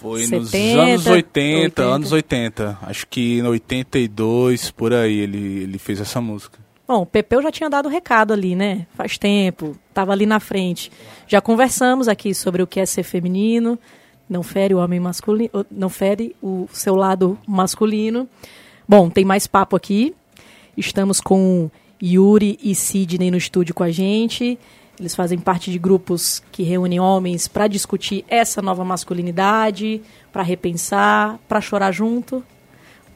Foi 0.00 0.20
70, 0.22 0.38
nos 0.38 0.54
anos 0.54 1.06
80, 1.06 1.82
80. 1.82 1.82
anos 1.82 2.12
80. 2.12 2.78
Acho 2.82 3.06
que 3.08 3.38
em 3.38 3.42
82, 3.42 4.70
por 4.70 4.94
aí, 4.94 5.18
ele, 5.18 5.62
ele 5.64 5.78
fez 5.78 6.00
essa 6.00 6.20
música. 6.20 6.56
Bom, 6.86 7.02
o 7.02 7.06
Pepeu 7.06 7.42
já 7.42 7.50
tinha 7.50 7.68
dado 7.68 7.88
recado 7.88 8.32
ali, 8.32 8.54
né? 8.54 8.86
Faz 8.96 9.18
tempo, 9.18 9.76
tava 9.92 10.12
ali 10.12 10.24
na 10.24 10.38
frente. 10.38 10.92
Já 11.26 11.40
conversamos 11.40 12.06
aqui 12.06 12.32
sobre 12.32 12.62
o 12.62 12.66
que 12.66 12.78
é 12.78 12.86
ser 12.86 13.02
feminino, 13.02 13.76
não 14.28 14.42
fere 14.42 14.74
o 14.74 14.78
homem 14.78 15.00
masculino, 15.00 15.66
não 15.70 15.88
fere 15.88 16.36
o 16.42 16.68
seu 16.72 16.94
lado 16.94 17.38
masculino. 17.46 18.28
Bom, 18.86 19.08
tem 19.08 19.24
mais 19.24 19.46
papo 19.46 19.76
aqui. 19.76 20.14
Estamos 20.76 21.20
com 21.20 21.70
Yuri 22.02 22.58
e 22.62 22.74
Sidney 22.74 23.30
no 23.30 23.36
estúdio 23.36 23.74
com 23.74 23.82
a 23.82 23.90
gente. 23.90 24.58
Eles 24.98 25.14
fazem 25.14 25.38
parte 25.38 25.70
de 25.70 25.78
grupos 25.78 26.42
que 26.50 26.62
reúnem 26.62 26.98
homens 26.98 27.46
para 27.46 27.68
discutir 27.68 28.24
essa 28.28 28.60
nova 28.60 28.84
masculinidade, 28.84 30.02
para 30.32 30.42
repensar, 30.42 31.38
para 31.48 31.60
chorar 31.60 31.92
junto, 31.92 32.42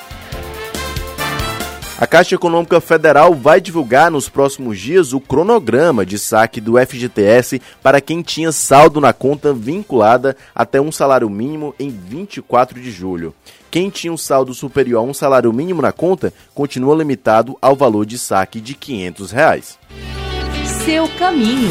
A 2.01 2.07
Caixa 2.07 2.35
Econômica 2.35 2.81
Federal 2.81 3.35
vai 3.35 3.61
divulgar 3.61 4.11
nos 4.11 4.27
próximos 4.27 4.79
dias 4.79 5.13
o 5.13 5.21
cronograma 5.21 6.07
de 6.07 6.19
saque 6.19 6.59
do 6.59 6.79
FGTS 6.79 7.61
para 7.83 8.01
quem 8.01 8.23
tinha 8.23 8.51
saldo 8.53 9.03
na 9.03 9.13
conta 9.13 9.53
vinculada 9.53 10.35
até 10.55 10.81
um 10.81 10.91
salário 10.91 11.29
mínimo 11.29 11.75
em 11.79 11.91
24 11.91 12.81
de 12.81 12.91
julho. 12.91 13.35
Quem 13.71 13.91
tinha 13.91 14.11
um 14.11 14.17
saldo 14.17 14.55
superior 14.55 15.01
a 15.01 15.03
um 15.03 15.13
salário 15.13 15.53
mínimo 15.53 15.83
na 15.83 15.93
conta 15.93 16.33
continua 16.55 16.97
limitado 16.97 17.59
ao 17.61 17.77
valor 17.77 18.07
de 18.07 18.17
saque 18.17 18.63
de 18.63 18.73
500 18.73 19.31
reais. 19.31 19.79
Seu 20.85 21.07
caminho. 21.09 21.71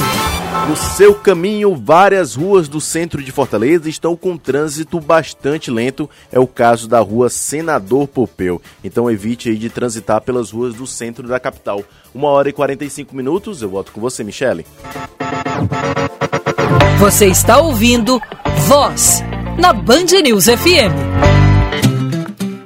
No 0.68 0.76
seu 0.76 1.16
caminho, 1.16 1.76
várias 1.76 2.36
ruas 2.36 2.68
do 2.68 2.80
centro 2.80 3.24
de 3.24 3.32
Fortaleza 3.32 3.90
estão 3.90 4.16
com 4.16 4.38
trânsito 4.38 5.00
bastante 5.00 5.72
lento. 5.72 6.10
É 6.32 6.40
o 6.40 6.48
caso 6.48 6.88
da 6.88 7.00
rua 7.00 7.30
Senador 7.30 8.08
Popeu. 8.08 8.62
Então 8.84 9.10
evite 9.10 9.50
aí 9.50 9.58
de 9.58 9.70
transitar 9.70 10.22
pelas 10.22 10.52
ruas 10.52 10.76
do 10.76 10.86
centro 10.86 11.28
da 11.28 11.40
capital. 11.40 11.84
Uma 12.14 12.30
hora 12.30 12.50
e 12.50 12.54
45 12.54 13.16
minutos. 13.16 13.62
Eu 13.62 13.70
volto 13.70 13.92
com 13.92 14.00
você, 14.00 14.24
Michele. 14.24 14.66
Você 17.00 17.28
está 17.28 17.60
ouvindo 17.60 18.22
Voz 18.68 19.24
na 19.58 19.74
Band 19.74 20.22
News 20.24 20.46
FM. 20.46 20.94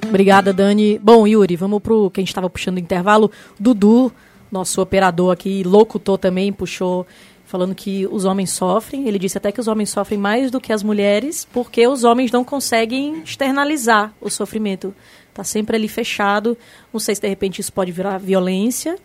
Obrigada, 0.09 0.53
Dani. 0.53 0.99
Bom, 0.99 1.25
Yuri, 1.25 1.55
vamos 1.55 1.81
pro 1.81 2.11
que 2.11 2.19
a 2.19 2.21
gente 2.21 2.29
estava 2.29 2.49
puxando 2.49 2.77
o 2.77 2.79
intervalo. 2.79 3.31
Dudu, 3.59 4.11
nosso 4.53 4.79
operador 4.79 5.33
aqui, 5.33 5.63
locutor 5.63 6.17
também, 6.17 6.53
puxou 6.53 7.05
falando 7.43 7.75
que 7.75 8.07
os 8.07 8.23
homens 8.23 8.51
sofrem. 8.51 9.07
Ele 9.07 9.19
disse 9.19 9.37
até 9.37 9.51
que 9.51 9.59
os 9.59 9.67
homens 9.67 9.89
sofrem 9.89 10.19
mais 10.19 10.49
do 10.49 10.61
que 10.61 10.71
as 10.71 10.83
mulheres, 10.83 11.47
porque 11.51 11.87
os 11.87 12.03
homens 12.03 12.31
não 12.31 12.43
conseguem 12.43 13.21
externalizar 13.23 14.13
o 14.21 14.29
sofrimento. 14.29 14.93
Tá 15.33 15.43
sempre 15.43 15.75
ali 15.75 15.87
fechado. 15.87 16.57
Não 16.91 16.99
sei 16.99 17.15
se 17.15 17.21
de 17.21 17.27
repente 17.27 17.59
isso 17.59 17.73
pode 17.73 17.91
virar 17.91 18.17
violência, 18.19 18.97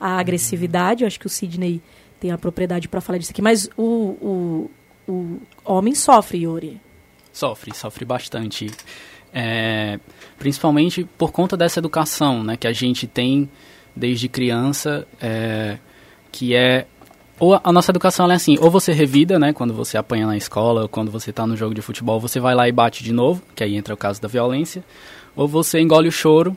a 0.00 0.18
agressividade. 0.18 1.02
Eu 1.02 1.08
acho 1.08 1.18
que 1.18 1.26
o 1.26 1.30
Sidney 1.30 1.82
tem 2.20 2.30
a 2.30 2.38
propriedade 2.38 2.88
para 2.88 3.00
falar 3.00 3.18
disso 3.18 3.32
aqui. 3.32 3.42
Mas 3.42 3.68
o, 3.76 3.82
o, 3.86 4.70
o 5.08 5.40
homem 5.64 5.94
sofre, 5.94 6.38
Yuri. 6.38 6.80
Sofre, 7.32 7.74
sofre 7.74 8.04
bastante. 8.04 8.70
É, 9.32 9.98
principalmente 10.38 11.04
por 11.18 11.30
conta 11.30 11.56
dessa 11.56 11.80
educação 11.80 12.42
né, 12.42 12.56
que 12.56 12.66
a 12.66 12.72
gente 12.72 13.06
tem 13.06 13.50
desde 13.96 14.28
criança, 14.28 15.06
é, 15.20 15.78
que 16.30 16.54
é 16.54 16.86
ou 17.38 17.58
a 17.62 17.70
nossa 17.72 17.92
educação 17.92 18.30
é 18.30 18.34
assim, 18.34 18.56
ou 18.60 18.70
você 18.70 18.92
revida, 18.92 19.38
né, 19.38 19.52
quando 19.52 19.74
você 19.74 19.98
apanha 19.98 20.26
na 20.26 20.36
escola, 20.38 20.82
ou 20.82 20.88
quando 20.88 21.10
você 21.10 21.28
está 21.30 21.46
no 21.46 21.54
jogo 21.56 21.74
de 21.74 21.82
futebol, 21.82 22.18
você 22.18 22.40
vai 22.40 22.54
lá 22.54 22.66
e 22.66 22.72
bate 22.72 23.04
de 23.04 23.12
novo, 23.12 23.42
que 23.54 23.62
aí 23.62 23.76
entra 23.76 23.92
o 23.92 23.96
caso 23.96 24.22
da 24.22 24.26
violência, 24.28 24.82
ou 25.34 25.46
você 25.46 25.78
engole 25.80 26.08
o 26.08 26.12
choro 26.12 26.56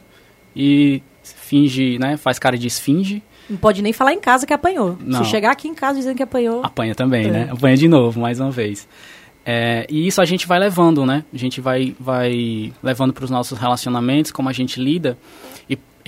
e 0.55 1.01
finge, 1.21 1.97
né, 1.99 2.15
faz 2.15 2.39
cara 2.39 2.57
de 2.57 2.67
esfinge, 2.67 3.21
Não 3.49 3.57
pode 3.57 3.81
nem 3.81 3.91
falar 3.91 4.13
em 4.13 4.19
casa 4.21 4.45
que 4.47 4.53
apanhou. 4.53 4.95
Não. 5.01 5.23
Se 5.23 5.29
chegar 5.31 5.51
aqui 5.51 5.67
em 5.67 5.73
casa 5.73 5.97
dizendo 5.99 6.15
que 6.15 6.23
apanhou. 6.23 6.61
apanha 6.63 6.95
também, 6.95 7.25
É. 7.27 7.31
né, 7.31 7.49
apanha 7.51 7.75
de 7.75 7.87
novo, 7.89 8.19
mais 8.21 8.39
uma 8.39 8.51
vez. 8.51 8.87
É, 9.45 9.85
e 9.89 10.07
isso 10.07 10.21
a 10.21 10.25
gente 10.25 10.47
vai 10.47 10.59
levando, 10.59 11.05
né, 11.05 11.25
a 11.33 11.37
gente 11.37 11.59
vai, 11.59 11.93
vai 11.99 12.71
levando 12.81 13.11
para 13.11 13.25
os 13.25 13.29
nossos 13.31 13.57
relacionamentos, 13.59 14.31
como 14.31 14.47
a 14.47 14.53
gente 14.53 14.79
lida, 14.79 15.17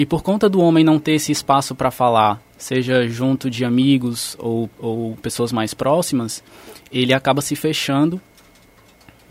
e, 0.02 0.06
por 0.06 0.24
conta 0.24 0.50
do 0.50 0.60
homem 0.60 0.84
não 0.84 0.98
ter 0.98 1.12
esse 1.12 1.32
espaço 1.32 1.76
para 1.76 1.92
falar, 1.92 2.42
seja 2.58 3.08
junto 3.08 3.52
de 3.52 3.64
amigos 3.64 4.36
ou, 4.40 4.68
ou 4.80 5.16
pessoas 5.18 5.52
mais 5.52 5.76
próximas, 5.76 6.44
ele 6.92 7.14
acaba 7.14 7.40
se 7.40 7.56
fechando 7.56 8.20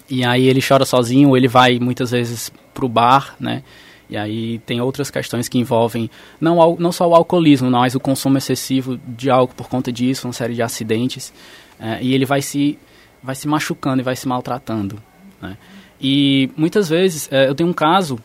e 0.09 0.25
aí 0.25 0.47
ele 0.47 0.63
chora 0.63 0.85
sozinho, 0.85 1.37
ele 1.37 1.49
vai 1.49 1.81
muitas 1.81 2.13
vezes 2.13 2.53
pro 2.73 2.89
bar, 2.89 3.35
né? 3.41 3.65
E 4.09 4.17
aí 4.17 4.61
tem 4.61 4.81
outras 4.81 5.11
questões 5.11 5.49
que 5.49 5.59
envolvem 5.59 6.09
não, 6.41 6.77
não 6.79 6.93
só 6.93 7.09
o 7.09 7.17
alcoolismo, 7.17 7.69
mas 7.69 7.97
o 7.97 8.01
consumo 8.01 8.39
excessivo 8.39 8.97
de 9.09 9.29
álcool 9.29 9.57
por 9.57 9.69
conta 9.69 9.91
disso, 9.91 10.29
uma 10.29 10.33
série 10.33 10.55
de 10.55 10.63
acidentes. 10.63 11.33
eh, 11.81 11.99
e 12.01 12.15
ele 12.15 12.25
vai 12.25 12.43
se, 12.43 12.79
vai 13.21 13.35
se 13.35 13.49
machucando 13.49 14.03
e 14.03 14.05
vai 14.05 14.15
se 14.15 14.29
maltratando. 14.29 15.03
Né? 15.43 15.57
E 16.01 16.49
muitas 16.57 16.89
vezes, 16.89 17.29
eh, 17.33 17.49
eu 17.49 17.57
tenho 17.57 17.69
um 17.69 17.73
caso 17.73 18.21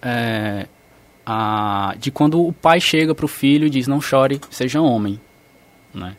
eh, 0.00 0.68
a- 1.30 1.94
de 1.98 2.10
quando 2.10 2.42
o 2.42 2.54
pai 2.54 2.80
chega 2.80 3.14
pro 3.14 3.28
filho 3.28 3.66
e 3.66 3.70
diz, 3.70 3.86
não 3.86 4.00
chore, 4.00 4.40
seja 4.50 4.80
homem. 4.80 5.20
Né? 5.92 6.16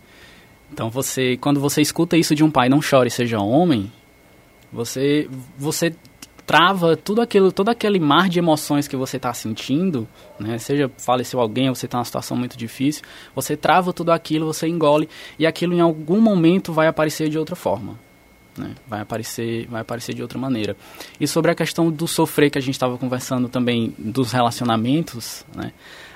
Então 0.72 0.88
você, 0.88 1.36
quando 1.38 1.60
você 1.60 1.82
escuta 1.82 2.16
isso 2.16 2.36
de 2.36 2.44
um 2.44 2.52
pai, 2.52 2.70
não 2.70 2.80
chore, 2.80 3.10
seja 3.10 3.40
homem, 3.40 3.92
você, 4.72 5.28
você 5.58 5.96
trava 6.46 6.96
tudo 6.96 7.22
aquilo, 7.22 7.52
todo 7.52 7.70
aquele 7.70 8.00
mar 8.00 8.30
de 8.30 8.38
emoções 8.38 8.88
que 8.88 8.96
você 8.96 9.18
está 9.18 9.34
sentindo, 9.34 10.08
né? 10.40 10.58
Seja 10.60 10.92
faleceu 10.98 11.40
alguém 11.40 11.70
ou 11.70 11.76
você 11.76 11.86
está 11.88 11.98
numa 11.98 12.06
situação 12.06 12.38
muito 12.38 12.56
difícil, 12.56 13.04
você 13.36 13.58
trava 13.58 13.92
tudo 13.94 14.12
aquilo, 14.12 14.46
você 14.46 14.68
engole 14.68 15.10
e 15.40 15.46
aquilo 15.48 15.74
em 15.74 15.80
algum 15.80 16.20
momento 16.22 16.72
vai 16.72 16.86
aparecer 16.88 17.30
de 17.30 17.38
outra 17.38 17.56
forma. 17.56 18.00
Né? 18.60 18.76
Vai 18.88 19.02
aparecer, 19.02 19.66
vai 19.68 19.82
aparecer 19.82 20.14
de 20.14 20.22
outra 20.22 20.38
maneira. 20.38 20.76
E 21.20 21.28
sobre 21.28 21.50
a 21.50 21.56
questão 21.56 21.90
do 21.90 22.08
sofrer 22.08 22.50
que 22.50 22.58
a 22.58 22.62
gente 22.62 22.76
estava 22.76 22.98
conversando 22.98 23.48
também 23.48 23.94
dos 23.98 24.32
relacionamentos, 24.32 25.46
né? 25.56 25.72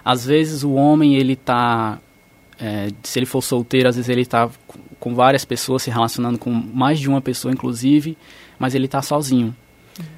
Às 0.05 0.25
vezes 0.25 0.63
o 0.63 0.73
homem 0.73 1.15
ele 1.15 1.33
está 1.33 1.97
é, 2.59 2.89
se 3.01 3.19
ele 3.19 3.25
for 3.25 3.41
solteiro, 3.41 3.87
às 3.87 3.95
vezes 3.95 4.09
ele 4.09 4.21
está 4.21 4.49
com 4.99 5.15
várias 5.15 5.45
pessoas 5.45 5.83
se 5.83 5.89
relacionando 5.89 6.37
com 6.37 6.51
mais 6.51 6.99
de 6.99 7.09
uma 7.09 7.21
pessoa, 7.21 7.53
inclusive, 7.53 8.17
mas 8.59 8.75
ele 8.75 8.85
está 8.85 9.01
sozinho. 9.01 9.55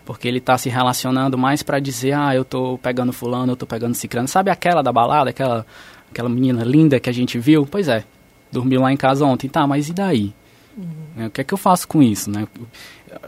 Porque 0.05 0.28
ele 0.28 0.38
está 0.38 0.57
se 0.57 0.69
relacionando 0.69 1.38
mais 1.38 1.61
para 1.61 1.80
dizer, 1.80 2.13
ah, 2.13 2.34
eu 2.34 2.45
tô 2.45 2.78
pegando 2.82 3.11
fulano, 3.11 3.51
eu 3.51 3.55
tô 3.55 3.65
pegando 3.65 3.93
ciclano. 3.93 4.28
Sabe 4.28 4.49
aquela 4.49 4.82
da 4.82 4.91
balada, 4.91 5.32
aquela, 5.32 5.65
aquela 6.09 6.30
menina 6.30 6.63
linda 6.63 6.99
que 6.99 7.09
a 7.09 7.13
gente 7.13 7.38
viu? 7.38 7.67
Pois 7.69 7.88
é, 7.88 8.03
dormiu 8.51 8.82
lá 8.82 8.91
em 8.91 8.97
casa 8.97 9.26
ontem. 9.26 9.49
Tá, 9.49 9.67
mas 9.67 9.89
e 9.89 9.93
daí? 9.93 10.34
Uhum. 10.78 11.28
O 11.28 11.30
que 11.30 11.41
é 11.41 11.43
que 11.43 11.53
eu 11.53 11.57
faço 11.57 11.88
com 11.88 12.01
isso, 12.01 12.30
né? 12.30 12.47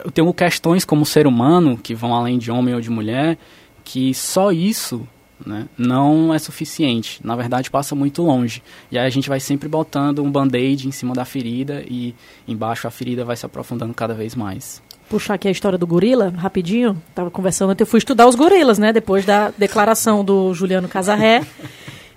Eu 0.04 0.12
tenho 0.12 0.34
questões 0.34 0.84
como 0.84 1.06
ser 1.06 1.28
humano, 1.28 1.78
que 1.78 1.96
vão 1.96 2.14
além 2.14 2.38
de 2.38 2.52
homem 2.52 2.76
ou 2.76 2.82
de 2.82 2.90
mulher, 2.90 3.38
que 3.84 4.14
só 4.14 4.52
isso 4.52 5.08
né, 5.46 5.68
não 5.78 6.34
é 6.34 6.40
suficiente. 6.40 7.20
Na 7.24 7.36
verdade, 7.36 7.70
passa 7.70 7.96
muito 7.96 8.22
longe. 8.22 8.62
E 8.92 8.98
aí 8.98 9.06
a 9.06 9.10
gente 9.10 9.30
vai 9.30 9.40
sempre 9.40 9.70
botando 9.70 10.24
um 10.24 10.32
band-aid 10.32 10.88
em 10.88 10.92
cima 10.92 11.14
da 11.14 11.24
ferida 11.24 11.84
e 11.88 12.14
embaixo 12.48 12.88
a 12.88 12.92
ferida 12.92 13.24
vai 13.24 13.36
se 13.36 13.46
aprofundando 13.46 13.94
cada 13.94 14.14
vez 14.14 14.36
mais 14.36 14.82
puxar 15.10 15.36
aqui 15.36 15.48
a 15.48 15.52
história 15.52 15.78
do 15.78 15.88
gorila, 15.88 16.34
rapidinho. 16.36 17.02
Tava 17.16 17.32
conversando, 17.32 17.76
eu 17.80 17.86
fui 17.86 17.98
estudar 17.98 18.28
os 18.28 18.36
gorilas, 18.36 18.78
né? 18.78 18.92
Depois 18.92 19.26
da 19.26 19.52
declaração 19.58 20.24
do 20.24 20.54
Juliano 20.54 20.88
Casarré. 20.88 21.46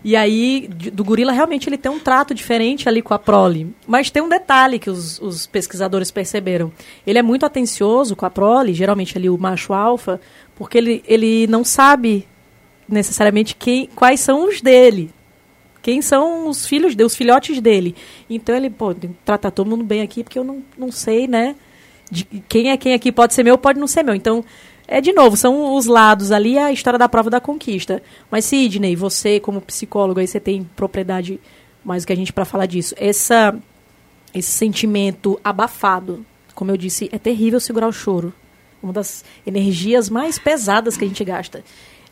E 0.02 0.16
aí, 0.16 0.66
do 0.68 1.04
gorila, 1.04 1.30
realmente, 1.30 1.68
ele 1.68 1.76
tem 1.76 1.92
um 1.92 1.98
trato 1.98 2.34
diferente 2.34 2.88
ali 2.88 3.02
com 3.02 3.12
a 3.12 3.18
prole. 3.18 3.74
Mas 3.86 4.10
tem 4.10 4.22
um 4.22 4.28
detalhe 4.28 4.78
que 4.78 4.88
os, 4.88 5.20
os 5.20 5.46
pesquisadores 5.46 6.10
perceberam. 6.10 6.72
Ele 7.06 7.18
é 7.18 7.22
muito 7.22 7.44
atencioso 7.44 8.16
com 8.16 8.24
a 8.24 8.30
prole, 8.30 8.72
geralmente 8.72 9.16
ali 9.18 9.28
o 9.28 9.36
macho 9.36 9.74
alfa, 9.74 10.20
porque 10.56 10.78
ele, 10.78 11.04
ele 11.06 11.46
não 11.46 11.62
sabe 11.62 12.26
necessariamente 12.88 13.54
quem, 13.54 13.86
quais 13.94 14.20
são 14.20 14.48
os 14.48 14.60
dele. 14.62 15.10
Quem 15.82 16.00
são 16.00 16.48
os 16.48 16.66
filhos, 16.66 16.94
os 16.94 17.16
filhotes 17.16 17.60
dele. 17.60 17.94
Então 18.28 18.54
ele, 18.54 18.70
pô, 18.70 18.94
trata 19.24 19.50
todo 19.50 19.68
mundo 19.68 19.84
bem 19.84 20.00
aqui, 20.00 20.24
porque 20.24 20.38
eu 20.38 20.44
não, 20.44 20.62
não 20.78 20.90
sei, 20.90 21.26
né? 21.26 21.54
de 22.10 22.24
quem 22.24 22.70
é 22.70 22.76
quem 22.76 22.92
aqui 22.92 23.12
pode 23.12 23.32
ser 23.32 23.44
meu, 23.44 23.56
pode 23.56 23.78
não 23.78 23.86
ser 23.86 24.02
meu. 24.02 24.14
Então, 24.14 24.44
é 24.90 25.00
de 25.00 25.12
novo, 25.12 25.36
são 25.36 25.76
os 25.76 25.86
lados 25.86 26.32
ali, 26.32 26.58
a 26.58 26.72
história 26.72 26.98
da 26.98 27.08
prova 27.08 27.30
da 27.30 27.40
conquista. 27.40 28.02
Mas 28.28 28.44
Sidney, 28.44 28.96
você 28.96 29.38
como 29.38 29.60
psicólogo 29.60 30.18
aí 30.18 30.26
você 30.26 30.40
tem 30.40 30.64
propriedade 30.74 31.40
mais 31.84 32.02
do 32.02 32.08
que 32.08 32.12
a 32.12 32.16
gente 32.16 32.32
para 32.32 32.44
falar 32.44 32.66
disso. 32.66 32.92
Essa 32.98 33.56
esse 34.34 34.50
sentimento 34.50 35.40
abafado, 35.44 36.26
como 36.56 36.72
eu 36.72 36.76
disse, 36.76 37.08
é 37.12 37.18
terrível 37.18 37.60
segurar 37.60 37.86
o 37.86 37.92
choro. 37.92 38.34
Uma 38.82 38.92
das 38.92 39.24
energias 39.46 40.10
mais 40.10 40.40
pesadas 40.40 40.96
que 40.96 41.04
a 41.04 41.08
gente 41.08 41.24
gasta. 41.24 41.62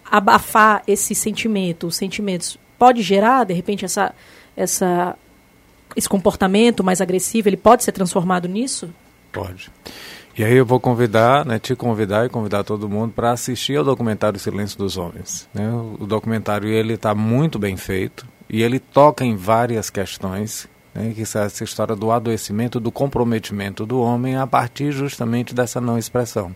Abafar 0.09 0.85
esse 0.87 1.17
sentimento, 1.17 1.89
os 1.89 1.97
sentimentos 1.97 2.57
pode 2.79 3.03
gerar 3.03 3.43
de 3.43 3.55
repente 3.55 3.85
essa 3.85 4.15
essa 4.57 5.17
esse 5.97 6.09
comportamento 6.09 6.85
mais 6.85 7.01
agressivo, 7.01 7.49
ele 7.49 7.57
pode 7.57 7.83
ser 7.83 7.91
transformado 7.91 8.47
nisso? 8.47 8.89
Pode. 9.33 9.69
E 10.39 10.45
aí 10.45 10.55
eu 10.55 10.65
vou 10.65 10.79
convidar, 10.79 11.45
né, 11.45 11.59
te 11.59 11.75
convidar 11.75 12.25
e 12.25 12.29
convidar 12.29 12.63
todo 12.63 12.89
mundo 12.89 13.13
para 13.13 13.33
assistir 13.33 13.77
ao 13.77 13.83
documentário 13.83 14.39
Silêncio 14.39 14.79
dos 14.79 14.97
Homens. 14.97 15.49
Né? 15.53 15.69
O, 15.99 16.07
documentário 16.07 16.69
ele 16.69 16.95
está 16.95 17.13
muito 17.13 17.59
bem 17.59 17.77
feito 17.77 18.25
e 18.49 18.63
ele 18.63 18.79
toca 18.79 19.25
em 19.25 19.35
várias 19.35 19.91
questões, 19.91 20.69
né, 20.95 21.13
que 21.13 21.23
é 21.23 21.25
essa 21.25 21.65
história 21.65 21.97
do 21.97 22.13
adoecimento, 22.13 22.79
do 22.79 22.93
comprometimento 22.93 23.85
do 23.85 24.01
homem 24.01 24.37
a 24.37 24.47
partir 24.47 24.93
justamente 24.93 25.53
dessa 25.53 25.81
não 25.81 25.99
expressão 25.99 26.55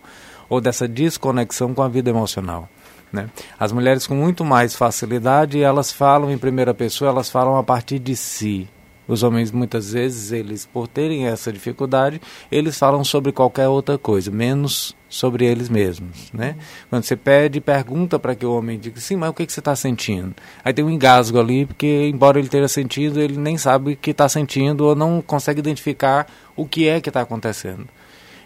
ou 0.49 0.61
dessa 0.61 0.87
desconexão 0.87 1.75
com 1.75 1.83
a 1.83 1.89
vida 1.89 2.09
emocional. 2.09 2.69
Né? 3.13 3.29
As 3.59 3.73
mulheres 3.73 4.07
com 4.07 4.15
muito 4.15 4.45
mais 4.45 4.77
facilidade, 4.77 5.61
elas 5.61 5.91
falam 5.91 6.31
em 6.31 6.39
primeira 6.39 6.73
pessoa, 6.73 7.11
elas 7.11 7.29
falam 7.29 7.57
a 7.57 7.65
partir 7.65 7.99
de 7.99 8.15
si, 8.15 8.69
os 9.07 9.23
homens 9.23 9.51
muitas 9.51 9.93
vezes, 9.93 10.33
eles 10.33 10.65
por 10.65 10.87
terem 10.87 11.27
essa 11.27 11.53
dificuldade, 11.53 12.21
eles 12.51 12.79
falam 12.79 13.03
sobre 13.05 13.33
qualquer 13.33 13.69
outra 13.69 13.99
coisa, 13.99 14.31
menos 14.31 14.97
sobre 15.09 15.45
eles 15.45 15.69
mesmos, 15.69 16.31
né? 16.33 16.57
Quando 16.89 17.03
você 17.03 17.17
pede, 17.17 17.61
pergunta 17.61 18.19
para 18.19 18.35
que 18.35 18.47
o 18.47 18.57
homem 18.57 18.79
diga, 18.79 18.99
sim, 19.01 19.17
mas 19.17 19.31
o 19.31 19.35
que, 19.35 19.45
que 19.45 19.53
você 19.53 19.61
está 19.61 19.77
sentindo? 19.77 20.35
Aí 20.65 20.73
tem 20.73 20.85
um 20.85 20.91
engasgo 20.91 21.39
ali, 21.39 21.67
porque 21.67 22.09
embora 22.09 22.39
ele 22.39 22.49
tenha 22.49 22.67
sentido, 22.69 23.21
ele 23.21 23.37
nem 23.37 23.59
sabe 23.59 23.93
o 23.93 23.97
que 23.97 24.13
está 24.13 24.29
sentindo 24.29 24.87
ou 24.87 24.95
não 24.95 25.21
consegue 25.21 25.61
identificar 25.61 26.27
o 26.57 26.67
que 26.67 26.89
é 26.89 27.01
que 27.01 27.11
está 27.11 27.21
acontecendo. 27.21 27.87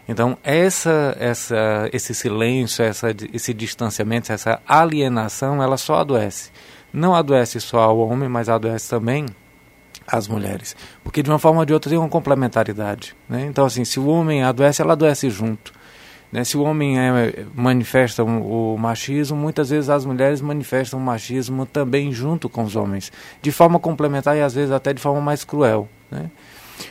Então, 0.09 0.39
essa, 0.43 1.17
essa, 1.19 1.89
esse 1.93 2.15
silêncio, 2.15 2.85
essa, 2.85 3.09
esse 3.33 3.53
distanciamento, 3.53 4.33
essa 4.33 4.61
alienação, 4.67 5.63
ela 5.63 5.77
só 5.77 5.97
adoece. 5.97 6.51
Não 6.93 7.15
adoece 7.15 7.61
só 7.61 7.93
o 7.93 8.09
homem, 8.09 8.29
mas 8.29 8.49
adoece 8.49 8.89
também 8.89 9.27
as 10.07 10.29
mulheres. 10.29 10.77
Porque 11.03 11.23
de 11.23 11.31
uma 11.31 11.39
forma 11.39 11.61
ou 11.61 11.67
de 11.67 11.73
outra 11.73 11.91
tem 11.91 11.99
uma 11.99 12.09
complementaridade. 12.09 13.15
Né? 13.29 13.47
Então, 13.47 13.65
assim, 13.65 13.85
se 13.85 13.99
o 13.99 14.07
homem 14.07 14.43
adoece, 14.43 14.83
ela 14.83 14.93
adoece 14.93 15.29
junto. 15.31 15.73
Né? 16.31 16.45
Se 16.45 16.57
o 16.57 16.63
homem 16.63 16.99
é, 16.99 17.45
manifesta 17.55 18.23
o 18.23 18.77
machismo, 18.79 19.37
muitas 19.37 19.71
vezes 19.71 19.89
as 19.89 20.05
mulheres 20.05 20.41
manifestam 20.41 20.99
o 20.99 21.03
machismo 21.03 21.67
também 21.67 22.13
junto 22.13 22.49
com 22.49 22.63
os 22.65 22.77
homens. 22.77 23.13
De 23.41 23.51
forma 23.51 23.79
complementar 23.79 24.37
e 24.37 24.43
às 24.43 24.55
vezes 24.55 24.71
até 24.71 24.93
de 24.93 25.01
forma 25.01 25.21
mais 25.21 25.45
cruel. 25.45 25.89
Né? 26.11 26.31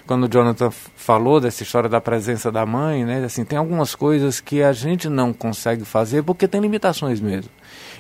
Quando 0.07 0.25
o 0.25 0.29
Jonathan 0.29 0.71
falou 0.95 1.39
dessa 1.39 1.63
história 1.63 1.89
da 1.89 2.01
presença 2.01 2.51
da 2.51 2.65
mãe, 2.65 3.05
né, 3.05 3.23
assim, 3.23 3.45
tem 3.45 3.57
algumas 3.57 3.93
coisas 3.93 4.39
que 4.39 4.63
a 4.63 4.73
gente 4.73 5.07
não 5.07 5.31
consegue 5.31 5.85
fazer 5.85 6.23
porque 6.23 6.47
tem 6.47 6.61
limitações 6.61 7.19
mesmo. 7.19 7.51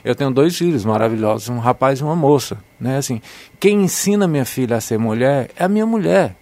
Eu 0.05 0.13
tenho 0.13 0.29
dois 0.29 0.55
filhos 0.55 0.85
maravilhosos, 0.85 1.49
um 1.49 1.57
rapaz 1.57 1.99
e 1.99 2.03
uma 2.03 2.15
moça. 2.15 2.59
Né? 2.79 2.97
Assim, 2.97 3.19
quem 3.59 3.81
ensina 3.81 4.27
minha 4.27 4.45
filha 4.45 4.77
a 4.77 4.79
ser 4.79 4.99
mulher 4.99 5.49
é 5.57 5.63
a 5.63 5.67
minha 5.67 5.85
mulher. 5.85 6.35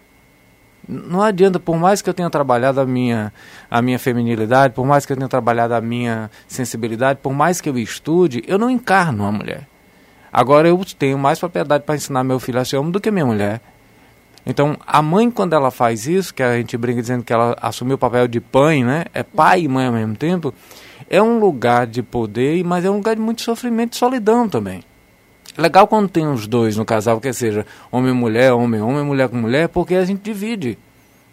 Não 0.86 1.22
adianta, 1.22 1.61
por 1.61 1.78
mais 1.78 2.01
que 2.01 2.09
eu 2.09 2.14
tenha 2.14 2.30
trabalhado 2.30 2.82
a 2.82 2.86
minha, 2.86 3.32
a 3.72 3.82
minha 3.82 3.97
feminilidade, 3.97 4.74
por 4.74 4.86
mais 4.86 5.05
que 5.05 5.14
eu 5.14 5.16
tenha 5.16 5.30
trabalhado 5.30 5.74
a 5.74 5.80
minha 5.80 6.30
sensibilidade, 6.45 7.20
por 7.24 7.32
mais 7.32 7.61
que 7.61 7.70
eu 7.70 7.78
estude, 7.78 8.43
eu 8.45 8.59
não 8.59 8.70
encarno 8.70 9.26
a 9.26 9.32
mulher. 9.32 9.66
Agora 10.30 10.68
eu 10.68 10.78
tenho 10.99 11.18
mais 11.18 11.39
propriedade 11.39 11.86
para 11.86 11.95
ensinar 11.95 12.22
meu 12.26 12.41
filho 12.41 12.59
a 12.59 12.66
ser 12.66 12.76
homem 12.76 12.91
do 12.91 12.99
que 12.99 13.09
minha 13.09 13.26
mulher. 13.26 13.61
Então, 14.45 14.76
a 14.86 15.01
mãe, 15.01 15.32
quando 15.32 15.53
ela 15.53 15.72
faz 15.72 16.05
isso, 16.05 16.34
que 16.34 16.43
a 16.43 16.57
gente 16.57 16.76
brinca 16.76 16.99
dizendo 16.99 17.24
que 17.24 17.32
ela 17.32 17.55
assumiu 17.61 17.95
o 17.95 17.97
papel 17.97 18.28
de 18.28 18.41
pai, 18.41 18.84
né? 18.84 19.05
É 19.14 19.24
pai 19.24 19.61
e 19.61 19.68
mãe 19.70 19.88
ao 19.88 19.93
mesmo 19.93 20.18
tempo 20.18 20.53
é 21.14 21.22
um 21.22 21.38
lugar 21.38 21.86
de 21.86 22.01
poder, 22.01 22.64
mas 22.64 22.84
é 22.84 22.89
um 22.89 22.95
lugar 22.95 23.16
de 23.16 23.22
muito 23.22 23.43
sofrimento 23.43 23.93
e 23.93 23.97
solidão 23.97 24.49
também. 24.49 24.84
Legal 25.55 25.86
quando 25.86 26.09
tem 26.09 26.28
os 26.28 26.47
dois 26.47 26.76
no 26.76 26.84
casal, 26.84 27.22
que 27.22 27.32
seja 27.32 27.68
homem 27.91 28.09
e 28.09 28.16
mulher, 28.16 28.51
homem 28.51 28.82
homem, 28.82 29.03
mulher 29.03 29.30
com 29.30 29.38
mulher, 29.38 29.70
porque 29.70 29.93
a 29.93 30.03
gente 30.05 30.24
divide. 30.24 30.76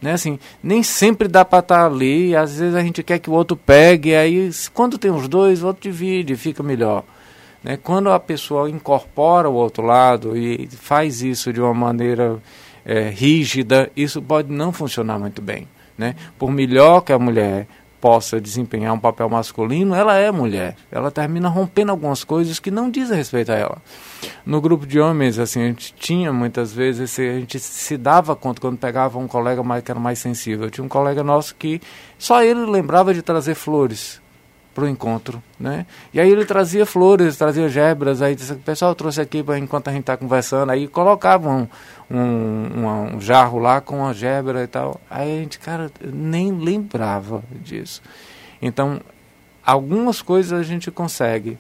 Né? 0.03 0.13
Assim, 0.13 0.39
nem 0.63 0.83
sempre 0.83 1.27
dá 1.27 1.47
para 1.47 1.61
estar 1.61 1.79
tá 1.79 1.87
ali, 1.87 2.37
às 2.37 2.59
vezes 2.59 2.75
a 2.75 2.83
gente 2.83 3.03
quer 3.03 3.21
que 3.21 3.31
o 3.31 3.33
outro 3.33 3.57
pegue, 3.57 4.15
aí 4.15 4.51
quando 4.75 4.99
tem 4.99 5.11
os 5.11 5.27
dois, 5.27 5.63
o 5.63 5.69
outro 5.69 5.81
divide, 5.83 6.37
fica 6.37 6.63
melhor. 6.63 7.03
Né? 7.65 7.79
Quando 7.83 8.11
a 8.11 8.21
pessoa 8.21 8.69
incorpora 8.69 9.49
o 9.49 9.55
outro 9.55 9.83
lado 9.83 10.37
e 10.37 10.69
faz 10.69 11.23
isso 11.23 11.55
de 11.55 11.61
uma 11.61 11.73
maneira 11.73 12.37
é, 12.85 13.09
rígida, 13.09 13.91
isso 13.97 14.21
pode 14.21 14.53
não 14.53 14.75
funcionar 14.75 15.19
muito 15.19 15.41
bem. 15.41 15.67
Né? 15.97 16.15
Por 16.39 16.51
melhor 16.51 17.01
que 17.01 17.15
a 17.15 17.19
mulher 17.19 17.67
possa 18.01 18.41
desempenhar 18.41 18.95
um 18.95 18.99
papel 18.99 19.29
masculino, 19.29 19.95
ela 19.95 20.17
é 20.17 20.31
mulher. 20.31 20.77
Ela 20.91 21.11
termina 21.11 21.49
rompendo 21.49 21.93
algumas 21.93 22.25
coisas 22.25 22.59
que 22.59 22.71
não 22.71 22.91
dizem 22.91 23.17
respeito 23.17 23.53
a 23.53 23.55
ela. 23.55 23.79
No 24.45 24.61
grupo 24.61 24.87
de 24.87 24.99
homens, 24.99 25.39
assim, 25.39 25.63
a 25.63 25.67
gente 25.67 25.95
tinha 25.95 26.33
muitas 26.33 26.73
vezes, 26.73 27.19
a 27.19 27.39
gente 27.39 27.59
se 27.59 27.97
dava 27.97 28.35
conta 28.35 28.61
quando 28.61 28.79
pegava 28.79 29.19
um 29.19 29.29
colega 29.29 29.63
mais, 29.63 29.83
que 29.83 29.91
era 29.91 30.01
mais 30.01 30.19
sensível. 30.19 30.67
Eu 30.67 30.71
tinha 30.71 30.85
um 30.85 30.89
colega 30.89 31.23
nosso 31.23 31.55
que 31.55 31.81
só 32.19 32.43
ele 32.43 32.65
lembrava 32.67 33.13
de 33.13 33.23
trazer 33.23 33.55
flores 33.55 34.21
para 34.75 34.85
o 34.85 34.89
encontro, 34.89 35.43
né? 35.59 35.85
E 36.13 36.21
aí 36.21 36.31
ele 36.31 36.45
trazia 36.45 36.87
flores, 36.87 37.37
trazia 37.37 37.69
gebras, 37.69 38.23
aí 38.23 38.35
disse, 38.35 38.53
o 38.53 38.59
pessoal 38.59 38.95
trouxe 38.95 39.21
aqui 39.21 39.45
enquanto 39.59 39.89
a 39.89 39.93
gente 39.93 40.03
está 40.03 40.17
conversando, 40.17 40.71
aí 40.71 40.87
colocavam 40.87 41.69
um, 42.11 42.17
um, 42.17 43.17
um, 43.17 43.21
jarro 43.21 43.59
lá 43.59 43.81
com 43.81 44.07
a 44.07 44.13
gebra 44.13 44.63
e 44.63 44.67
tal. 44.67 45.01
Aí 45.11 45.39
a 45.39 45.43
gente, 45.43 45.59
cara, 45.59 45.91
nem 46.03 46.53
lembrava 46.53 47.43
disso. 47.63 48.01
Então, 48.63 49.01
algumas 49.65 50.23
coisas 50.23 50.59
a 50.59 50.63
gente 50.63 50.91
consegue 50.91 51.59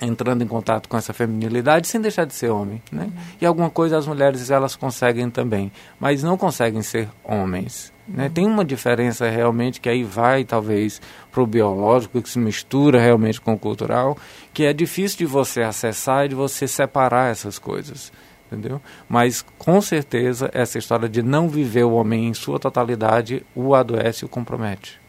entrando 0.00 0.42
em 0.42 0.46
contato 0.46 0.88
com 0.88 0.96
essa 0.96 1.12
feminilidade 1.12 1.86
sem 1.86 2.00
deixar 2.00 2.24
de 2.24 2.34
ser 2.34 2.48
homem, 2.48 2.82
né? 2.90 3.04
Uhum. 3.04 3.22
E 3.40 3.46
alguma 3.46 3.70
coisa 3.70 3.98
as 3.98 4.06
mulheres 4.06 4.50
elas 4.50 4.74
conseguem 4.74 5.30
também, 5.30 5.70
mas 6.00 6.22
não 6.22 6.36
conseguem 6.36 6.82
ser 6.82 7.08
homens. 7.22 7.91
Né? 8.06 8.30
Tem 8.32 8.46
uma 8.46 8.64
diferença 8.64 9.28
realmente 9.28 9.80
que 9.80 9.88
aí 9.88 10.02
vai 10.02 10.44
talvez 10.44 11.00
para 11.30 11.42
o 11.42 11.46
biológico, 11.46 12.20
que 12.20 12.28
se 12.28 12.38
mistura 12.38 13.00
realmente 13.00 13.40
com 13.40 13.52
o 13.52 13.58
cultural, 13.58 14.18
que 14.52 14.64
é 14.64 14.72
difícil 14.72 15.18
de 15.18 15.26
você 15.26 15.62
acessar 15.62 16.26
e 16.26 16.28
de 16.28 16.34
você 16.34 16.66
separar 16.66 17.30
essas 17.30 17.58
coisas. 17.58 18.12
entendeu? 18.46 18.80
Mas 19.08 19.44
com 19.58 19.80
certeza 19.80 20.50
essa 20.52 20.78
história 20.78 21.08
de 21.08 21.22
não 21.22 21.48
viver 21.48 21.84
o 21.84 21.92
homem 21.92 22.28
em 22.28 22.34
sua 22.34 22.58
totalidade 22.58 23.44
o 23.54 23.74
adoece 23.74 24.24
e 24.24 24.26
o 24.26 24.28
compromete. 24.28 25.00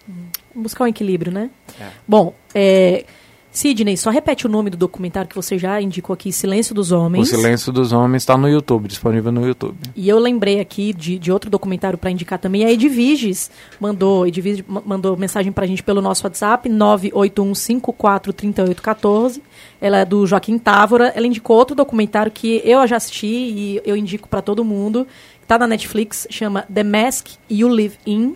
Buscar 0.54 0.84
um 0.84 0.88
equilíbrio, 0.88 1.32
né? 1.32 1.50
É. 1.80 1.89
Bom, 2.08 2.34
é, 2.54 3.06
Sidney, 3.54 3.95
só 3.95 4.10
repete 4.10 4.47
o 4.47 4.49
nome 4.49 4.72
do 4.72 4.78
documentário 4.78 5.30
que 5.30 5.36
você 5.36 5.60
já 5.60 5.80
indicou 5.80 6.12
aqui, 6.14 6.32
Silêncio 6.34 6.74
dos 6.74 6.91
Homens. 6.91 7.32
O 7.32 7.36
Silêncio 7.36 7.72
dos 7.72 7.91
Homens 7.93 8.24
está 8.24 8.36
no 8.36 8.49
YouTube, 8.49 8.88
disponível 8.88 9.32
no 9.32 9.45
YouTube. 9.45 9.78
E 9.95 10.10
eu 10.10 10.18
lembrei 10.18 10.60
aqui 10.60 10.91
de, 10.91 11.20
de 11.20 11.32
outro 11.32 11.51
documentário 11.51 11.95
para 11.97 12.10
indicar 12.10 12.39
também. 12.39 12.66
A 12.66 12.72
Edviges 12.72 13.51
mandou, 13.80 14.26
Edviges 14.26 14.64
ma- 14.68 14.82
mandou 14.84 15.16
mensagem 15.16 15.51
para 15.51 15.66
a 15.66 15.68
gente 15.68 15.84
pelo 15.84 16.01
nosso 16.01 16.26
WhatsApp, 16.26 16.68
981543814. 16.68 19.39
Ela 19.80 19.99
é 19.99 20.06
do 20.06 20.26
Joaquim 20.26 20.58
Távora. 20.58 21.14
Ela 21.16 21.28
indicou 21.28 21.56
outro 21.58 21.76
documentário 21.76 22.32
que 22.32 22.60
eu 22.66 22.86
já 22.88 22.95
assisti 22.97 23.28
e 23.28 23.80
eu 23.86 23.95
indico 23.95 24.28
para 24.28 24.41
todo 24.41 24.66
mundo. 24.66 25.06
Está 25.41 25.58
na 25.60 25.68
Netflix, 25.68 26.26
chama 26.30 26.66
The 26.74 26.84
Mask 26.84 27.28
You 27.49 27.68
Live 27.68 27.97
In. 28.06 28.36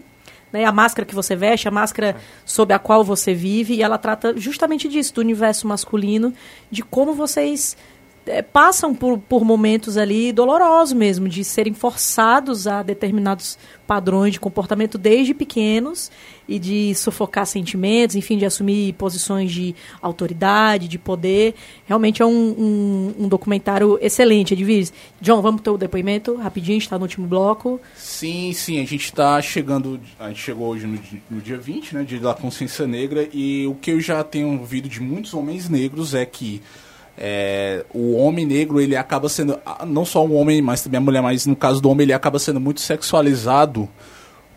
Né, 0.51 0.63
a 0.63 0.71
máscara 0.71 1.05
que 1.05 1.13
você 1.13 1.35
veste, 1.35 1.67
a 1.67 1.71
máscara 1.71 2.15
sob 2.45 2.73
a 2.73 2.79
qual 2.79 3.03
você 3.03 3.33
vive, 3.33 3.75
e 3.75 3.83
ela 3.83 3.97
trata 3.97 4.33
justamente 4.37 4.87
disso, 4.87 5.13
do 5.13 5.21
universo 5.21 5.67
masculino, 5.67 6.33
de 6.71 6.83
como 6.83 7.13
vocês 7.13 7.75
eh, 8.27 8.41
passam 8.41 8.93
por, 8.93 9.17
por 9.17 9.43
momentos 9.43 9.97
ali 9.97 10.31
dolorosos 10.31 10.93
mesmo, 10.93 11.27
de 11.27 11.43
serem 11.43 11.73
forçados 11.73 12.67
a 12.67 12.83
determinados 12.83 13.57
padrões 13.87 14.33
de 14.33 14.39
comportamento 14.39 14.97
desde 14.97 15.33
pequenos 15.33 16.11
e 16.47 16.59
de 16.59 16.93
sufocar 16.93 17.45
sentimentos, 17.45 18.15
enfim, 18.15 18.37
de 18.37 18.45
assumir 18.45 18.93
posições 18.93 19.51
de 19.51 19.73
autoridade, 20.01 20.87
de 20.87 20.99
poder. 20.99 21.55
Realmente 21.85 22.21
é 22.21 22.25
um, 22.25 22.29
um, 22.29 23.13
um 23.19 23.27
documentário 23.27 23.97
excelente, 24.01 24.53
Edviges. 24.53 24.93
John, 25.21 25.41
vamos 25.41 25.61
ter 25.61 25.69
o 25.69 25.77
depoimento 25.77 26.35
rapidinho, 26.35 26.77
está 26.77 26.97
no 26.97 27.03
último 27.03 27.25
bloco. 27.25 27.79
Sim, 27.95 28.51
sim, 28.53 28.77
a 28.79 28.85
gente 28.85 29.05
está 29.05 29.41
chegando, 29.41 29.99
a 30.19 30.27
gente 30.29 30.41
chegou 30.41 30.67
hoje 30.67 30.85
no, 30.85 30.99
no 31.29 31.41
dia 31.41 31.57
20, 31.57 31.95
né, 31.95 32.03
dia 32.03 32.19
da 32.19 32.33
consciência 32.33 32.85
negra, 32.85 33.27
e 33.33 33.65
o 33.67 33.75
que 33.75 33.91
eu 33.91 34.01
já 34.01 34.23
tenho 34.23 34.59
ouvido 34.59 34.89
de 34.89 35.01
muitos 35.01 35.33
homens 35.33 35.69
negros 35.69 36.13
é 36.13 36.25
que 36.25 36.61
é, 37.17 37.83
o 37.93 38.15
homem 38.15 38.45
negro, 38.45 38.79
ele 38.79 38.95
acaba 38.95 39.27
sendo, 39.27 39.59
ah, 39.65 39.85
não 39.85 40.05
só 40.05 40.23
o 40.23 40.33
homem, 40.33 40.61
mas 40.61 40.81
também 40.81 40.99
a 40.99 41.01
mulher, 41.01 41.21
mas 41.21 41.45
no 41.47 41.55
caso 41.55 41.81
do 41.81 41.89
homem, 41.89 42.03
ele 42.03 42.13
acaba 42.13 42.37
sendo 42.37 42.59
muito 42.59 42.79
sexualizado 42.79 43.89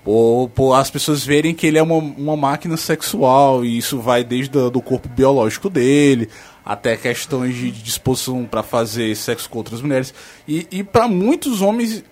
por, 0.04 0.50
por 0.54 0.74
as 0.74 0.90
pessoas 0.90 1.24
verem 1.24 1.54
que 1.54 1.66
ele 1.66 1.78
é 1.78 1.82
uma, 1.82 1.94
uma 1.96 2.36
máquina 2.36 2.76
sexual, 2.76 3.64
e 3.64 3.78
isso 3.78 3.98
vai 3.98 4.22
desde 4.22 4.50
do, 4.50 4.70
do 4.70 4.82
corpo 4.82 5.08
biológico 5.08 5.70
dele, 5.70 6.28
até 6.64 6.96
questões 6.96 7.54
de 7.54 7.70
disposição 7.70 8.44
para 8.44 8.62
fazer 8.62 9.16
sexo 9.16 9.48
com 9.48 9.58
outras 9.58 9.80
mulheres. 9.80 10.12
E, 10.46 10.66
e 10.70 10.84
para 10.84 11.08
muitos 11.08 11.62
homens, 11.62 12.04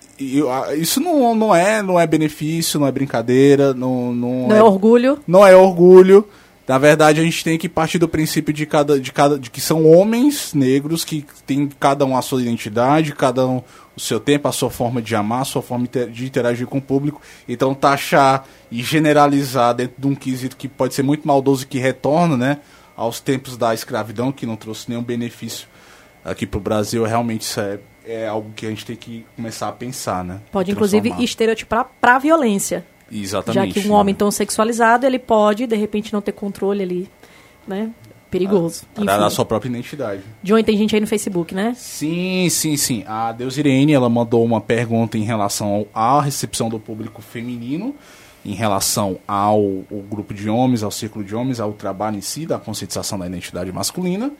ah, 0.49 0.75
isso 0.75 0.99
não, 0.99 1.35
não, 1.35 1.55
é, 1.55 1.81
não 1.83 1.99
é 1.99 2.07
benefício, 2.07 2.79
não 2.79 2.87
é 2.87 2.91
brincadeira, 2.91 3.73
não, 3.73 4.13
não, 4.13 4.47
Não 4.47 4.55
é 4.55 4.63
orgulho. 4.63 5.19
não 5.27 5.45
é 5.45 5.55
orgulho. 5.55 6.27
Na 6.69 6.77
verdade, 6.77 7.19
a 7.19 7.23
gente 7.23 7.43
tem 7.43 7.57
que 7.57 7.67
partir 7.67 7.97
do 7.97 8.07
princípio 8.07 8.53
de 8.53 8.63
cada, 8.63 8.99
de 8.99 9.11
cada, 9.11 9.39
de 9.39 9.49
que 9.49 9.59
são 9.59 9.87
homens 9.87 10.53
negros 10.53 11.03
que 11.03 11.25
têm 11.43 11.67
cada 11.79 12.05
um 12.05 12.15
a 12.15 12.21
sua 12.21 12.43
identidade, 12.43 13.11
cada 13.11 13.43
um 13.47 13.63
o 13.97 13.99
seu 13.99 14.19
tempo, 14.19 14.47
a 14.47 14.51
sua 14.51 14.69
forma 14.69 15.01
de 15.01 15.15
amar, 15.15 15.41
a 15.41 15.45
sua 15.45 15.63
forma 15.63 15.87
de 15.87 16.25
interagir 16.27 16.67
com 16.67 16.77
o 16.77 16.81
público. 16.81 17.23
Então, 17.47 17.73
taxar 17.73 18.45
e 18.69 18.83
generalizar 18.83 19.73
dentro 19.73 19.95
de 19.99 20.05
um 20.05 20.13
quesito 20.13 20.55
que 20.55 20.67
pode 20.67 20.93
ser 20.93 21.01
muito 21.01 21.27
maldoso 21.27 21.63
e 21.63 21.65
que 21.65 21.79
retorna, 21.79 22.37
né, 22.37 22.59
aos 22.95 23.19
tempos 23.19 23.57
da 23.57 23.73
escravidão, 23.73 24.31
que 24.31 24.45
não 24.45 24.55
trouxe 24.55 24.91
nenhum 24.91 25.01
benefício 25.01 25.67
aqui 26.23 26.45
para 26.45 26.59
o 26.59 26.61
Brasil, 26.61 27.03
realmente 27.03 27.41
isso 27.41 27.59
é, 27.59 27.79
é 28.05 28.27
algo 28.27 28.51
que 28.55 28.67
a 28.67 28.69
gente 28.69 28.85
tem 28.85 28.95
que 28.95 29.25
começar 29.35 29.69
a 29.69 29.71
pensar, 29.71 30.23
né? 30.23 30.39
Pode, 30.51 30.69
inclusive, 30.71 31.15
estereotipar 31.17 31.89
para 31.99 32.17
a 32.17 32.19
violência. 32.19 32.85
Exatamente. 33.11 33.73
Já 33.73 33.81
que 33.81 33.87
um 33.87 33.93
homem 33.93 34.13
tão 34.15 34.31
sexualizado, 34.31 35.05
ele 35.05 35.19
pode, 35.19 35.67
de 35.67 35.75
repente, 35.75 36.13
não 36.13 36.21
ter 36.21 36.31
controle 36.31 36.83
ali, 36.83 37.09
né? 37.67 37.91
Perigoso. 38.29 38.83
Enfim. 38.95 39.09
a 39.09 39.29
sua 39.29 39.43
própria 39.43 39.69
identidade. 39.69 40.21
John, 40.43 40.61
tem 40.61 40.77
gente 40.77 40.93
aí 40.93 41.01
no 41.01 41.07
Facebook, 41.07 41.55
né? 41.55 41.73
Sim, 41.75 42.47
sim, 42.49 42.77
sim. 42.77 43.03
A 43.07 43.31
Deus 43.31 43.57
Irene, 43.57 43.93
ela 43.93 44.07
mandou 44.07 44.45
uma 44.45 44.61
pergunta 44.61 45.17
em 45.17 45.23
relação 45.23 45.87
à 45.93 46.21
recepção 46.21 46.69
do 46.69 46.79
público 46.79 47.23
feminino, 47.23 47.95
em 48.45 48.53
relação 48.53 49.17
ao, 49.27 49.59
ao 49.91 49.97
grupo 50.07 50.31
de 50.31 50.47
homens, 50.47 50.83
ao 50.83 50.91
círculo 50.91 51.25
de 51.25 51.35
homens, 51.35 51.59
ao 51.59 51.73
trabalho 51.73 52.17
em 52.17 52.21
si, 52.21 52.45
da 52.45 52.59
conscientização 52.59 53.17
da 53.17 53.25
identidade 53.25 53.71
masculina. 53.71 54.31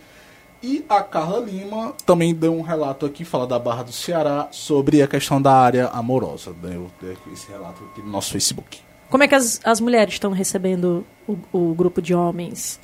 E 0.61 0.83
a 0.89 1.01
Carla 1.01 1.39
Lima 1.39 1.93
também 2.05 2.33
deu 2.35 2.53
um 2.53 2.61
relato 2.61 3.05
aqui, 3.05 3.23
fala 3.23 3.47
da 3.47 3.57
Barra 3.57 3.83
do 3.83 3.91
Ceará, 3.93 4.47
sobre 4.51 5.01
a 5.01 5.07
questão 5.07 5.41
da 5.41 5.53
área 5.53 5.87
amorosa. 5.87 6.53
Deu 6.61 6.91
deu 7.01 7.15
esse 7.31 7.49
relato 7.49 7.81
aqui 7.91 8.01
no 8.01 8.09
nosso 8.11 8.31
Facebook. 8.31 8.79
Como 9.09 9.23
é 9.23 9.27
que 9.27 9.35
as, 9.35 9.61
as 9.63 9.79
mulheres 9.79 10.15
estão 10.15 10.31
recebendo 10.31 11.05
o, 11.27 11.37
o 11.53 11.73
grupo 11.73 12.01
de 12.01 12.13
homens? 12.13 12.79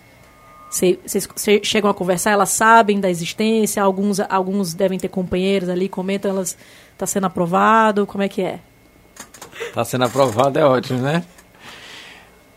Cê- 0.72 0.98
Vocês 1.06 1.28
cê- 1.36 1.62
chegam 1.64 1.90
a 1.90 1.94
conversar, 1.94 2.32
elas 2.32 2.50
sabem 2.50 3.00
da 3.00 3.10
existência, 3.10 3.84
alguns, 3.84 4.20
alguns 4.22 4.74
devem 4.74 4.98
ter 4.98 5.10
companheiros 5.10 5.68
ali, 5.70 5.88
comentam, 5.90 6.32
elas 6.32 6.58
está 6.94 7.06
sendo 7.06 7.26
aprovado, 7.28 8.08
como 8.08 8.24
é 8.24 8.30
que 8.30 8.42
é? 8.42 8.60
Está 9.68 9.84
sendo 9.86 10.06
aprovado, 10.06 10.58
é 10.58 10.66
ótimo, 10.66 11.00
né? 11.00 11.24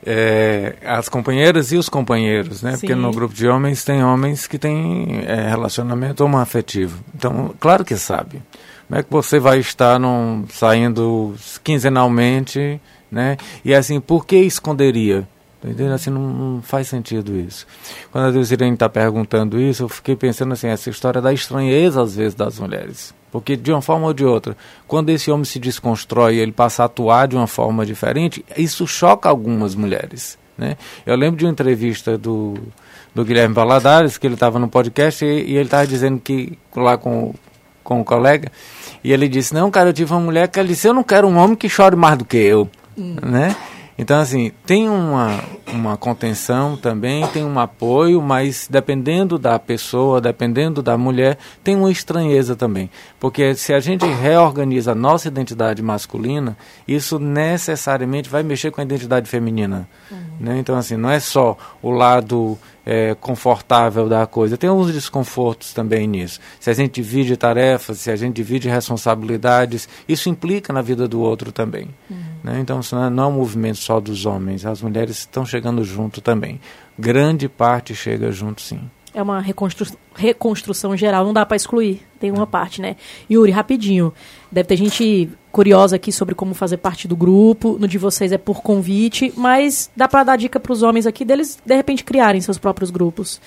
É, 0.05 0.77
as 0.85 1.09
companheiras 1.09 1.73
e 1.73 1.77
os 1.77 1.89
companheiros, 1.89 2.63
né? 2.63 2.73
Porque 2.73 2.95
Sim. 2.95 3.01
no 3.01 3.11
grupo 3.11 3.35
de 3.35 3.49
homens 3.49 3.85
tem 3.85 4.03
homens 4.03 4.47
que 4.47 4.59
têm 4.59 5.23
é, 5.27 5.49
relacionamento 5.49 6.25
homoafetivo. 6.25 7.03
Então, 7.15 7.55
claro 7.59 7.85
que 7.85 7.97
sabe. 7.97 8.43
Como 8.87 9.01
é 9.01 9.03
que 9.03 9.11
você 9.11 9.39
vai 9.39 9.59
estar 9.59 9.99
num, 9.99 10.47
saindo 10.49 11.35
quinzenalmente, 11.63 12.81
né? 13.11 13.37
E 13.65 13.75
assim, 13.75 14.01
por 14.01 14.25
que 14.25 14.37
esconderia? 14.37 15.27
Entendendo? 15.63 15.93
Assim, 15.93 16.11
não, 16.11 16.21
não 16.21 16.63
faz 16.63 16.89
sentido 16.89 17.37
isso. 17.37 17.67
Quando 18.13 18.27
a 18.27 18.31
Deusirene 18.31 18.75
está 18.75 18.89
perguntando 18.89 19.61
isso, 19.61 19.85
eu 19.85 19.89
fiquei 19.89 20.15
pensando 20.15 20.53
assim, 20.53 20.69
essa 20.69 20.89
história 20.89 21.21
da 21.21 21.33
estranheza, 21.33 22.01
às 22.01 22.15
vezes, 22.15 22.35
das 22.35 22.59
mulheres. 22.59 23.13
Porque, 23.31 23.57
de 23.57 23.73
uma 23.73 23.83
forma 23.83 24.07
ou 24.07 24.15
de 24.15 24.25
outra, 24.25 24.57
quando 24.87 25.11
esse 25.11 25.31
homem 25.31 25.45
se 25.45 25.59
desconstrói 25.59 26.37
e 26.37 26.39
ele 26.39 26.53
passa 26.53 26.83
a 26.83 26.87
atuar 26.87 27.27
de 27.27 27.37
uma 27.37 27.47
forma 27.47 27.85
diferente, 27.85 28.45
isso 28.57 28.87
choca 28.87 29.29
algumas 29.29 29.75
mulheres. 29.75 30.39
Né? 30.57 30.77
Eu 31.05 31.17
lembro 31.17 31.39
de 31.39 31.45
uma 31.45 31.53
entrevista 31.53 32.17
do, 32.17 32.55
do 33.15 33.25
Guilherme 33.25 33.55
Valadares, 33.55 34.17
que 34.17 34.27
ele 34.27 34.35
estava 34.35 34.59
no 34.59 34.69
podcast, 34.69 35.25
e, 35.25 35.29
e 35.29 35.57
ele 35.57 35.65
estava 35.65 35.87
dizendo 35.87 36.21
que, 36.21 36.57
lá 36.75 36.97
com, 36.97 37.35
com 37.83 38.01
o 38.01 38.05
colega, 38.05 38.51
e 39.03 39.13
ele 39.13 39.29
disse, 39.29 39.53
não, 39.53 39.71
cara, 39.71 39.91
eu 39.91 39.93
tive 39.93 40.13
uma 40.13 40.21
mulher 40.21 40.49
que 40.49 40.59
ela 40.59 40.69
disse, 40.69 40.87
eu 40.87 40.95
não 40.95 41.03
quero 41.03 41.27
um 41.27 41.37
homem 41.37 41.57
que 41.57 41.69
chore 41.69 41.97
mais 41.97 42.17
do 42.17 42.25
que 42.25 42.37
eu. 42.37 42.69
Né? 42.97 43.55
Então, 44.01 44.21
assim, 44.21 44.53
tem 44.65 44.89
uma, 44.89 45.43
uma 45.67 45.97
contenção 45.97 46.77
também, 46.77 47.27
tem 47.27 47.45
um 47.45 47.59
apoio, 47.59 48.23
mas 48.23 48.69
dependendo 48.71 49.37
da 49.37 49.59
pessoa, 49.59 50.21
dependendo 50.21 50.81
da 50.81 50.97
mulher, 50.97 51.37
tem 51.65 51.75
uma 51.75 51.91
estranheza 51.91 52.55
também. 52.55 52.89
Porque 53.19 53.57
se 53.57 53.75
a 53.75 53.81
gente 53.81 54.07
reorganiza 54.07 54.93
a 54.93 54.95
nossa 54.95 55.27
identidade 55.27 55.83
masculina, 55.83 56.57
isso 56.87 57.19
necessariamente 57.19 58.31
vai 58.31 58.45
mexer 58.45 58.71
com 58.71 58.81
a 58.81 58.85
identidade 58.85 59.29
feminina. 59.29 59.89
Né? 60.39 60.59
Então, 60.61 60.77
assim, 60.77 60.97
não 60.97 61.11
é 61.11 61.19
só 61.19 61.59
o 61.83 61.91
lado 61.91 62.57
é, 62.89 63.15
confortável 63.15 64.09
da 64.09 64.27
coisa, 64.27 64.57
tem 64.57 64.71
alguns 64.71 64.91
desconfortos 64.91 65.75
também 65.75 66.09
nisso. 66.09 66.41
Se 66.59 66.71
a 66.71 66.73
gente 66.73 66.95
divide 66.95 67.37
tarefas, 67.37 67.99
se 67.99 68.11
a 68.11 68.17
gente 68.17 68.37
divide 68.37 68.67
responsabilidades, 68.67 69.87
isso 70.09 70.31
implica 70.31 70.73
na 70.73 70.81
vida 70.81 71.07
do 71.07 71.21
outro 71.21 71.53
também. 71.53 71.91
Né? 72.43 72.61
Então, 72.61 72.81
é, 72.81 73.11
não 73.11 73.25
é 73.25 73.27
um 73.27 73.33
movimento 73.33 73.77
só 73.77 74.01
dos 74.01 74.25
homens, 74.25 74.65
as 74.65 74.81
mulheres 74.81 75.19
estão 75.19 75.45
chegando 75.45 75.85
junto 75.85 76.23
também. 76.23 76.59
Grande 76.99 77.47
parte 77.47 77.95
chega 77.95 78.33
junto, 78.33 78.63
sim. 78.63 78.81
É 79.15 79.23
uma 79.23 79.41
reconstru 79.41 79.87
reconstrução 80.15 80.97
geral, 80.97 81.25
não 81.25 81.33
dá 81.33 81.47
para 81.47 81.57
excluir, 81.57 82.03
tem 82.19 82.31
uma 82.33 82.47
parte, 82.47 82.81
né? 82.81 82.97
Yuri, 83.31 83.53
rapidinho, 83.53 84.13
deve 84.51 84.67
ter 84.67 84.77
gente 84.77 85.29
curiosa 85.53 85.97
aqui 85.97 86.11
sobre 86.11 86.35
como 86.35 86.55
fazer 86.55 86.79
parte 86.79 87.07
do 87.07 87.17
grupo, 87.17 87.77
no 87.79 87.87
de 87.87 87.99
vocês 87.99 88.33
é 88.33 88.39
por 88.39 88.61
convite, 88.61 89.33
mas 89.37 89.91
dá 89.97 90.09
para 90.09 90.25
dar 90.25 90.37
dica 90.37 90.59
para 90.59 90.73
os 90.73 90.83
homens 90.83 91.07
aqui 91.07 91.25
deles, 91.25 91.59
de 91.65 91.75
repente, 91.75 92.03
criarem 92.03 92.41
seus 92.41 92.59
próprios 92.59 92.91
grupos. 92.91 93.41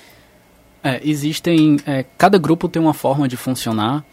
É, 0.83 0.99
existem. 1.03 1.77
é, 1.85 2.05
cada 2.17 2.37
grupo 2.37 2.67
tem 2.67 2.81
uma 2.81 2.93
forma 2.93 3.27
de 3.27 3.37
funcionar. 3.37 4.03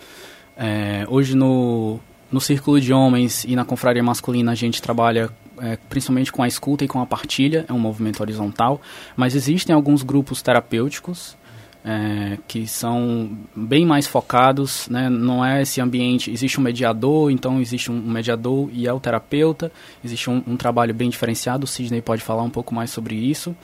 É, 0.56 1.06
hoje 1.08 1.36
no, 1.36 1.98
no 2.30 2.40
Círculo 2.40 2.80
de 2.80 2.92
Homens 2.92 3.44
e 3.44 3.54
na 3.54 3.64
Confraria 3.64 4.02
Masculina 4.02 4.52
a 4.52 4.54
gente 4.54 4.82
trabalha 4.82 5.30
é, 5.60 5.78
principalmente 5.88 6.32
com 6.32 6.42
a 6.42 6.48
escuta 6.48 6.84
e 6.84 6.88
com 6.88 7.00
a 7.00 7.06
partilha, 7.06 7.64
é 7.68 7.72
um 7.72 7.78
movimento 7.78 8.20
horizontal, 8.20 8.80
mas 9.16 9.34
existem 9.34 9.74
alguns 9.74 10.02
grupos 10.02 10.42
terapêuticos 10.42 11.36
é, 11.84 12.38
que 12.46 12.66
são 12.66 13.30
bem 13.54 13.86
mais 13.86 14.06
focados, 14.06 14.88
né? 14.88 15.08
não 15.08 15.44
é 15.44 15.62
esse 15.62 15.80
ambiente, 15.80 16.30
existe 16.30 16.58
um 16.58 16.62
mediador, 16.62 17.30
então 17.30 17.60
existe 17.60 17.90
um 17.90 18.00
mediador 18.00 18.68
e 18.72 18.86
é 18.86 18.92
o 18.92 19.00
terapeuta, 19.00 19.72
existe 20.04 20.28
um, 20.28 20.42
um 20.46 20.56
trabalho 20.56 20.94
bem 20.94 21.08
diferenciado, 21.08 21.64
o 21.64 21.66
Sidney 21.66 22.02
pode 22.02 22.22
falar 22.22 22.42
um 22.42 22.50
pouco 22.50 22.74
mais 22.74 22.90
sobre 22.90 23.14
isso. 23.14 23.56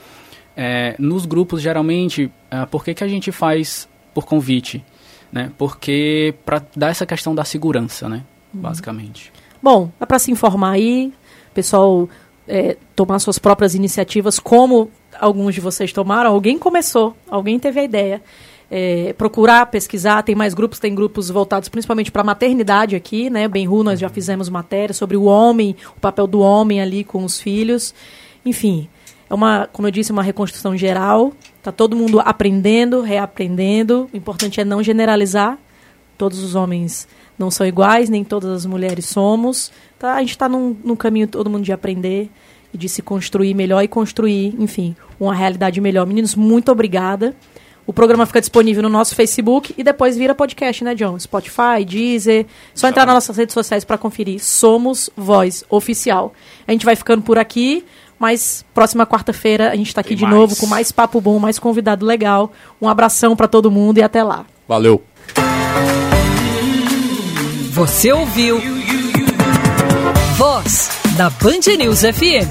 É, 0.57 0.95
nos 0.99 1.27
grupos, 1.27 1.61
geralmente, 1.61 2.31
é, 2.51 2.65
por 2.67 2.85
que, 2.85 2.95
que 2.95 3.03
a 3.03 3.09
gente 3.09 3.33
faz 3.33 3.89
por 4.15 4.25
convite? 4.25 4.85
né? 5.35 5.51
Porque 5.59 6.33
para 6.45 6.63
dar 6.77 6.91
essa 6.91 7.05
questão 7.05 7.35
da 7.35 7.45
segurança, 7.45 8.09
né? 8.09 8.23
Basicamente. 8.53 9.33
Bom, 9.61 9.91
é 9.99 10.07
para 10.07 10.21
se 10.21 10.31
informar 10.31 10.71
aí, 10.71 11.13
pessoal 11.55 12.09
é, 12.47 12.77
tomar 12.95 13.19
suas 13.19 13.39
próprias 13.39 13.75
iniciativas, 13.75 14.39
como 14.39 14.91
alguns 15.19 15.55
de 15.55 15.61
vocês 15.61 15.93
tomaram. 15.93 16.31
Alguém 16.31 16.59
começou, 16.59 17.17
alguém 17.29 17.59
teve 17.59 17.81
a 17.81 17.85
ideia. 17.85 18.23
É, 18.71 19.13
procurar, 19.13 19.67
pesquisar, 19.67 20.23
tem 20.23 20.35
mais 20.35 20.55
grupos, 20.55 20.79
tem 20.79 20.95
grupos 20.95 21.29
voltados 21.31 21.69
principalmente 21.69 22.11
para 22.11 22.23
a 22.23 22.25
maternidade 22.25 22.97
aqui, 22.97 23.31
né? 23.31 23.47
Benru, 23.47 23.85
nós 23.85 24.01
já 24.01 24.09
fizemos 24.09 24.49
matéria 24.49 24.93
sobre 24.93 25.17
o 25.17 25.25
homem, 25.25 25.77
o 25.97 26.01
papel 26.01 26.27
do 26.27 26.41
homem 26.41 26.81
ali 26.81 27.05
com 27.05 27.25
os 27.25 27.41
filhos. 27.41 27.95
Enfim, 28.45 28.89
é 29.29 29.35
uma, 29.35 29.69
como 29.73 29.87
eu 29.87 29.93
disse, 29.93 30.13
uma 30.13 30.23
reconstrução 30.23 30.77
geral. 30.77 31.33
Tá 31.63 31.71
todo 31.71 31.97
mundo 31.97 32.21
aprendendo, 32.21 33.01
reaprendendo. 33.01 34.09
O 34.13 34.17
importante 34.17 34.61
é 34.61 34.65
não 34.65 34.83
generalizar. 34.83 35.59
Todos 36.17 36.43
os 36.43 36.55
homens 36.55 37.09
não 37.39 37.51
são 37.51 37.67
iguais, 37.67 38.09
nem 38.09 38.25
todas 38.25 38.51
as 38.51 38.67
mulheres 38.67 39.07
somos. 39.07 39.73
Tá? 39.99 40.15
A 40.15 40.21
gente 40.21 40.31
está 40.31 40.49
num, 40.49 40.77
num 40.85 40.97
caminho 40.97 41.27
todo 41.27 41.51
mundo 41.51 41.65
de 41.65 41.73
aprender 41.73 42.31
e 42.73 42.79
de 42.79 42.89
se 42.89 43.03
construir 43.03 43.55
melhor 43.55 43.83
e 43.83 43.89
construir, 43.89 44.55
enfim, 44.59 44.97
uma 45.19 45.35
realidade 45.35 45.81
melhor. 45.81 46.07
Meninos, 46.07 46.35
muito 46.35 46.71
obrigada. 46.73 47.35
O 47.87 47.93
programa 47.93 48.25
fica 48.25 48.41
disponível 48.41 48.83
no 48.83 48.89
nosso 48.89 49.15
Facebook 49.15 49.75
e 49.77 49.85
depois 49.85 50.17
vira 50.17 50.35
podcast, 50.35 50.83
né, 50.83 50.95
John? 50.95 51.19
Spotify, 51.19 51.85
Deezer. 51.87 52.47
Só 52.75 52.89
entrar 52.89 53.05
nas 53.05 53.15
nossas 53.15 53.37
redes 53.37 53.53
sociais 53.53 53.85
para 53.85 53.99
conferir. 53.99 54.43
Somos 54.43 55.11
Voz 55.15 55.65
Oficial. 55.69 56.33
A 56.67 56.73
gente 56.73 56.85
vai 56.85 56.97
ficando 56.97 57.23
por 57.23 57.39
aqui, 57.39 57.85
mas 58.19 58.65
próxima 58.73 59.07
quarta-feira 59.07 59.71
a 59.71 59.77
gente 59.77 59.89
está 59.89 60.01
aqui 60.01 60.11
Tem 60.11 60.19
de 60.19 60.25
mais. 60.25 60.35
novo 60.35 60.57
com 60.57 60.67
mais 60.67 60.91
papo 60.91 61.21
bom, 61.21 61.39
mais 61.39 61.59
convidado 61.59 62.07
legal. 62.07 62.51
Um 62.81 62.89
abração 62.89 63.37
para 63.37 63.47
todo 63.47 63.71
mundo 63.71 63.99
e 63.99 64.03
até 64.03 64.23
lá. 64.23 64.47
Valeu. 64.67 65.03
Você 67.75 68.13
ouviu 68.13 68.63
Voz 70.37 70.91
da 71.17 71.29
Band 71.29 71.77
News 71.77 72.03
FM. 72.03 72.47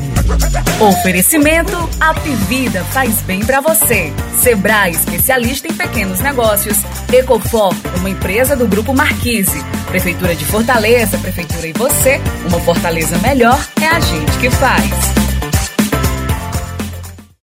Oferecimento 0.82 1.90
Apvida 1.98 2.84
faz 2.92 3.22
bem 3.22 3.40
pra 3.40 3.62
você. 3.62 4.12
Sebrae, 4.42 4.92
especialista 4.92 5.70
em 5.70 5.74
pequenos 5.74 6.20
negócios. 6.20 6.78
Ecofor, 7.10 7.74
uma 8.00 8.10
empresa 8.10 8.54
do 8.54 8.68
Grupo 8.68 8.94
Marquise. 8.94 9.64
Prefeitura 9.88 10.36
de 10.36 10.44
Fortaleza, 10.44 11.18
Prefeitura 11.18 11.68
e 11.68 11.72
você. 11.72 12.20
Uma 12.50 12.60
Fortaleza 12.60 13.18
melhor 13.20 13.66
é 13.82 13.88
a 13.88 14.02
gente 14.02 14.38
que 14.40 14.50
faz. 14.50 15.33